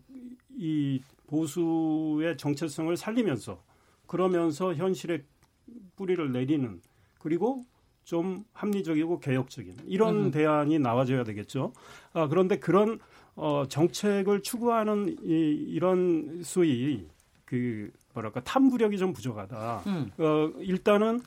이 0.58 1.01
보수의 1.28 2.38
정체성을 2.38 2.95
살리면서 2.97 3.62
그러면서 4.08 4.74
현실의 4.74 5.24
뿌리를 5.95 6.32
내리는 6.32 6.82
그리고 7.20 7.64
좀 8.03 8.45
합리적이고 8.53 9.20
개혁적인 9.20 9.78
이런 9.88 10.26
음. 10.26 10.32
대안이 10.32 10.78
나와줘야 10.80 11.24
되겠죠. 11.24 11.74
아, 12.14 12.28
그런데 12.28 12.60
그런 12.60 12.99
어, 13.36 13.66
정책을 13.68 14.43
추구하는 14.43 15.18
이, 15.24 15.66
이런 15.70 16.41
소위 16.43 17.08
그 17.45 17.91
뭐랄까 18.14 18.41
탐구력이 18.41 18.97
좀 18.97 19.12
부족하다. 19.12 19.82
음. 19.88 20.12
어, 20.18 20.51
일단은 20.60 21.22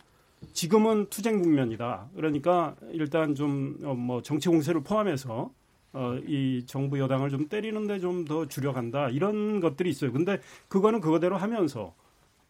지금은 0.52 1.06
투쟁 1.10 1.42
국면이다. 1.42 2.10
그러니까 2.14 2.76
일단 2.92 3.34
좀뭐 3.34 4.16
어, 4.16 4.22
정치 4.22 4.48
공세를 4.48 4.82
포함해서 4.82 5.50
어, 5.92 6.18
이 6.26 6.64
정부 6.66 6.98
여당을 6.98 7.30
좀 7.30 7.48
때리는데 7.48 7.98
좀더 8.00 8.46
주력한다 8.46 9.08
이런 9.10 9.60
것들이 9.60 9.90
있어요. 9.90 10.12
근데 10.12 10.40
그거는 10.68 11.00
그거대로 11.00 11.36
하면서 11.36 11.94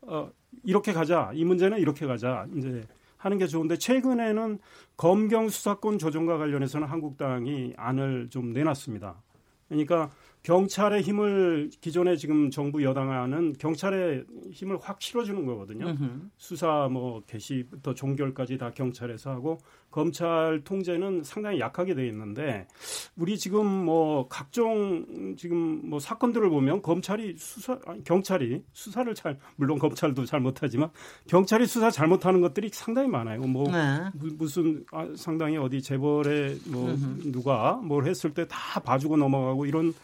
어, 0.02 0.30
이렇게 0.64 0.92
가자 0.92 1.30
이 1.34 1.44
문제는 1.44 1.78
이렇게 1.78 2.06
가자 2.06 2.46
이제 2.56 2.86
하는 3.16 3.38
게 3.38 3.46
좋은데 3.46 3.76
최근에는 3.76 4.58
검경 4.96 5.48
수사권 5.48 5.98
조정과 5.98 6.38
관련해서는 6.38 6.86
한국당이 6.86 7.74
안을 7.76 8.28
좀 8.30 8.52
내놨습니다. 8.52 9.20
그러니까 9.68 10.10
경찰의 10.42 11.02
힘을 11.02 11.70
기존에 11.80 12.16
지금 12.16 12.50
정부 12.50 12.82
여당하는 12.82 13.52
경찰의 13.58 14.24
힘을 14.52 14.78
확 14.80 15.02
실어주는 15.02 15.44
거거든요. 15.44 15.88
으흠. 15.88 16.30
수사 16.38 16.88
뭐 16.90 17.22
개시부터 17.26 17.92
종결까지 17.92 18.56
다 18.56 18.70
경찰에서 18.70 19.30
하고 19.30 19.58
검찰 19.90 20.60
통제는 20.64 21.22
상당히 21.24 21.60
약하게 21.60 21.94
돼 21.94 22.06
있는데 22.08 22.66
우리 23.16 23.38
지금 23.38 23.66
뭐 23.66 24.28
각종 24.28 25.34
지금 25.36 25.80
뭐 25.88 25.98
사건들을 26.00 26.50
보면 26.50 26.82
검찰이 26.82 27.36
수사 27.38 27.78
아니, 27.86 28.02
경찰이 28.04 28.62
수사를 28.72 29.14
잘 29.14 29.38
물론 29.56 29.78
검찰도 29.78 30.24
잘 30.26 30.40
못하지만 30.40 30.90
경찰이 31.28 31.66
수사 31.66 31.90
잘 31.90 32.08
못하는 32.08 32.40
것들이 32.40 32.70
상당히 32.72 33.08
많아요. 33.08 33.40
뭐 33.42 33.70
네. 33.70 34.10
무슨 34.36 34.84
아, 34.92 35.06
상당히 35.16 35.56
어디 35.56 35.80
재벌에 35.80 36.56
뭐. 36.66 36.88
누가 37.24 37.74
뭘 37.82 38.06
했을 38.06 38.34
때 38.34 38.44
다 38.48 38.80
봐주고 38.80 39.16
넘어가고 39.16 39.66
이런 39.66 39.94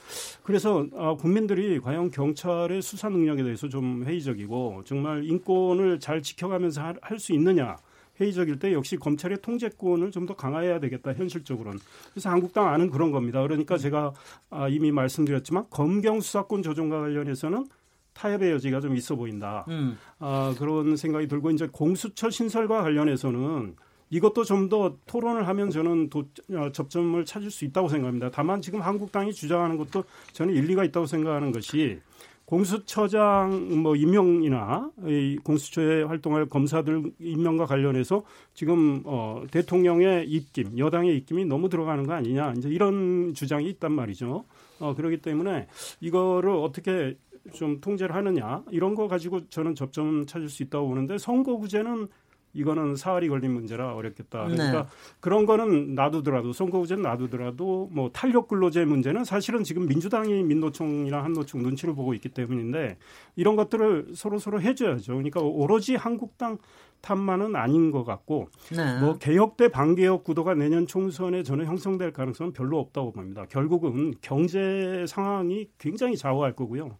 그래서 0.42 0.86
아, 0.96 1.14
국민들이 1.14 1.80
과연 1.80 2.10
경찰의 2.10 2.82
수사 2.82 3.08
능력에 3.08 3.42
대해서 3.42 3.68
좀 3.68 4.04
회의적이고 4.04 4.82
정말 4.84 5.24
인권을 5.24 5.98
잘 6.00 6.22
지켜가면서 6.22 6.82
할 7.00 7.18
수 7.18 7.32
있느냐 7.32 7.76
회의적일 8.20 8.58
때 8.58 8.72
역시 8.72 8.96
검찰의 8.96 9.38
통제권을 9.42 10.10
좀 10.10 10.24
더 10.24 10.34
강화해야 10.34 10.80
되겠다 10.80 11.12
현실적으로는 11.12 11.78
그래서 12.12 12.30
한국당 12.30 12.68
안은 12.68 12.90
그런 12.90 13.10
겁니다. 13.10 13.42
그러니까 13.42 13.76
제가 13.76 14.12
아, 14.48 14.68
이미 14.68 14.90
말씀드렸지만 14.90 15.66
검경 15.68 16.20
수사권 16.20 16.62
조정과 16.62 17.00
관련해서는 17.00 17.66
타협의 18.14 18.52
여지가 18.52 18.80
좀 18.80 18.96
있어 18.96 19.16
보인다. 19.16 19.64
음. 19.68 19.98
아, 20.18 20.54
그런 20.58 20.96
생각이 20.96 21.28
들고 21.28 21.50
이제 21.50 21.68
공수처 21.70 22.30
신설과 22.30 22.82
관련해서는 22.82 23.76
이것도 24.10 24.44
좀 24.44 24.68
더 24.68 24.96
토론을 25.06 25.46
하면 25.48 25.70
저는 25.70 26.08
도, 26.08 26.24
어, 26.52 26.70
접점을 26.72 27.22
찾을 27.24 27.50
수 27.50 27.64
있다고 27.64 27.88
생각합니다. 27.88 28.30
다만 28.30 28.60
지금 28.62 28.80
한국당이 28.80 29.32
주장하는 29.32 29.76
것도 29.76 30.04
저는 30.32 30.54
일리가 30.54 30.84
있다고 30.84 31.06
생각하는 31.06 31.52
것이 31.52 32.00
공수처장 32.46 33.82
뭐 33.82 33.96
임명이나 33.96 34.90
이 35.06 35.38
공수처에 35.42 36.02
활동할 36.02 36.46
검사들 36.46 37.12
임명과 37.18 37.66
관련해서 37.66 38.24
지금 38.52 39.02
어 39.04 39.42
대통령의 39.50 40.28
입김, 40.28 40.78
여당의 40.78 41.16
입김이 41.18 41.46
너무 41.46 41.68
들어가는 41.68 42.06
거 42.06 42.12
아니냐 42.12 42.54
이제 42.56 42.68
이런 42.68 43.32
주장이 43.34 43.68
있단 43.70 43.92
말이죠. 43.92 44.44
어 44.80 44.94
그렇기 44.94 45.18
때문에 45.18 45.68
이거를 46.00 46.50
어떻게 46.50 47.16
좀 47.52 47.80
통제를 47.80 48.14
하느냐 48.14 48.62
이런 48.70 48.94
거 48.94 49.08
가지고 49.08 49.48
저는 49.48 49.74
접점 49.74 50.26
찾을 50.26 50.48
수 50.48 50.62
있다고 50.62 50.88
보는데 50.88 51.18
선거구제는 51.18 52.08
이거는 52.54 52.96
사활이 52.96 53.28
걸린 53.28 53.52
문제라 53.52 53.94
어렵겠다. 53.94 54.46
네. 54.48 54.56
그러니까 54.56 54.82
네. 54.82 54.88
그런 55.20 55.44
거는 55.44 55.94
놔두더라도 55.94 56.52
선거구제는 56.52 57.02
놔두더라도 57.02 57.90
뭐 57.92 58.10
탄력 58.12 58.48
근로제 58.48 58.84
문제는 58.84 59.24
사실은 59.24 59.64
지금 59.64 59.86
민주당이 59.86 60.42
민노총이나 60.44 61.22
한노총 61.22 61.62
눈치를 61.62 61.94
보고 61.94 62.14
있기 62.14 62.30
때문인데 62.30 62.96
이런 63.36 63.56
것들을 63.56 64.12
서로 64.14 64.38
서로 64.38 64.60
해줘야죠. 64.60 65.12
그러니까 65.12 65.40
오로지 65.40 65.96
한국당 65.96 66.58
탓만은 67.04 67.54
아닌 67.54 67.90
것 67.90 68.04
같고 68.04 68.48
네. 68.74 68.98
뭐 68.98 69.18
개혁 69.18 69.58
대 69.58 69.68
반개혁 69.68 70.24
구도가 70.24 70.54
내년 70.54 70.86
총선에 70.86 71.42
저는 71.42 71.66
형성될 71.66 72.12
가능성은 72.12 72.52
별로 72.52 72.78
없다고 72.80 73.12
봅니다. 73.12 73.44
결국은 73.50 74.14
경제 74.22 75.04
상황이 75.06 75.68
굉장히 75.78 76.16
좌우할 76.16 76.56
거고요. 76.56 76.96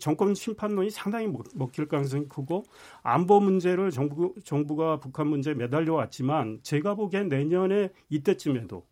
정권 0.00 0.34
심판론이 0.34 0.90
상당히 0.90 1.30
먹힐 1.54 1.86
가능성이 1.86 2.26
크고 2.28 2.64
안보 3.02 3.40
문제를 3.40 3.90
정부 3.90 4.34
정부가 4.42 4.98
북한 4.98 5.26
문제에 5.26 5.54
매달려 5.54 5.94
왔지만 5.94 6.60
제가 6.62 6.94
보기엔 6.94 7.28
내년에 7.28 7.90
이때쯤에도 8.08 8.84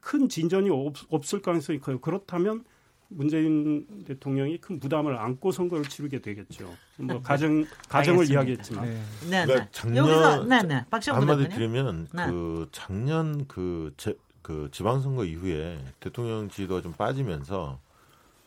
큰 0.00 0.28
진전이 0.28 0.70
없, 0.70 0.94
없을 1.10 1.40
가능성이 1.40 1.78
커요. 1.78 2.00
그렇다면 2.00 2.64
문재인 3.08 3.86
대통령이 4.06 4.58
큰 4.58 4.78
부담을 4.78 5.18
안고 5.18 5.50
선거를 5.50 5.84
치르게 5.84 6.20
되겠죠. 6.20 6.64
뭐 6.98 7.06
네. 7.16 7.20
가정 7.22 7.64
가정을 7.88 8.20
알겠습니다. 8.20 8.34
이야기했지만. 8.34 8.84
네. 8.84 8.92
네, 9.30 9.46
그러니까 9.46 9.64
네. 9.64 9.68
작년 9.72 9.96
여기서 10.04 10.44
네, 10.44 10.62
네. 10.62 10.84
한마디 11.06 11.48
드리면 11.48 12.08
네. 12.12 12.26
그 12.26 12.68
작년 12.70 13.46
그, 13.48 13.94
제, 13.96 14.14
그 14.42 14.68
지방선거 14.72 15.24
이후에 15.24 15.78
대통령 16.00 16.48
지도가 16.50 16.82
좀 16.82 16.92
빠지면서 16.92 17.80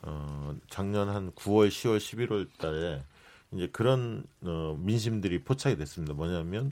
어 0.04 0.56
작년 0.70 1.10
한 1.10 1.32
9월, 1.32 1.70
10월, 1.70 1.98
11월 1.98 2.48
달에 2.58 3.04
이제 3.52 3.68
그런 3.72 4.24
어 4.44 4.76
민심들이 4.80 5.44
포착이 5.44 5.78
됐습니다. 5.78 6.14
뭐냐면 6.14 6.72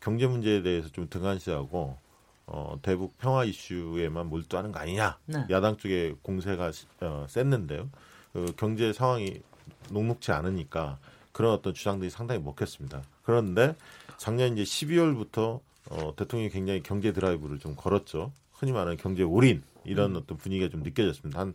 경제 0.00 0.26
문제에 0.26 0.62
대해서 0.62 0.88
좀 0.88 1.08
등한시하고 1.08 1.98
어, 2.46 2.78
대북 2.82 3.16
평화 3.18 3.44
이슈에만 3.44 4.28
몰두하는 4.28 4.72
거 4.72 4.78
아니냐. 4.78 5.18
네. 5.26 5.46
야당 5.50 5.76
쪽에 5.76 6.14
공세가 6.22 6.70
어, 7.00 7.26
셌는데요. 7.28 7.88
그 8.32 8.52
경제 8.56 8.92
상황이 8.92 9.40
녹록치 9.90 10.32
않으니까 10.32 10.98
그런 11.32 11.52
어떤 11.52 11.74
주장들이 11.74 12.10
상당히 12.10 12.40
먹혔습니다. 12.42 13.02
그런데 13.22 13.74
작년 14.16 14.56
이제 14.56 14.62
12월부터 14.62 15.60
어, 15.90 16.14
대통령이 16.16 16.50
굉장히 16.50 16.82
경제 16.82 17.12
드라이브를 17.12 17.58
좀 17.58 17.74
걸었죠. 17.76 18.32
흔히 18.52 18.72
말하는 18.72 18.96
경제 18.96 19.22
올인 19.22 19.62
이런 19.84 20.12
음. 20.12 20.16
어떤 20.16 20.36
분위기가 20.36 20.70
좀 20.70 20.82
느껴졌습니다. 20.82 21.40
한 21.40 21.54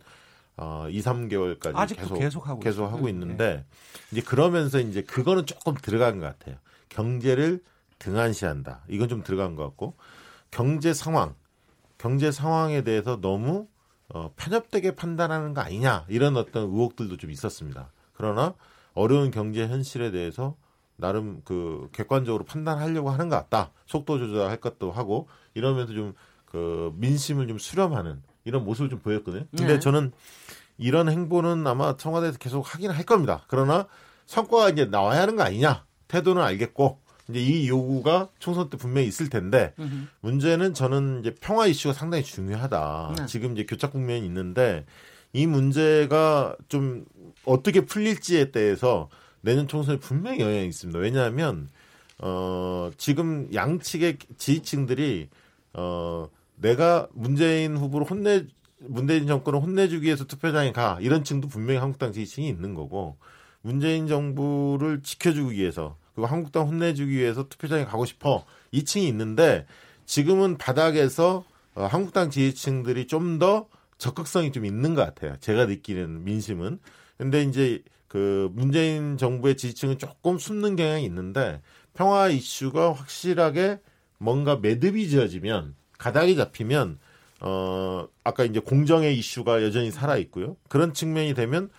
어, 0.56 0.86
2, 0.90 1.00
3개월까지 1.00 1.96
계속 1.96 2.14
계속 2.18 2.48
하고, 2.48 2.60
계속 2.60 2.86
하고 2.86 3.08
있는데 3.08 3.56
네. 3.56 3.64
이제 4.12 4.20
그러면서 4.20 4.78
이제 4.78 5.02
그거는 5.02 5.46
조금 5.46 5.74
들어간 5.74 6.18
것 6.18 6.26
같아요. 6.26 6.56
경제를 6.88 7.62
등한시한다. 7.98 8.82
이건 8.88 9.08
좀 9.08 9.22
들어간 9.22 9.56
것 9.56 9.64
같고 9.64 9.94
경제 10.50 10.92
상황, 10.92 11.34
경제 11.98 12.30
상황에 12.30 12.82
대해서 12.82 13.20
너무 13.20 13.68
어, 14.12 14.32
편협되게 14.36 14.96
판단하는 14.96 15.54
거 15.54 15.60
아니냐 15.60 16.06
이런 16.08 16.36
어떤 16.36 16.64
의혹들도 16.64 17.16
좀 17.16 17.30
있었습니다. 17.30 17.92
그러나 18.12 18.54
어려운 18.94 19.30
경제 19.30 19.66
현실에 19.66 20.10
대해서 20.10 20.56
나름 20.96 21.42
그 21.44 21.88
객관적으로 21.92 22.44
판단하려고 22.44 23.10
하는 23.10 23.28
것 23.28 23.36
같다. 23.36 23.70
속도 23.86 24.18
조절할 24.18 24.58
것도 24.58 24.90
하고 24.90 25.28
이러면서 25.54 25.92
좀 25.92 26.14
그 26.50 26.92
민심을 26.96 27.46
좀 27.48 27.58
수렴하는 27.58 28.22
이런 28.44 28.64
모습을 28.64 28.90
좀 28.90 28.98
보였거든요. 28.98 29.44
근데 29.56 29.74
네. 29.74 29.78
저는 29.78 30.12
이런 30.78 31.08
행보는 31.08 31.66
아마 31.66 31.96
청와대에서 31.96 32.38
계속 32.38 32.74
하긴 32.74 32.90
할 32.90 33.04
겁니다. 33.04 33.44
그러나 33.46 33.86
성과가 34.26 34.70
이제 34.70 34.84
나와야 34.86 35.22
하는 35.22 35.36
거 35.36 35.44
아니냐 35.44 35.84
태도는 36.08 36.42
알겠고 36.42 37.00
이제 37.30 37.40
이 37.40 37.68
요구가 37.68 38.28
총선 38.38 38.70
때 38.70 38.76
분명히 38.76 39.08
있을 39.08 39.28
텐데 39.28 39.72
으흠. 39.78 40.08
문제는 40.20 40.74
저는 40.74 41.20
이제 41.20 41.34
평화 41.40 41.66
이슈가 41.66 41.94
상당히 41.94 42.22
중요하다. 42.24 43.14
네. 43.18 43.26
지금 43.26 43.52
이제 43.52 43.64
교착 43.64 43.92
국면이 43.92 44.24
있는데 44.26 44.84
이 45.32 45.46
문제가 45.46 46.56
좀 46.68 47.04
어떻게 47.44 47.82
풀릴지에 47.82 48.50
대해서 48.50 49.08
내년 49.40 49.68
총선에 49.68 49.98
분명히 49.98 50.40
영향이 50.40 50.66
있습니다. 50.66 50.98
왜냐하면 50.98 51.68
어 52.18 52.90
지금 52.98 53.48
양측의 53.54 54.18
지지층들이 54.36 55.28
어 55.72 56.28
내가 56.56 57.08
문재인 57.12 57.76
후보를 57.76 58.06
혼내 58.08 58.44
문재인 58.80 59.26
정권을 59.26 59.60
혼내주기 59.60 60.06
위해서 60.06 60.24
투표장에 60.24 60.72
가 60.72 60.98
이런 61.00 61.24
층도 61.24 61.48
분명히 61.48 61.78
한국당 61.78 62.12
지지층이 62.12 62.48
있는 62.48 62.74
거고 62.74 63.16
문재인 63.62 64.06
정부를 64.06 65.02
지켜주기 65.02 65.58
위해서 65.58 65.96
그리고 66.14 66.26
한국당 66.26 66.66
혼내주기 66.66 67.12
위해서 67.12 67.48
투표장에 67.48 67.84
가고 67.84 68.04
싶어 68.04 68.44
2층이 68.72 69.02
있는데 69.08 69.66
지금은 70.06 70.58
바닥에서 70.58 71.44
어, 71.74 71.84
한국당 71.84 72.30
지지층들이 72.30 73.06
좀 73.06 73.38
더 73.38 73.68
적극성이 74.00 74.50
좀 74.50 74.64
있는 74.64 74.94
것 74.94 75.04
같아요. 75.04 75.36
제가 75.40 75.66
느끼는 75.66 76.24
민심은. 76.24 76.80
근데 77.18 77.42
이제 77.42 77.82
그 78.08 78.50
문재인 78.54 79.16
정부의 79.18 79.56
지지층은 79.56 79.98
조금 79.98 80.38
숨는 80.38 80.74
경향이 80.74 81.04
있는데 81.04 81.60
평화 81.94 82.28
이슈가 82.28 82.94
확실하게 82.94 83.78
뭔가 84.18 84.56
매듭이 84.56 85.08
지어지면 85.08 85.76
가닥이 85.98 86.34
잡히면 86.34 86.98
어 87.42 88.08
아까 88.24 88.44
이제 88.44 88.58
공정의 88.58 89.16
이슈가 89.18 89.62
여전히 89.62 89.90
살아 89.90 90.16
있고요. 90.16 90.56
그런 90.68 90.92
측면이 90.94 91.34
되면 91.34 91.70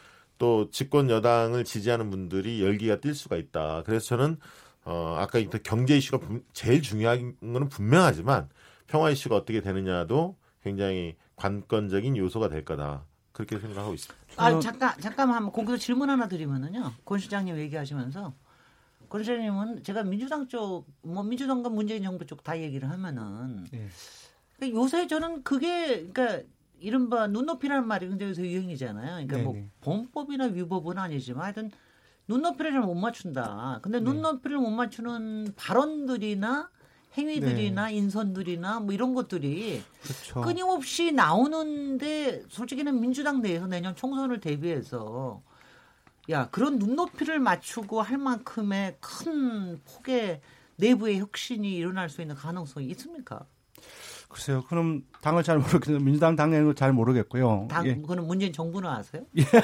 또 0.42 0.72
집권 0.72 1.12
여당을 1.12 1.64
지지하는 1.64 2.10
분들이 2.10 2.64
열기가 2.64 2.96
뛸 2.96 3.14
수가 3.14 3.38
있다. 3.38 3.84
그래서 3.86 4.08
저는 4.08 4.38
어 4.84 5.16
아까 5.20 5.40
경제 5.64 5.96
이슈가 5.96 6.28
제일 6.52 6.82
중요한 6.82 7.36
거는 7.40 7.70
분명하지만 7.70 8.50
평화 8.88 9.12
이슈가 9.12 9.36
어떻게 9.36 9.62
되느냐도 9.62 10.36
굉장히 10.64 11.16
관건적인 11.36 12.18
요소가 12.18 12.50
될 12.50 12.66
거다. 12.66 13.06
그렇게 13.34 13.60
생각하고 13.60 13.94
있습니다. 13.94 14.44
아 14.44 14.60
잠깐 14.60 15.00
잠깐만 15.00 15.38
한번 15.38 15.54
거기서 15.54 15.78
질문 15.78 16.10
하나 16.10 16.28
드리면은요. 16.28 16.92
권 17.06 17.20
시장님 17.20 17.56
얘기하시면서 17.60 18.34
권 19.10 19.24
시장님은 19.24 19.84
제가 19.84 20.02
민주당 20.02 20.48
쪽 20.48 20.88
뭐 21.04 21.22
민주당과 21.22 21.70
문재인 21.70 22.02
정부 22.02 22.26
쪽 22.26 22.44
다 22.44 22.60
얘기를 22.60 22.90
하면은 22.90 23.68
네. 23.72 24.72
요새 24.72 25.06
저는 25.06 25.44
그게 25.44 26.08
그러니까 26.12 26.42
이른바 26.82 27.28
눈높이라는 27.28 27.88
말이 27.88 28.10
굉장히 28.10 28.32
요새 28.32 28.44
유행이잖아요. 28.44 29.28
그러니까 29.28 29.38
네네. 29.38 29.44
뭐 29.44 29.70
범법이나 29.82 30.46
위법은 30.46 30.98
아니지만 30.98 31.44
하여튼 31.44 31.72
눈높이를 32.28 32.72
잘 32.72 32.82
못 32.82 32.96
맞춘다. 32.96 33.80
근데 33.82 34.00
네. 34.00 34.06
눈높이를 34.06 34.58
못 34.58 34.70
맞추는 34.72 35.54
발언들이나 35.56 36.70
행위들이나 37.18 37.88
네. 37.88 37.94
인선들이나 37.96 38.80
뭐 38.80 38.94
이런 38.94 39.14
것들이 39.14 39.84
그렇죠. 40.02 40.42
끊임없이 40.42 41.12
나오는데 41.12 42.44
솔직히는 42.48 43.00
민주당 43.02 43.42
내에서 43.42 43.68
내년 43.68 43.96
총선을 43.96 44.40
대비해서 44.40 45.42
야 46.30 46.50
그런 46.50 46.80
눈높이를 46.80 47.40
맞추고 47.40 48.02
할 48.02 48.18
만큼의 48.18 48.98
큰 49.02 49.82
폭의 49.84 50.42
내부의 50.78 51.20
혁신이 51.20 51.76
일어날 51.76 52.10
수 52.10 52.22
있는 52.22 52.36
가능성이 52.36 52.88
있습니까? 52.88 53.46
글쎄요. 54.32 54.64
그럼 54.70 55.04
당을 55.22 55.44
잘 55.44 55.58
모르겠는데 55.60 56.04
민주당 56.04 56.36
당연히 56.36 56.74
잘 56.74 56.94
모르겠고요. 56.94 57.68
당 57.70 57.86
예. 57.86 57.96
그는 57.96 58.26
문재인 58.26 58.52
정부는 58.52 58.90
아세요? 58.90 59.24
예. 59.38 59.44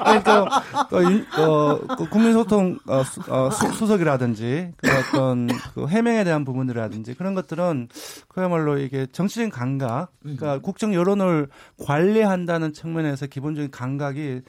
그러니까 0.00 0.44
어, 0.44 1.42
어, 1.42 1.96
그 1.96 2.08
국민소통 2.08 2.78
어, 2.86 3.04
수, 3.04 3.20
어, 3.28 3.50
수, 3.50 3.86
석이라든지 3.86 4.72
그 4.76 4.88
어떤 4.90 5.46
그 5.74 5.86
해명에 5.86 6.24
대한 6.24 6.44
부분이라든지 6.44 7.14
그런 7.14 7.34
것들은 7.34 7.88
그야말로 8.28 8.78
이게 8.78 9.06
정치적인 9.06 9.50
감각, 9.50 10.08
그러니까 10.20 10.54
음. 10.56 10.62
국정 10.62 10.94
여론을 10.94 11.48
관리한다는 11.84 12.72
측면에서 12.72 13.26
기본적인 13.26 13.70
감각이 13.70 14.42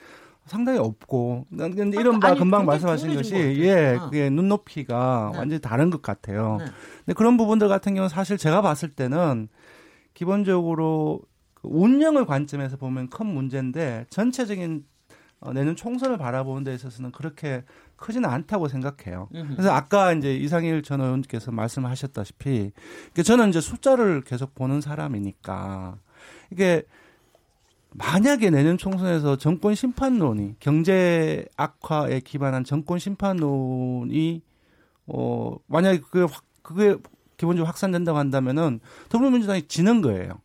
상당히 0.51 0.79
없고 0.79 1.45
근데 1.49 1.97
이런 1.97 2.19
바 2.19 2.35
금방 2.35 2.65
말씀하신 2.65 3.15
것이 3.15 3.35
예 3.35 3.95
어. 3.95 4.05
그게 4.05 4.29
눈높이가 4.29 5.29
네. 5.31 5.39
완전히 5.39 5.61
다른 5.61 5.89
것 5.89 6.01
같아요. 6.01 6.57
네. 6.59 6.65
근데 7.05 7.13
그런 7.13 7.37
부분들 7.37 7.69
같은 7.69 7.93
경우는 7.93 8.09
사실 8.09 8.37
제가 8.37 8.61
봤을 8.61 8.89
때는 8.89 9.47
기본적으로 10.13 11.21
그 11.53 11.69
운영을 11.71 12.25
관점에서 12.25 12.75
보면 12.75 13.09
큰 13.09 13.27
문제인데 13.27 14.07
전체적인 14.09 14.83
어, 15.39 15.53
내년 15.53 15.77
총선을 15.77 16.17
바라보는 16.17 16.65
데 16.65 16.73
있어서는 16.73 17.11
그렇게 17.13 17.63
크지는 17.95 18.29
않다고 18.29 18.67
생각해요. 18.67 19.29
그래서 19.31 19.71
아까 19.71 20.11
이제 20.11 20.35
이상일 20.35 20.83
전 20.83 20.99
의원께서 20.99 21.51
말씀하셨다시피 21.51 22.71
저는 23.23 23.49
이제 23.49 23.61
숫자를 23.61 24.21
계속 24.21 24.53
보는 24.53 24.81
사람이니까 24.81 25.97
이게 26.51 26.83
만약에 27.93 28.49
내년 28.49 28.77
총선에서 28.77 29.37
정권 29.37 29.75
심판론이 29.75 30.55
경제 30.59 31.45
악화에 31.57 32.21
기반한 32.21 32.63
정권 32.63 32.99
심판론이 32.99 34.41
어 35.07 35.57
만약에 35.67 35.99
그게 35.99 36.21
확 36.21 36.43
그게 36.61 36.95
기본적으로 37.37 37.67
확산된다고 37.67 38.17
한다면은 38.17 38.79
더불어민주당이 39.09 39.67
지는 39.67 40.01
거예요. 40.01 40.39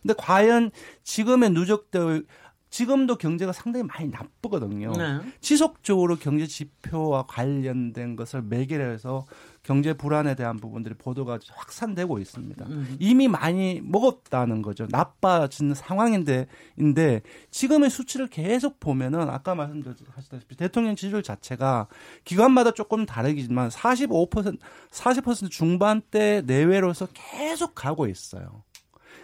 근데 0.00 0.14
과연 0.16 0.70
지금의 1.02 1.50
누적될 1.50 2.24
지금도 2.70 3.16
경제가 3.16 3.52
상당히 3.52 3.84
많이 3.84 4.08
나쁘거든요. 4.08 4.92
네. 4.92 5.20
지속적으로 5.40 6.16
경제 6.16 6.46
지표와 6.46 7.24
관련된 7.26 8.16
것을 8.16 8.42
매개로 8.42 8.84
해서 8.84 9.26
경제 9.64 9.94
불안에 9.94 10.34
대한 10.34 10.58
부분들이 10.58 10.94
보도가 10.94 11.38
확산되고 11.50 12.18
있습니다. 12.18 12.66
음. 12.66 12.96
이미 13.00 13.28
많이 13.28 13.80
먹었다는 13.82 14.60
거죠. 14.60 14.86
나빠진 14.90 15.72
상황인데 15.72 16.46
인데 16.76 17.22
지금의 17.50 17.88
수치를 17.88 18.28
계속 18.28 18.78
보면은 18.78 19.30
아까 19.30 19.54
말씀드렸다시피 19.54 20.56
대통령 20.56 20.94
지지율 20.94 21.22
자체가 21.22 21.88
기관마다 22.24 22.72
조금 22.72 23.06
다르지만 23.06 23.70
45% 23.70 24.58
40% 24.90 25.50
중반대 25.50 26.42
내외로서 26.44 27.08
계속 27.14 27.74
가고 27.74 28.06
있어요. 28.06 28.62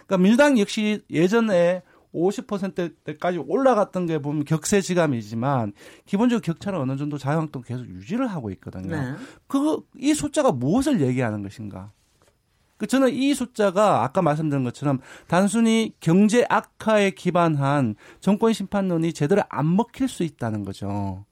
그러니까 0.07 0.17
민주당 0.17 0.57
역시 0.57 1.03
예전에 1.11 1.83
50%대까지 2.13 3.37
올라갔던 3.37 4.05
게 4.05 4.19
보면 4.19 4.45
격세지감이지만 4.45 5.73
기본적으로 6.05 6.41
격차는 6.41 6.79
어느 6.79 6.97
정도 6.97 7.17
자유한국당 7.17 7.63
계속 7.63 7.87
유지를 7.87 8.27
하고 8.27 8.51
있거든요. 8.51 8.95
네. 8.95 9.15
그이 9.47 10.13
숫자가 10.13 10.51
무엇을 10.51 11.01
얘기하는 11.01 11.41
것인가? 11.41 11.91
그 12.77 12.87
저는 12.87 13.13
이 13.13 13.33
숫자가 13.35 14.03
아까 14.03 14.23
말씀드린 14.23 14.63
것처럼 14.63 14.99
단순히 15.27 15.93
경제 15.99 16.45
악화에 16.49 17.11
기반한 17.11 17.95
정권 18.21 18.53
심판론이 18.53 19.13
제대로 19.13 19.43
안 19.49 19.75
먹힐 19.75 20.07
수 20.07 20.23
있다는 20.23 20.65
거죠. 20.65 21.25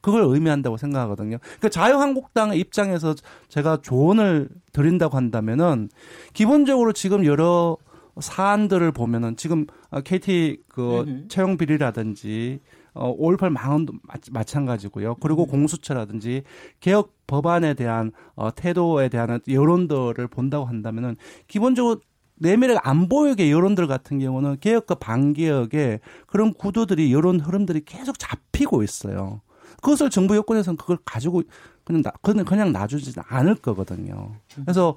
그걸 0.00 0.22
의미한다고 0.22 0.76
생각하거든요. 0.76 1.38
그 1.60 1.68
자유한국당의 1.68 2.60
입장에서 2.60 3.14
제가 3.48 3.78
조언을 3.82 4.50
드린다고 4.72 5.16
한다면은 5.16 5.88
기본적으로 6.32 6.92
지금 6.92 7.24
여러 7.24 7.76
사안들을 8.20 8.92
보면은 8.92 9.36
지금 9.36 9.66
KT 10.04 10.58
어, 10.60 10.72
그 10.74 11.24
채용 11.28 11.56
비리라든지 11.56 12.60
어, 12.94 13.16
5.18 13.16 13.48
망언도 13.50 13.94
마찬가지고요. 14.30 15.16
그리고 15.16 15.44
음. 15.44 15.48
공수처라든지 15.48 16.42
개혁 16.80 17.14
법안에 17.26 17.74
대한 17.74 18.12
어, 18.34 18.54
태도에 18.54 19.08
대한 19.08 19.40
여론들을 19.48 20.26
본다고 20.28 20.66
한다면은 20.66 21.16
기본적으로 21.48 22.00
내밀하게 22.36 22.80
안 22.82 23.08
보이게 23.08 23.50
여론들 23.50 23.86
같은 23.86 24.18
경우는 24.18 24.58
개혁과 24.60 24.96
반개혁의 24.96 26.00
그런 26.26 26.52
구도들이 26.52 27.12
여론 27.12 27.40
흐름들이 27.40 27.82
계속 27.84 28.18
잡히고 28.18 28.82
있어요. 28.82 29.40
그것을 29.80 30.10
정부 30.10 30.36
여권에서는 30.36 30.76
그걸 30.76 30.98
가지고 31.04 31.42
그냥 31.84 32.02
나, 32.02 32.12
그냥 32.20 32.44
그냥 32.44 32.72
놔주지 32.72 33.12
않을 33.16 33.56
거거든요. 33.56 34.36
그래서 34.54 34.96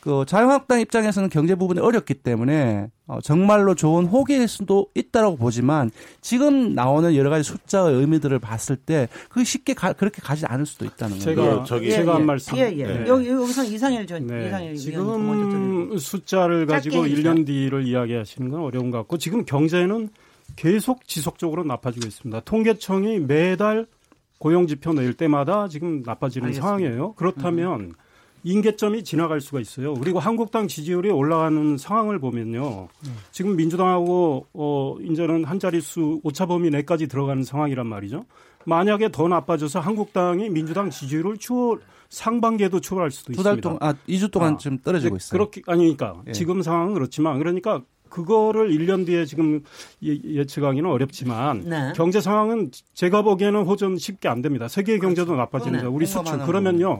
그 0.00 0.24
자유한국당 0.26 0.80
입장에서는 0.80 1.28
경제 1.28 1.54
부분이 1.54 1.80
어렵기 1.80 2.14
때문에 2.14 2.88
어, 3.06 3.20
정말로 3.20 3.74
좋은 3.74 4.06
호기일 4.06 4.46
수도 4.46 4.88
있다라고 4.94 5.36
보지만 5.36 5.90
지금 6.20 6.74
나오는 6.74 7.14
여러 7.16 7.30
가지 7.30 7.42
숫자의 7.42 7.96
의미들을 7.96 8.38
봤을 8.38 8.76
때 8.76 9.08
그게 9.28 9.44
쉽게 9.44 9.74
가, 9.74 9.92
그렇게 9.92 10.20
가지 10.22 10.46
않을 10.46 10.66
수도 10.66 10.84
있다는 10.84 11.18
제가 11.18 11.42
거예요. 11.42 11.64
저기 11.66 11.86
예, 11.86 11.90
제가 11.90 12.14
한 12.14 12.20
예. 12.22 12.24
말씀. 12.24 12.56
예, 12.56 12.72
예. 12.76 12.86
네. 12.86 13.04
여기 13.08 13.28
여기서 13.28 13.64
이상일 13.64 14.06
전 14.06 14.26
네. 14.26 14.46
이상일 14.46 14.76
지금 14.76 15.98
숫자를 15.98 16.66
가지고 16.66 17.04
1년 17.04 17.44
뒤를 17.46 17.86
이야기하시는 17.86 18.50
건 18.50 18.60
어려운 18.60 18.90
것 18.90 18.98
같고 18.98 19.18
지금 19.18 19.44
경제는 19.44 20.10
계속 20.56 21.06
지속적으로 21.06 21.64
나빠지고 21.64 22.06
있습니다. 22.06 22.40
통계청이 22.40 23.20
매달 23.20 23.86
고용 24.38 24.66
지표 24.66 24.92
낼 24.92 25.14
때마다 25.14 25.68
지금 25.68 26.02
나빠지는 26.04 26.46
알겠습니다. 26.46 26.66
상황이에요. 26.66 27.14
그렇다면 27.14 27.80
음. 27.80 27.92
인계점이 28.48 29.04
지나갈 29.04 29.42
수가 29.42 29.60
있어요. 29.60 29.92
그리고 29.94 30.20
한국당 30.20 30.68
지지율이 30.68 31.10
올라가는 31.10 31.76
상황을 31.76 32.18
보면요. 32.18 32.88
지금 33.30 33.56
민주당하고 33.56 34.46
어 34.54 34.96
이제는 35.02 35.44
한 35.44 35.58
자릿수 35.58 36.20
오차 36.22 36.46
범위 36.46 36.70
내까지 36.70 37.08
들어가는 37.08 37.42
상황이란 37.42 37.86
말이죠. 37.86 38.24
만약에 38.64 39.10
더 39.12 39.28
나빠져서 39.28 39.80
한국당이 39.80 40.48
민주당 40.48 40.88
지지율을 40.88 41.36
추월 41.36 41.80
상반기에도 42.08 42.80
추월할 42.80 43.10
수도 43.10 43.34
두달 43.34 43.58
있습니다. 43.58 43.68
동안 43.68 43.78
아 43.82 43.94
2주 44.08 44.30
동안 44.30 44.54
아, 44.54 44.56
좀 44.56 44.78
떨어지고 44.78 45.16
있어요. 45.16 45.38
그렇게 45.38 45.60
아니니까 45.66 46.22
예. 46.28 46.32
지금 46.32 46.62
상황은 46.62 46.94
그렇지만 46.94 47.38
그러니까 47.38 47.82
그거를 48.08 48.70
1년 48.70 49.04
뒤에 49.06 49.26
지금 49.26 49.62
예, 50.02 50.44
측하기는 50.44 50.88
어렵지만 50.88 51.64
네. 51.66 51.92
경제 51.94 52.20
상황은 52.20 52.70
제가 52.94 53.20
보기에는 53.22 53.62
호전 53.64 53.98
쉽게 53.98 54.28
안 54.28 54.40
됩니다. 54.40 54.68
세계 54.68 54.98
경제도 54.98 55.32
그렇죠. 55.32 55.40
나빠집니다. 55.40 55.88
우리 55.90 56.06
수출 56.06 56.38
그러면요. 56.38 56.98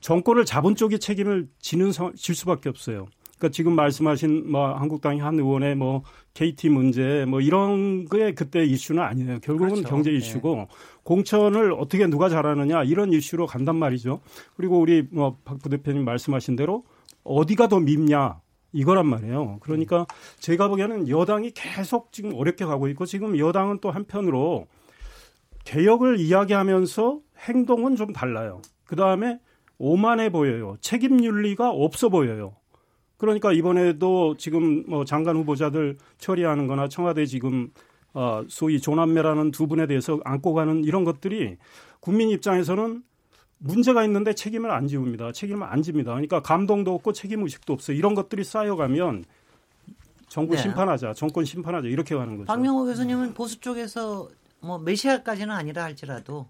정권을 0.00 0.44
잡은 0.44 0.74
쪽이 0.74 0.98
책임을 0.98 1.48
지는 1.60 1.90
질 2.16 2.34
수밖에 2.34 2.68
없어요. 2.68 3.06
그러니까 3.38 3.54
지금 3.54 3.74
말씀하신 3.74 4.50
뭐 4.50 4.74
한국당의 4.74 5.20
한 5.20 5.38
의원의 5.38 5.76
뭐 5.76 6.02
KT 6.34 6.68
문제 6.70 7.24
뭐 7.26 7.40
이런 7.40 8.04
게 8.06 8.34
그때 8.34 8.64
이슈는 8.64 9.02
아니에요. 9.02 9.38
결국은 9.40 9.74
그렇죠. 9.74 9.88
경제 9.88 10.10
이슈고 10.10 10.54
네. 10.56 10.68
공천을 11.04 11.72
어떻게 11.72 12.06
누가 12.08 12.28
잘하느냐 12.28 12.82
이런 12.82 13.12
이슈로 13.12 13.46
간단 13.46 13.76
말이죠. 13.76 14.20
그리고 14.56 14.80
우리 14.80 15.06
뭐박 15.10 15.58
부대표님 15.60 16.04
말씀하신 16.04 16.56
대로 16.56 16.84
어디가 17.22 17.68
더 17.68 17.78
밉냐 17.78 18.40
이거란 18.72 19.06
말이에요. 19.06 19.58
그러니까 19.60 20.06
제가 20.40 20.68
보기에는 20.68 21.08
여당이 21.08 21.52
계속 21.52 22.12
지금 22.12 22.34
어렵게 22.34 22.64
가고 22.64 22.88
있고 22.88 23.06
지금 23.06 23.38
여당은 23.38 23.78
또 23.80 23.90
한편으로 23.90 24.66
개혁을 25.64 26.18
이야기하면서 26.18 27.20
행동은 27.48 27.96
좀 27.96 28.12
달라요. 28.12 28.62
그 28.84 28.96
다음에 28.96 29.38
오만해 29.78 30.30
보여요. 30.30 30.76
책임 30.80 31.22
윤리가 31.22 31.70
없어 31.70 32.08
보여요. 32.08 32.56
그러니까 33.16 33.52
이번에도 33.52 34.36
지금 34.36 34.84
뭐 34.88 35.04
장관 35.04 35.36
후보자들 35.36 35.96
처리하는 36.18 36.66
거나 36.66 36.88
청와대 36.88 37.26
지금 37.26 37.70
어 38.14 38.42
소위 38.48 38.80
조남매라는 38.80 39.50
두 39.50 39.66
분에 39.66 39.86
대해서 39.86 40.20
안고 40.24 40.54
가는 40.54 40.84
이런 40.84 41.04
것들이 41.04 41.56
국민 42.00 42.30
입장에서는 42.30 43.02
문제가 43.58 44.04
있는데 44.04 44.34
책임을 44.34 44.70
안 44.70 44.86
지웁니다. 44.86 45.32
책임을 45.32 45.66
안 45.66 45.82
집니다. 45.82 46.12
그러니까 46.12 46.40
감동도 46.40 46.94
없고 46.94 47.12
책임 47.12 47.42
의식도 47.42 47.72
없어요. 47.72 47.96
이런 47.96 48.14
것들이 48.14 48.44
쌓여가면 48.44 49.24
정부 50.28 50.54
네. 50.54 50.62
심판하자, 50.62 51.14
정권 51.14 51.44
심판하자 51.44 51.88
이렇게 51.88 52.14
가는 52.14 52.36
거죠. 52.36 52.46
박명호 52.46 52.84
교수님은 52.84 53.34
보수 53.34 53.60
쪽에서 53.60 54.28
뭐 54.60 54.78
메시아까지는 54.78 55.52
아니라 55.54 55.84
할지라도 55.84 56.46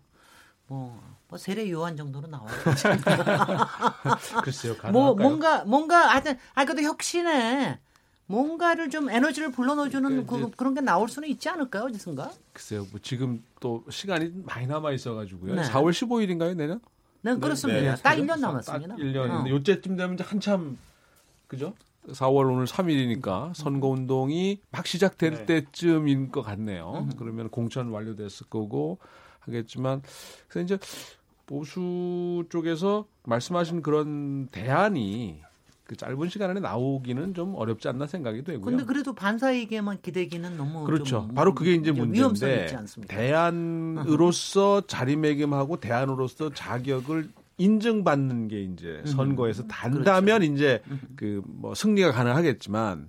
뭐, 0.66 1.00
뭐 1.28 1.38
세례 1.38 1.70
요한 1.70 1.96
정도로 1.96 2.26
나와요. 2.26 2.48
글쎄요. 4.42 4.74
뭐 4.90 5.14
뭔가 5.14 5.64
뭔가 5.64 6.08
하여튼 6.08 6.38
아 6.54 6.64
그래도 6.64 6.82
혁신에 6.82 7.78
뭔가를 8.26 8.90
좀 8.90 9.10
에너지를 9.10 9.52
불러넣어주는 9.52 10.26
그, 10.26 10.50
그런 10.50 10.74
게 10.74 10.80
나올 10.82 11.08
수는 11.08 11.28
있지 11.28 11.48
않을까요, 11.48 11.84
어디선가? 11.84 12.30
글쎄요, 12.52 12.86
뭐 12.90 13.00
지금 13.02 13.42
또 13.58 13.84
시간이 13.88 14.42
많이 14.44 14.66
남아 14.66 14.92
있어가지고요. 14.92 15.54
네. 15.54 15.62
4월 15.62 15.90
15일인가요, 15.90 16.54
내년? 16.54 16.80
네, 17.22 17.34
그렇습니다. 17.36 17.80
네, 17.80 18.02
딱 18.02 18.16
1년 18.16 18.38
남았습니다. 18.38 18.96
딱 18.96 18.98
1년인데 18.98 19.46
어. 19.46 19.48
요때쯤 19.48 19.96
되면 19.96 20.14
이제 20.14 20.24
한참 20.24 20.78
그죠? 21.46 21.74
4월 22.08 22.52
오늘 22.52 22.66
3일이니까 22.66 23.54
선거 23.54 23.88
운동이 23.88 24.60
막 24.70 24.86
시작될 24.86 25.46
네. 25.46 25.46
때쯤인 25.46 26.30
것 26.30 26.42
같네요. 26.42 27.06
음. 27.06 27.12
그러면 27.18 27.48
공천 27.48 27.88
완료됐을 27.88 28.48
거고 28.48 28.98
하겠지만 29.40 30.02
그래서 30.48 30.64
이제 30.64 30.86
보수 31.48 32.44
쪽에서 32.50 33.06
말씀하신 33.24 33.80
그런 33.82 34.46
대안이 34.48 35.40
그 35.84 35.96
짧은 35.96 36.28
시간 36.28 36.50
안에 36.50 36.60
나오기는 36.60 37.32
좀 37.32 37.54
어렵지 37.56 37.88
않나 37.88 38.06
생각이 38.06 38.44
되고요. 38.44 38.64
근데 38.66 38.84
그래도 38.84 39.14
반사에게만 39.14 39.98
기대기는 40.02 40.58
너무 40.58 40.84
그렇죠. 40.84 41.26
바로 41.34 41.54
그게 41.54 41.72
이제 41.72 41.90
문제인데 41.90 42.68
대안으로서 43.08 44.82
자리매김하고 44.86 45.80
대안으로서 45.80 46.50
자격을 46.52 47.30
인정받는 47.56 48.48
게 48.48 48.62
이제 48.62 49.00
음. 49.00 49.06
선거에서 49.06 49.66
단다면 49.66 50.40
그렇죠. 50.40 50.52
이제 50.52 50.82
그 51.16 51.42
뭐 51.46 51.74
승리가 51.74 52.12
가능하겠지만 52.12 53.08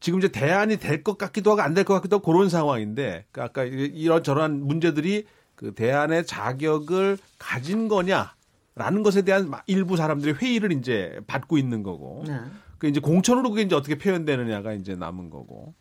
지금 0.00 0.18
이제 0.18 0.28
대안이 0.28 0.78
될 0.78 1.02
것 1.04 1.18
같기도 1.18 1.50
하고 1.52 1.60
안 1.62 1.74
될 1.74 1.84
것 1.84 1.94
같기도 1.94 2.16
하고 2.16 2.32
그런 2.32 2.48
상황인데 2.48 3.26
그 3.30 3.42
아까 3.42 3.64
이런 3.64 4.22
저런 4.22 4.66
문제들이 4.66 5.26
그 5.56 5.74
대안의 5.74 6.26
자격을 6.26 7.18
가진 7.38 7.88
거냐라는 7.88 9.02
것에 9.02 9.22
대한 9.22 9.50
일부 9.66 9.96
사람들이 9.96 10.32
회의를 10.32 10.72
이제 10.72 11.18
받고 11.26 11.58
있는 11.58 11.82
거고 11.82 12.24
네. 12.26 12.38
그 12.78 12.86
이제 12.86 13.00
공천으로 13.00 13.50
그게 13.50 13.62
이제 13.62 13.74
어떻게 13.74 13.96
표현되느냐가 13.96 14.74
이제 14.74 14.94
남은 14.94 15.30
거고 15.30 15.74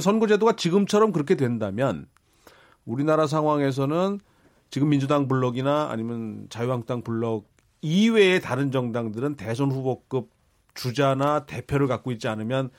선거제도가 0.00 0.56
지금처럼 0.56 1.12
그렇게 1.12 1.36
된다면 1.36 2.06
우리나라 2.86 3.26
상황에서는 3.26 4.18
지금 4.70 4.88
민주당 4.88 5.28
블록이나 5.28 5.88
아니면 5.90 6.46
자유한국당 6.48 7.02
블록 7.02 7.52
이외의 7.82 8.40
다른 8.40 8.72
정당들은 8.72 9.36
대선 9.36 9.70
후보급 9.70 10.30
주자나 10.74 11.44
대표를 11.44 11.86
갖고 11.86 12.10
있지 12.12 12.28
않으면 12.28 12.70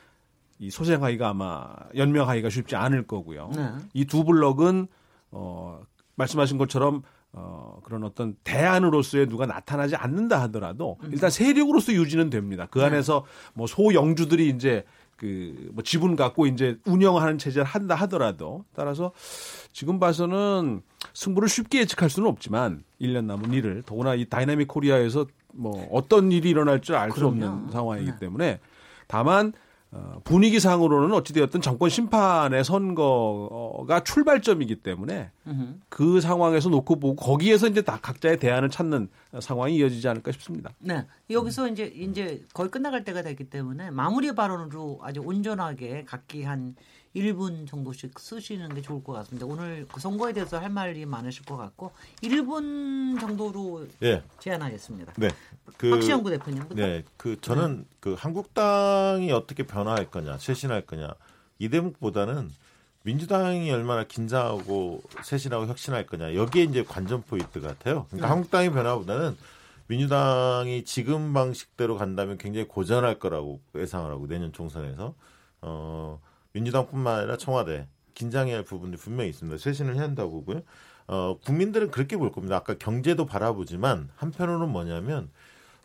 이 0.57 0.71
소생하기가 0.71 1.29
아마 1.29 1.75
연명하기가 1.95 2.49
쉽지 2.49 2.75
않을 2.75 3.05
거고요. 3.05 3.51
네. 3.55 3.69
이두 3.93 4.23
블록은 4.23 4.87
어 5.31 5.81
말씀하신 6.15 6.57
것처럼 6.57 7.01
어 7.31 7.79
그런 7.83 8.03
어떤 8.03 8.35
대안으로서의 8.43 9.27
누가 9.27 9.45
나타나지 9.45 9.95
않는다 9.95 10.39
하더라도 10.43 10.97
음. 11.03 11.09
일단 11.11 11.29
세력으로서 11.29 11.93
유지는 11.93 12.29
됩니다. 12.29 12.67
그 12.69 12.79
네. 12.79 12.85
안에서 12.85 13.25
뭐 13.53 13.65
소영주들이 13.67 14.49
이제 14.49 14.83
그 15.17 15.69
뭐 15.73 15.83
지분 15.83 16.15
갖고 16.15 16.45
이제 16.47 16.77
운영하는 16.85 17.37
체제를 17.37 17.65
한다 17.65 17.95
하더라도 17.95 18.65
따라서 18.75 19.11
지금 19.71 19.99
봐서는 19.99 20.81
승부를 21.13 21.49
쉽게 21.49 21.79
예측할 21.79 22.09
수는 22.09 22.27
없지만 22.29 22.83
1년 23.01 23.25
남은 23.25 23.53
일을 23.53 23.83
더구나 23.85 24.15
이 24.15 24.25
dynamic 24.25 24.67
Korea에서 24.67 25.25
뭐 25.53 25.87
어떤 25.91 26.31
일이 26.31 26.49
일어날 26.49 26.81
줄 26.81 26.95
알 26.95 27.11
수 27.11 27.25
없는 27.27 27.69
상황이기 27.71 28.11
네. 28.11 28.17
때문에 28.19 28.59
다만 29.07 29.47
어, 29.47 29.51
분위기상으로는 30.23 31.13
어찌되었든 31.13 31.61
정권 31.61 31.89
심판의 31.89 32.63
선거가 32.63 34.03
출발점이기 34.03 34.77
때문에 34.77 35.31
으흠. 35.47 35.81
그 35.89 36.21
상황에서 36.21 36.69
놓고 36.69 36.99
보고 36.99 37.15
거기에서 37.15 37.67
이제 37.67 37.81
다 37.81 37.99
각자의 38.01 38.39
대안을 38.39 38.69
찾는 38.69 39.09
상황이 39.39 39.75
이어지지 39.75 40.07
않을까 40.07 40.31
싶습니다. 40.31 40.71
네. 40.79 41.05
여기서 41.29 41.65
음. 41.65 41.73
이제 41.73 41.85
이제 41.85 42.43
거의 42.53 42.69
끝나갈 42.69 43.03
때가 43.03 43.21
됐기 43.21 43.45
때문에 43.45 43.91
마무리 43.91 44.33
발언으로 44.33 44.99
아주 45.03 45.21
온전하게 45.21 46.05
각기 46.05 46.43
한 46.43 46.75
1분 47.15 47.67
정도씩 47.67 48.17
쓰시는 48.17 48.73
게 48.73 48.81
좋을 48.81 49.03
것 49.03 49.13
같습니다. 49.13 49.45
오늘 49.45 49.85
그 49.91 49.99
선거에 49.99 50.33
대해서 50.33 50.59
할 50.59 50.69
말이 50.69 51.05
많으실 51.05 51.45
것 51.45 51.57
같고 51.57 51.91
1분 52.21 53.19
정도로 53.19 53.87
네. 53.99 54.23
제안하겠습니다. 54.39 55.13
네. 55.17 55.29
그, 55.77 55.91
박시영 55.91 56.23
부대표님부터. 56.23 56.75
네. 56.75 57.03
그 57.17 57.39
저는 57.39 57.79
네. 57.79 57.85
그 57.99 58.15
한국당이 58.17 59.31
어떻게 59.31 59.63
변화할 59.63 60.09
거냐, 60.09 60.37
쇄신할 60.39 60.85
거냐 60.85 61.13
이 61.59 61.69
대목보다는 61.69 62.49
민주당이 63.03 63.69
얼마나 63.69 64.05
긴장하고 64.05 65.03
쇄신하고 65.23 65.67
혁신할 65.67 66.07
거냐 66.07 66.33
여기에 66.35 66.63
이제 66.63 66.83
관전 66.83 67.23
포인트 67.23 67.61
같아요. 67.61 68.05
그러니까 68.07 68.27
네. 68.27 68.31
한국당의 68.31 68.71
변화보다는 68.71 69.37
민주당이 69.87 70.85
지금 70.85 71.33
방식대로 71.33 71.97
간다면 71.97 72.37
굉장히 72.37 72.67
고전할 72.67 73.19
거라고 73.19 73.59
예상을 73.75 74.09
하고 74.09 74.25
내년 74.27 74.51
총선에서 74.51 75.13
어. 75.61 76.19
민주당뿐만 76.53 77.19
아니라 77.19 77.37
청와대 77.37 77.87
긴장해야 78.13 78.57
할 78.57 78.63
부분이 78.63 78.95
분명히 78.97 79.29
있습니다. 79.31 79.57
쇄신을 79.57 79.95
해야 79.95 80.03
한다고 80.03 80.31
보고요. 80.31 80.61
어, 81.07 81.37
국민들은 81.43 81.91
그렇게 81.91 82.15
볼 82.15 82.31
겁니다. 82.31 82.55
아까 82.55 82.75
경제도 82.75 83.25
바라보지만 83.25 84.09
한편으로는 84.15 84.69
뭐냐면 84.69 85.29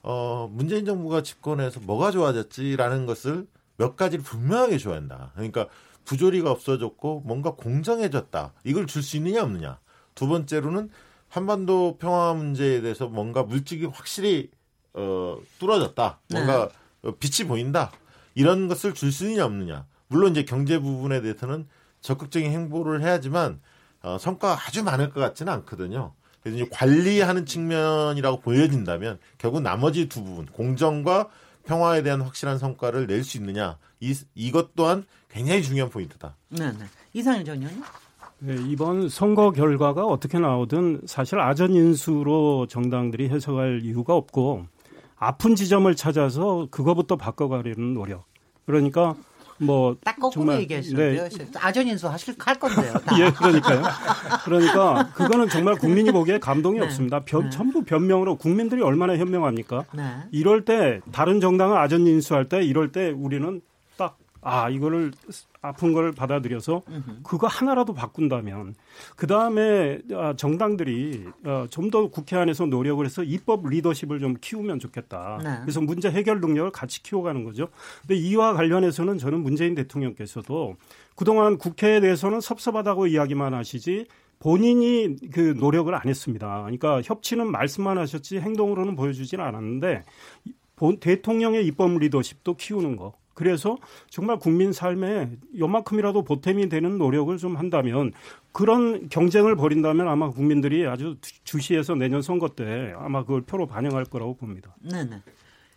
어, 0.03 0.49
문재인 0.53 0.85
정부가 0.85 1.23
집권해서 1.23 1.81
뭐가 1.81 2.11
좋아졌지라는 2.11 3.07
것을 3.07 3.47
몇 3.79 3.97
가지를 3.97 4.25
분명하게 4.25 4.79
줘야 4.79 4.97
한다. 4.97 5.33
그러니까 5.35 5.67
부조리가 6.05 6.51
없어졌고 6.51 7.23
뭔가 7.25 7.53
공정해졌다. 7.53 8.53
이걸 8.65 8.87
줄 8.87 9.03
수 9.03 9.17
있느냐 9.17 9.43
없느냐. 9.43 9.79
두 10.15 10.27
번째로는 10.29 10.91
한반도 11.29 11.97
평화 11.99 12.33
문제에 12.35 12.81
대해서 12.81 13.09
뭔가 13.09 13.43
물질이 13.43 13.87
확실히 13.87 14.51
어, 14.95 15.39
뚫어졌다. 15.59 16.21
뭔가 16.31 16.69
네. 17.03 17.13
빛이 17.19 17.47
보인다. 17.49 17.91
이런 18.35 18.69
것을 18.69 18.95
줄 18.95 19.13
수 19.13 19.25
있느냐 19.25 19.45
없느냐. 19.47 19.87
물론 20.09 20.33
이제 20.33 20.45
경제 20.45 20.79
부분에 20.79 21.21
대해서는 21.21 21.67
적극적인 22.01 22.51
행보를 22.51 23.03
해야지만 23.03 23.61
어, 24.03 24.17
성과가 24.19 24.59
아주 24.67 24.83
많을 24.85 25.11
것 25.11 25.21
같지는 25.21 25.53
않거든요. 25.55 26.13
그래서 26.43 26.59
이제 26.59 26.69
관리하는 26.71 27.47
측면이라고 27.47 28.41
보여진다면 28.41 29.19
결국 29.39 29.61
나머지 29.61 30.09
두 30.09 30.23
부분 30.23 30.47
공정과 30.47 31.29
평화에 31.65 32.03
대한 32.03 32.21
확실한 32.23 32.59
성과를 32.59 33.07
낼 33.07 33.25
수 33.25 33.37
있느냐 33.39 33.77
이 34.01 34.15
이것 34.35 34.75
또한 34.75 35.05
굉장히 35.29 35.63
중요한 35.63 35.91
포인트다. 35.91 36.37
네, 36.51 36.71
네. 36.73 36.85
이상일 37.13 37.45
전 37.45 37.59
의원님. 37.59 37.83
네, 38.41 38.57
이번 38.69 39.09
선거 39.09 39.51
결과가 39.51 40.05
어떻게 40.07 40.39
나오든 40.39 41.03
사실 41.07 41.41
아전 41.41 41.75
인수로 41.75 42.69
정당들이 42.69 43.29
해석할 43.29 43.81
이유가 43.83 44.15
없고 44.15 44.67
아픈 45.17 45.57
지점을 45.57 45.93
찾아서 45.97 46.69
그거부터 46.71 47.17
바꿔가려는 47.17 47.95
노력. 47.95 48.25
그러니까 48.65 49.17
뭐 49.59 49.97
딱 50.05 50.15
거꾸로 50.17 50.31
정말, 50.31 50.61
얘기하시는데요. 50.61 51.29
네. 51.29 51.47
아전인수 51.57 52.09
하실 52.09 52.35
할 52.39 52.59
건데요. 52.59 52.95
예, 53.19 53.31
그러니까요. 53.31 53.83
그러니까 54.45 55.11
그거는 55.15 55.49
정말 55.49 55.75
국민이 55.77 56.11
보기에 56.13 56.39
감동이 56.39 56.79
네. 56.79 56.85
없습니다. 56.85 57.21
변, 57.21 57.45
네. 57.45 57.51
전부 57.51 57.83
변명으로 57.85 58.37
국민들이 58.37 58.83
얼마나 58.83 59.17
현명합니까? 59.17 59.85
네. 59.95 60.03
이럴 60.31 60.65
때 60.65 61.01
다른 61.13 61.41
정당을 61.41 61.77
아전인수할 61.77 62.49
때 62.49 62.63
이럴 62.63 62.93
때 62.93 63.11
우리는 63.11 63.61
아 64.41 64.69
이거를 64.71 65.13
아픈 65.61 65.93
걸 65.93 66.13
받아들여서 66.13 66.83
그거 67.23 67.47
하나라도 67.47 67.93
바꾼다면 67.95 68.75
그 69.17 69.27
다음에 69.27 69.99
아, 70.13 70.35
정당들이 70.37 71.25
어, 71.45 71.67
좀더 71.69 72.09
국회 72.09 72.37
안에서 72.37 72.67
노력을 72.67 73.05
해서 73.05 73.23
입법 73.23 73.69
리더십을 73.69 74.21
좀 74.21 74.37
키우면 74.41 74.79
좋겠다. 74.79 75.41
네. 75.43 75.59
그래서 75.63 75.81
문제 75.81 76.11
해결 76.11 76.41
능력을 76.41 76.71
같이 76.71 77.03
키워가는 77.03 77.45
거죠. 77.45 77.69
근데 78.03 78.15
이와 78.15 78.55
관련해서는 78.55 79.19
저는 79.19 79.41
문재인 79.41 79.75
대통령께서도 79.75 80.77
그동안 81.17 81.59
국회에 81.59 82.01
대해서는 82.01 82.41
섭섭하다고 82.41 83.09
이야기만 83.09 83.55
하시지 83.55 84.07
본인이 84.39 85.17
그 85.33 85.55
노력을 85.59 85.93
안 85.93 86.03
했습니다. 86.07 86.63
그러니까 86.63 87.03
협치는 87.03 87.51
말씀만 87.51 87.99
하셨지 87.99 88.39
행동으로는 88.39 88.95
보여주지는 88.95 89.45
않았는데 89.45 90.05
본 90.77 91.01
대통령의 91.01 91.67
입법 91.67 91.99
리더십도 91.99 92.55
키우는 92.55 92.97
거. 92.97 93.15
그래서 93.39 93.79
정말 94.11 94.37
국민 94.41 94.73
삶에 94.73 95.31
요만큼이라도 95.57 96.25
보탬이 96.25 96.69
되는 96.69 96.99
노력을 96.99 97.39
좀 97.39 97.57
한다면 97.57 98.11
그런 98.51 99.09
경쟁을 99.09 99.55
벌인다면 99.55 100.09
아마 100.09 100.29
국민들이 100.29 100.89
아주 100.89 101.15
주시해서 101.45 101.95
내년 101.95 102.21
선거 102.21 102.49
때 102.49 102.93
아마 102.99 103.23
그걸 103.23 103.43
표로 103.43 103.69
반영할 103.69 104.07
거라고 104.07 104.35
봅니다. 104.35 104.75
네네. 104.81 105.23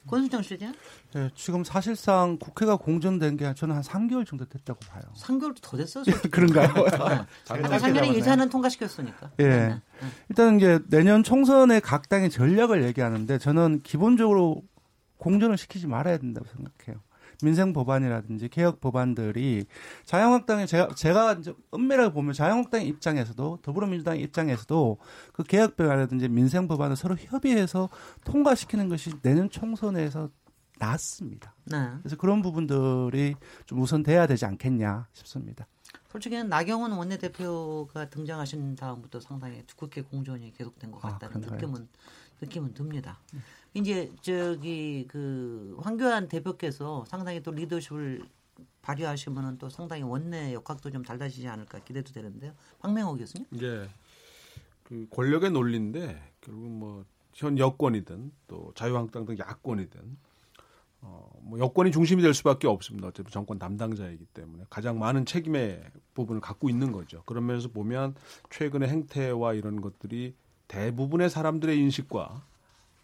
권수정 0.07 0.41
씨죠? 0.41 0.71
네, 1.13 1.29
지금 1.35 1.63
사실상 1.63 2.39
국회가 2.39 2.77
공전된 2.77 3.37
게 3.37 3.53
저는 3.53 3.75
한 3.75 3.83
3개월 3.83 4.25
정도 4.25 4.45
됐다고 4.45 4.79
봐요. 4.79 5.03
3개월도 5.15 5.57
더 5.61 5.77
됐어요? 5.77 6.03
그런가요? 6.31 6.73
네. 6.73 7.77
작년에 7.77 8.15
예산은 8.15 8.49
통과시켰으니까. 8.49 9.29
예. 9.37 9.47
네. 9.47 9.67
네. 9.67 9.81
일단은 10.29 10.57
이제 10.57 10.79
내년 10.89 11.21
총선에 11.21 11.79
각 11.79 12.09
당의 12.09 12.31
전략을 12.31 12.83
얘기하는데 12.85 13.37
저는 13.37 13.81
기본적으로 13.83 14.63
공전을 15.17 15.59
시키지 15.59 15.85
말아야 15.85 16.17
된다고 16.17 16.47
생각해요. 16.47 17.03
민생 17.43 17.73
법안이라든지 17.73 18.49
개혁 18.49 18.79
법안들이 18.79 19.65
자유한국당의 20.05 20.67
제가 20.67 20.95
제가 20.95 21.41
은밀하게 21.73 22.13
보면 22.13 22.33
자유한국당 22.33 22.85
입장에서도 22.85 23.59
더불어민주당 23.61 24.19
입장에서도 24.19 24.97
그 25.33 25.43
개혁 25.43 25.75
법안이라든지 25.75 26.29
민생 26.29 26.67
법안을 26.67 26.95
서로 26.95 27.15
협의해서 27.17 27.89
통과시키는 28.23 28.89
것이 28.89 29.11
내년 29.21 29.49
총선에서 29.49 30.29
낫습니다. 30.79 31.53
네. 31.65 31.77
그래서 31.99 32.15
그런 32.17 32.41
부분들이 32.41 33.35
좀 33.65 33.81
우선돼야 33.81 34.25
되지 34.25 34.45
않겠냐 34.45 35.07
싶습니다. 35.13 35.67
솔직히는 36.11 36.49
나경원 36.49 36.91
원내대표가 36.91 38.09
등장하신 38.09 38.75
다음부터 38.75 39.19
상당히 39.19 39.63
두껍게 39.67 40.01
공존이 40.01 40.51
계속된 40.53 40.91
것 40.91 41.03
아, 41.05 41.17
같다는 41.17 41.47
아, 41.47 41.53
느낌은 41.53 41.87
느낌은 42.41 42.73
듭니다. 42.73 43.19
음. 43.75 43.79
이제 43.79 44.11
저기 44.21 45.05
그 45.07 45.77
황교안 45.79 46.27
대표께서 46.27 47.05
상당히 47.07 47.41
또 47.41 47.51
리더십을 47.51 48.23
발휘하시면은 48.81 49.57
또 49.57 49.69
상당히 49.69 50.03
원내 50.03 50.53
역학도 50.53 50.91
좀 50.91 51.03
달라지지 51.03 51.47
않을까 51.47 51.79
기대도 51.79 52.11
되는데요. 52.11 52.53
박명호 52.79 53.15
교수님. 53.17 53.45
예. 53.61 53.89
그 54.83 55.07
권력의 55.09 55.51
논리인데 55.51 56.33
결국 56.41 56.69
뭐 56.69 57.05
현 57.33 57.57
여권이든 57.57 58.31
또 58.47 58.71
자유한국당 58.75 59.25
등 59.25 59.37
야권이든 59.37 60.17
어, 61.03 61.31
뭐 61.41 61.59
여권이 61.59 61.91
중심이 61.91 62.21
될 62.21 62.33
수밖에 62.33 62.67
없습니다. 62.67 63.07
어차피 63.07 63.31
정권 63.31 63.57
담당자이기 63.57 64.25
때문에 64.25 64.65
가장 64.69 64.99
많은 64.99 65.25
책임의 65.25 65.83
부분을 66.13 66.41
갖고 66.41 66.69
있는 66.69 66.91
거죠. 66.91 67.23
그런 67.25 67.47
면에서 67.47 67.69
보면 67.69 68.15
최근의 68.51 68.89
행태와 68.89 69.53
이런 69.53 69.81
것들이 69.81 70.35
대부분의 70.67 71.29
사람들의 71.29 71.77
인식과 71.79 72.45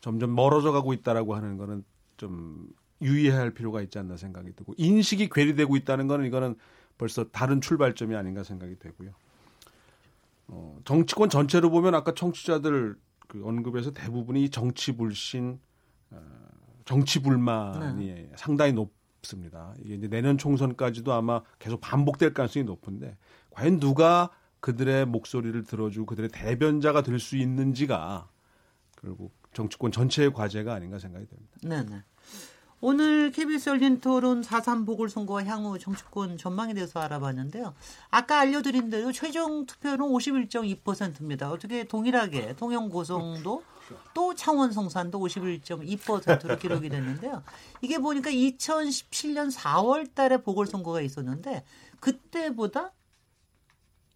점점 0.08 0.34
멀어져 0.36 0.72
가고 0.72 0.94
있다라고 0.94 1.36
하는 1.36 1.58
거는 1.58 1.84
좀 2.16 2.70
유의해야 3.02 3.42
할 3.42 3.52
필요가 3.52 3.82
있지 3.82 4.00
않나 4.00 4.16
생각이 4.16 4.54
들고 4.56 4.74
인식이 4.78 5.28
괴리되고 5.28 5.76
있다는 5.76 6.08
거는 6.08 6.26
이거는 6.28 6.56
벌써 6.98 7.26
다른 7.26 7.60
출발점이 7.60 8.16
아닌가 8.16 8.42
생각이 8.44 8.80
되고요. 8.80 9.12
어, 10.48 10.80
정치권 10.86 11.28
전체로 11.30 11.70
보면 11.70 11.94
아까 11.94 12.14
청취자들 12.14 12.96
그 13.28 13.46
언급에서 13.46 13.92
대부분이 13.92 14.50
정치 14.50 14.96
불신 14.96 15.60
어, 16.12 16.22
정치 16.86 17.22
불만이 17.22 18.06
네. 18.06 18.32
상당히 18.38 18.72
높습니다. 18.72 19.74
이게 19.84 19.96
이제 19.96 20.08
내년 20.08 20.38
총선까지도 20.38 21.12
아마 21.12 21.42
계속 21.60 21.82
반복될 21.82 22.34
가능성이 22.34 22.64
높은데 22.64 23.18
과연 23.50 23.82
누가 23.82 24.30
그들의 24.62 25.06
목소리를 25.06 25.62
들어주고 25.66 26.06
그들의 26.06 26.30
대변자가 26.30 27.02
될 27.02 27.20
수 27.20 27.36
있는지가 27.36 28.30
결국 29.02 29.37
정치권 29.58 29.92
전체의 29.92 30.34
과제가 30.34 30.72
아닌가 30.72 31.00
생각이 31.00 31.26
됩니다. 31.26 31.58
네, 31.64 31.84
네. 31.84 32.04
오늘 32.80 33.32
KBS 33.32 33.72
열린 33.72 34.00
토론 34.00 34.42
4.3 34.42 34.86
보궐선거 34.86 35.42
향후 35.42 35.80
정치권 35.80 36.38
전망에 36.38 36.76
대해서 36.76 37.00
알아봤는데요. 37.00 37.74
아까 38.12 38.40
알려드린 38.42 38.92
대로 38.92 39.12
최종 39.12 39.66
투표는 39.66 40.06
51.2%입니다. 40.06 41.50
어떻게 41.50 41.86
동일하게 41.86 42.56
통영 42.56 42.90
고성도 42.90 43.64
또 44.14 44.36
창원 44.36 44.72
성산도 44.72 45.18
51.2%로 45.20 46.60
기록이 46.60 46.90
됐는데요. 46.90 47.42
이게 47.82 47.98
보니까 47.98 48.30
2017년 48.30 49.52
4월 49.52 50.14
달에 50.14 50.38
보궐선거가 50.38 51.02
있었는데 51.02 51.64
그때보다 52.00 52.92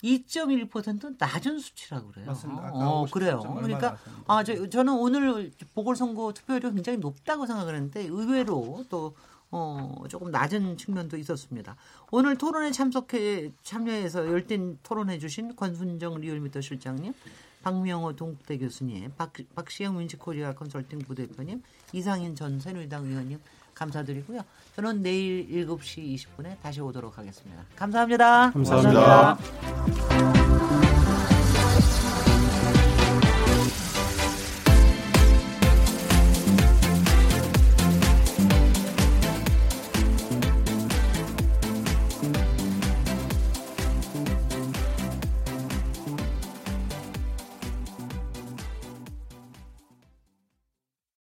2.1% 0.04 1.16
낮은 1.18 1.60
수치라고 1.60 2.10
그래요. 2.10 2.26
맞습니다. 2.28 2.72
어, 2.74 3.06
그래요. 3.12 3.40
그러니까 3.40 3.98
아, 4.28 4.44
저, 4.44 4.68
저는 4.68 4.94
오늘 4.94 5.52
보궐선거 5.74 6.34
투표율이 6.34 6.72
굉장히 6.74 6.98
높다고 6.98 7.46
생각하는데 7.46 8.02
의외로 8.08 8.84
또 8.90 9.16
어, 9.52 10.04
조금 10.08 10.32
낮은 10.32 10.78
측면도 10.78 11.18
있었습니다. 11.18 11.76
오늘 12.10 12.38
토론에 12.38 12.72
참석해 12.72 13.52
참여해서 13.64 14.28
열띤 14.28 14.80
토론해 14.82 15.20
주신 15.20 15.56
권순정 15.56 16.22
리얼미터 16.22 16.62
실장님, 16.62 17.14
박명호 17.62 18.16
동국대 18.16 18.58
교수님, 18.58 19.12
박, 19.18 19.34
박시영 19.54 19.98
민지코리아 19.98 20.54
컨설팅 20.54 21.00
부대표님, 21.00 21.62
이상인 21.92 22.34
전 22.34 22.60
새누리당 22.60 23.06
의원님 23.06 23.40
감사드리고요. 23.74 24.42
저는 24.76 25.02
내일 25.02 25.48
7시 25.68 26.16
20분에 26.16 26.60
다시 26.62 26.82
오도록 26.82 27.18
하겠습니다. 27.18 27.64
감사합니다. 27.76 28.52
감사합니다. 28.52 29.38
감사합니다. 29.38 30.41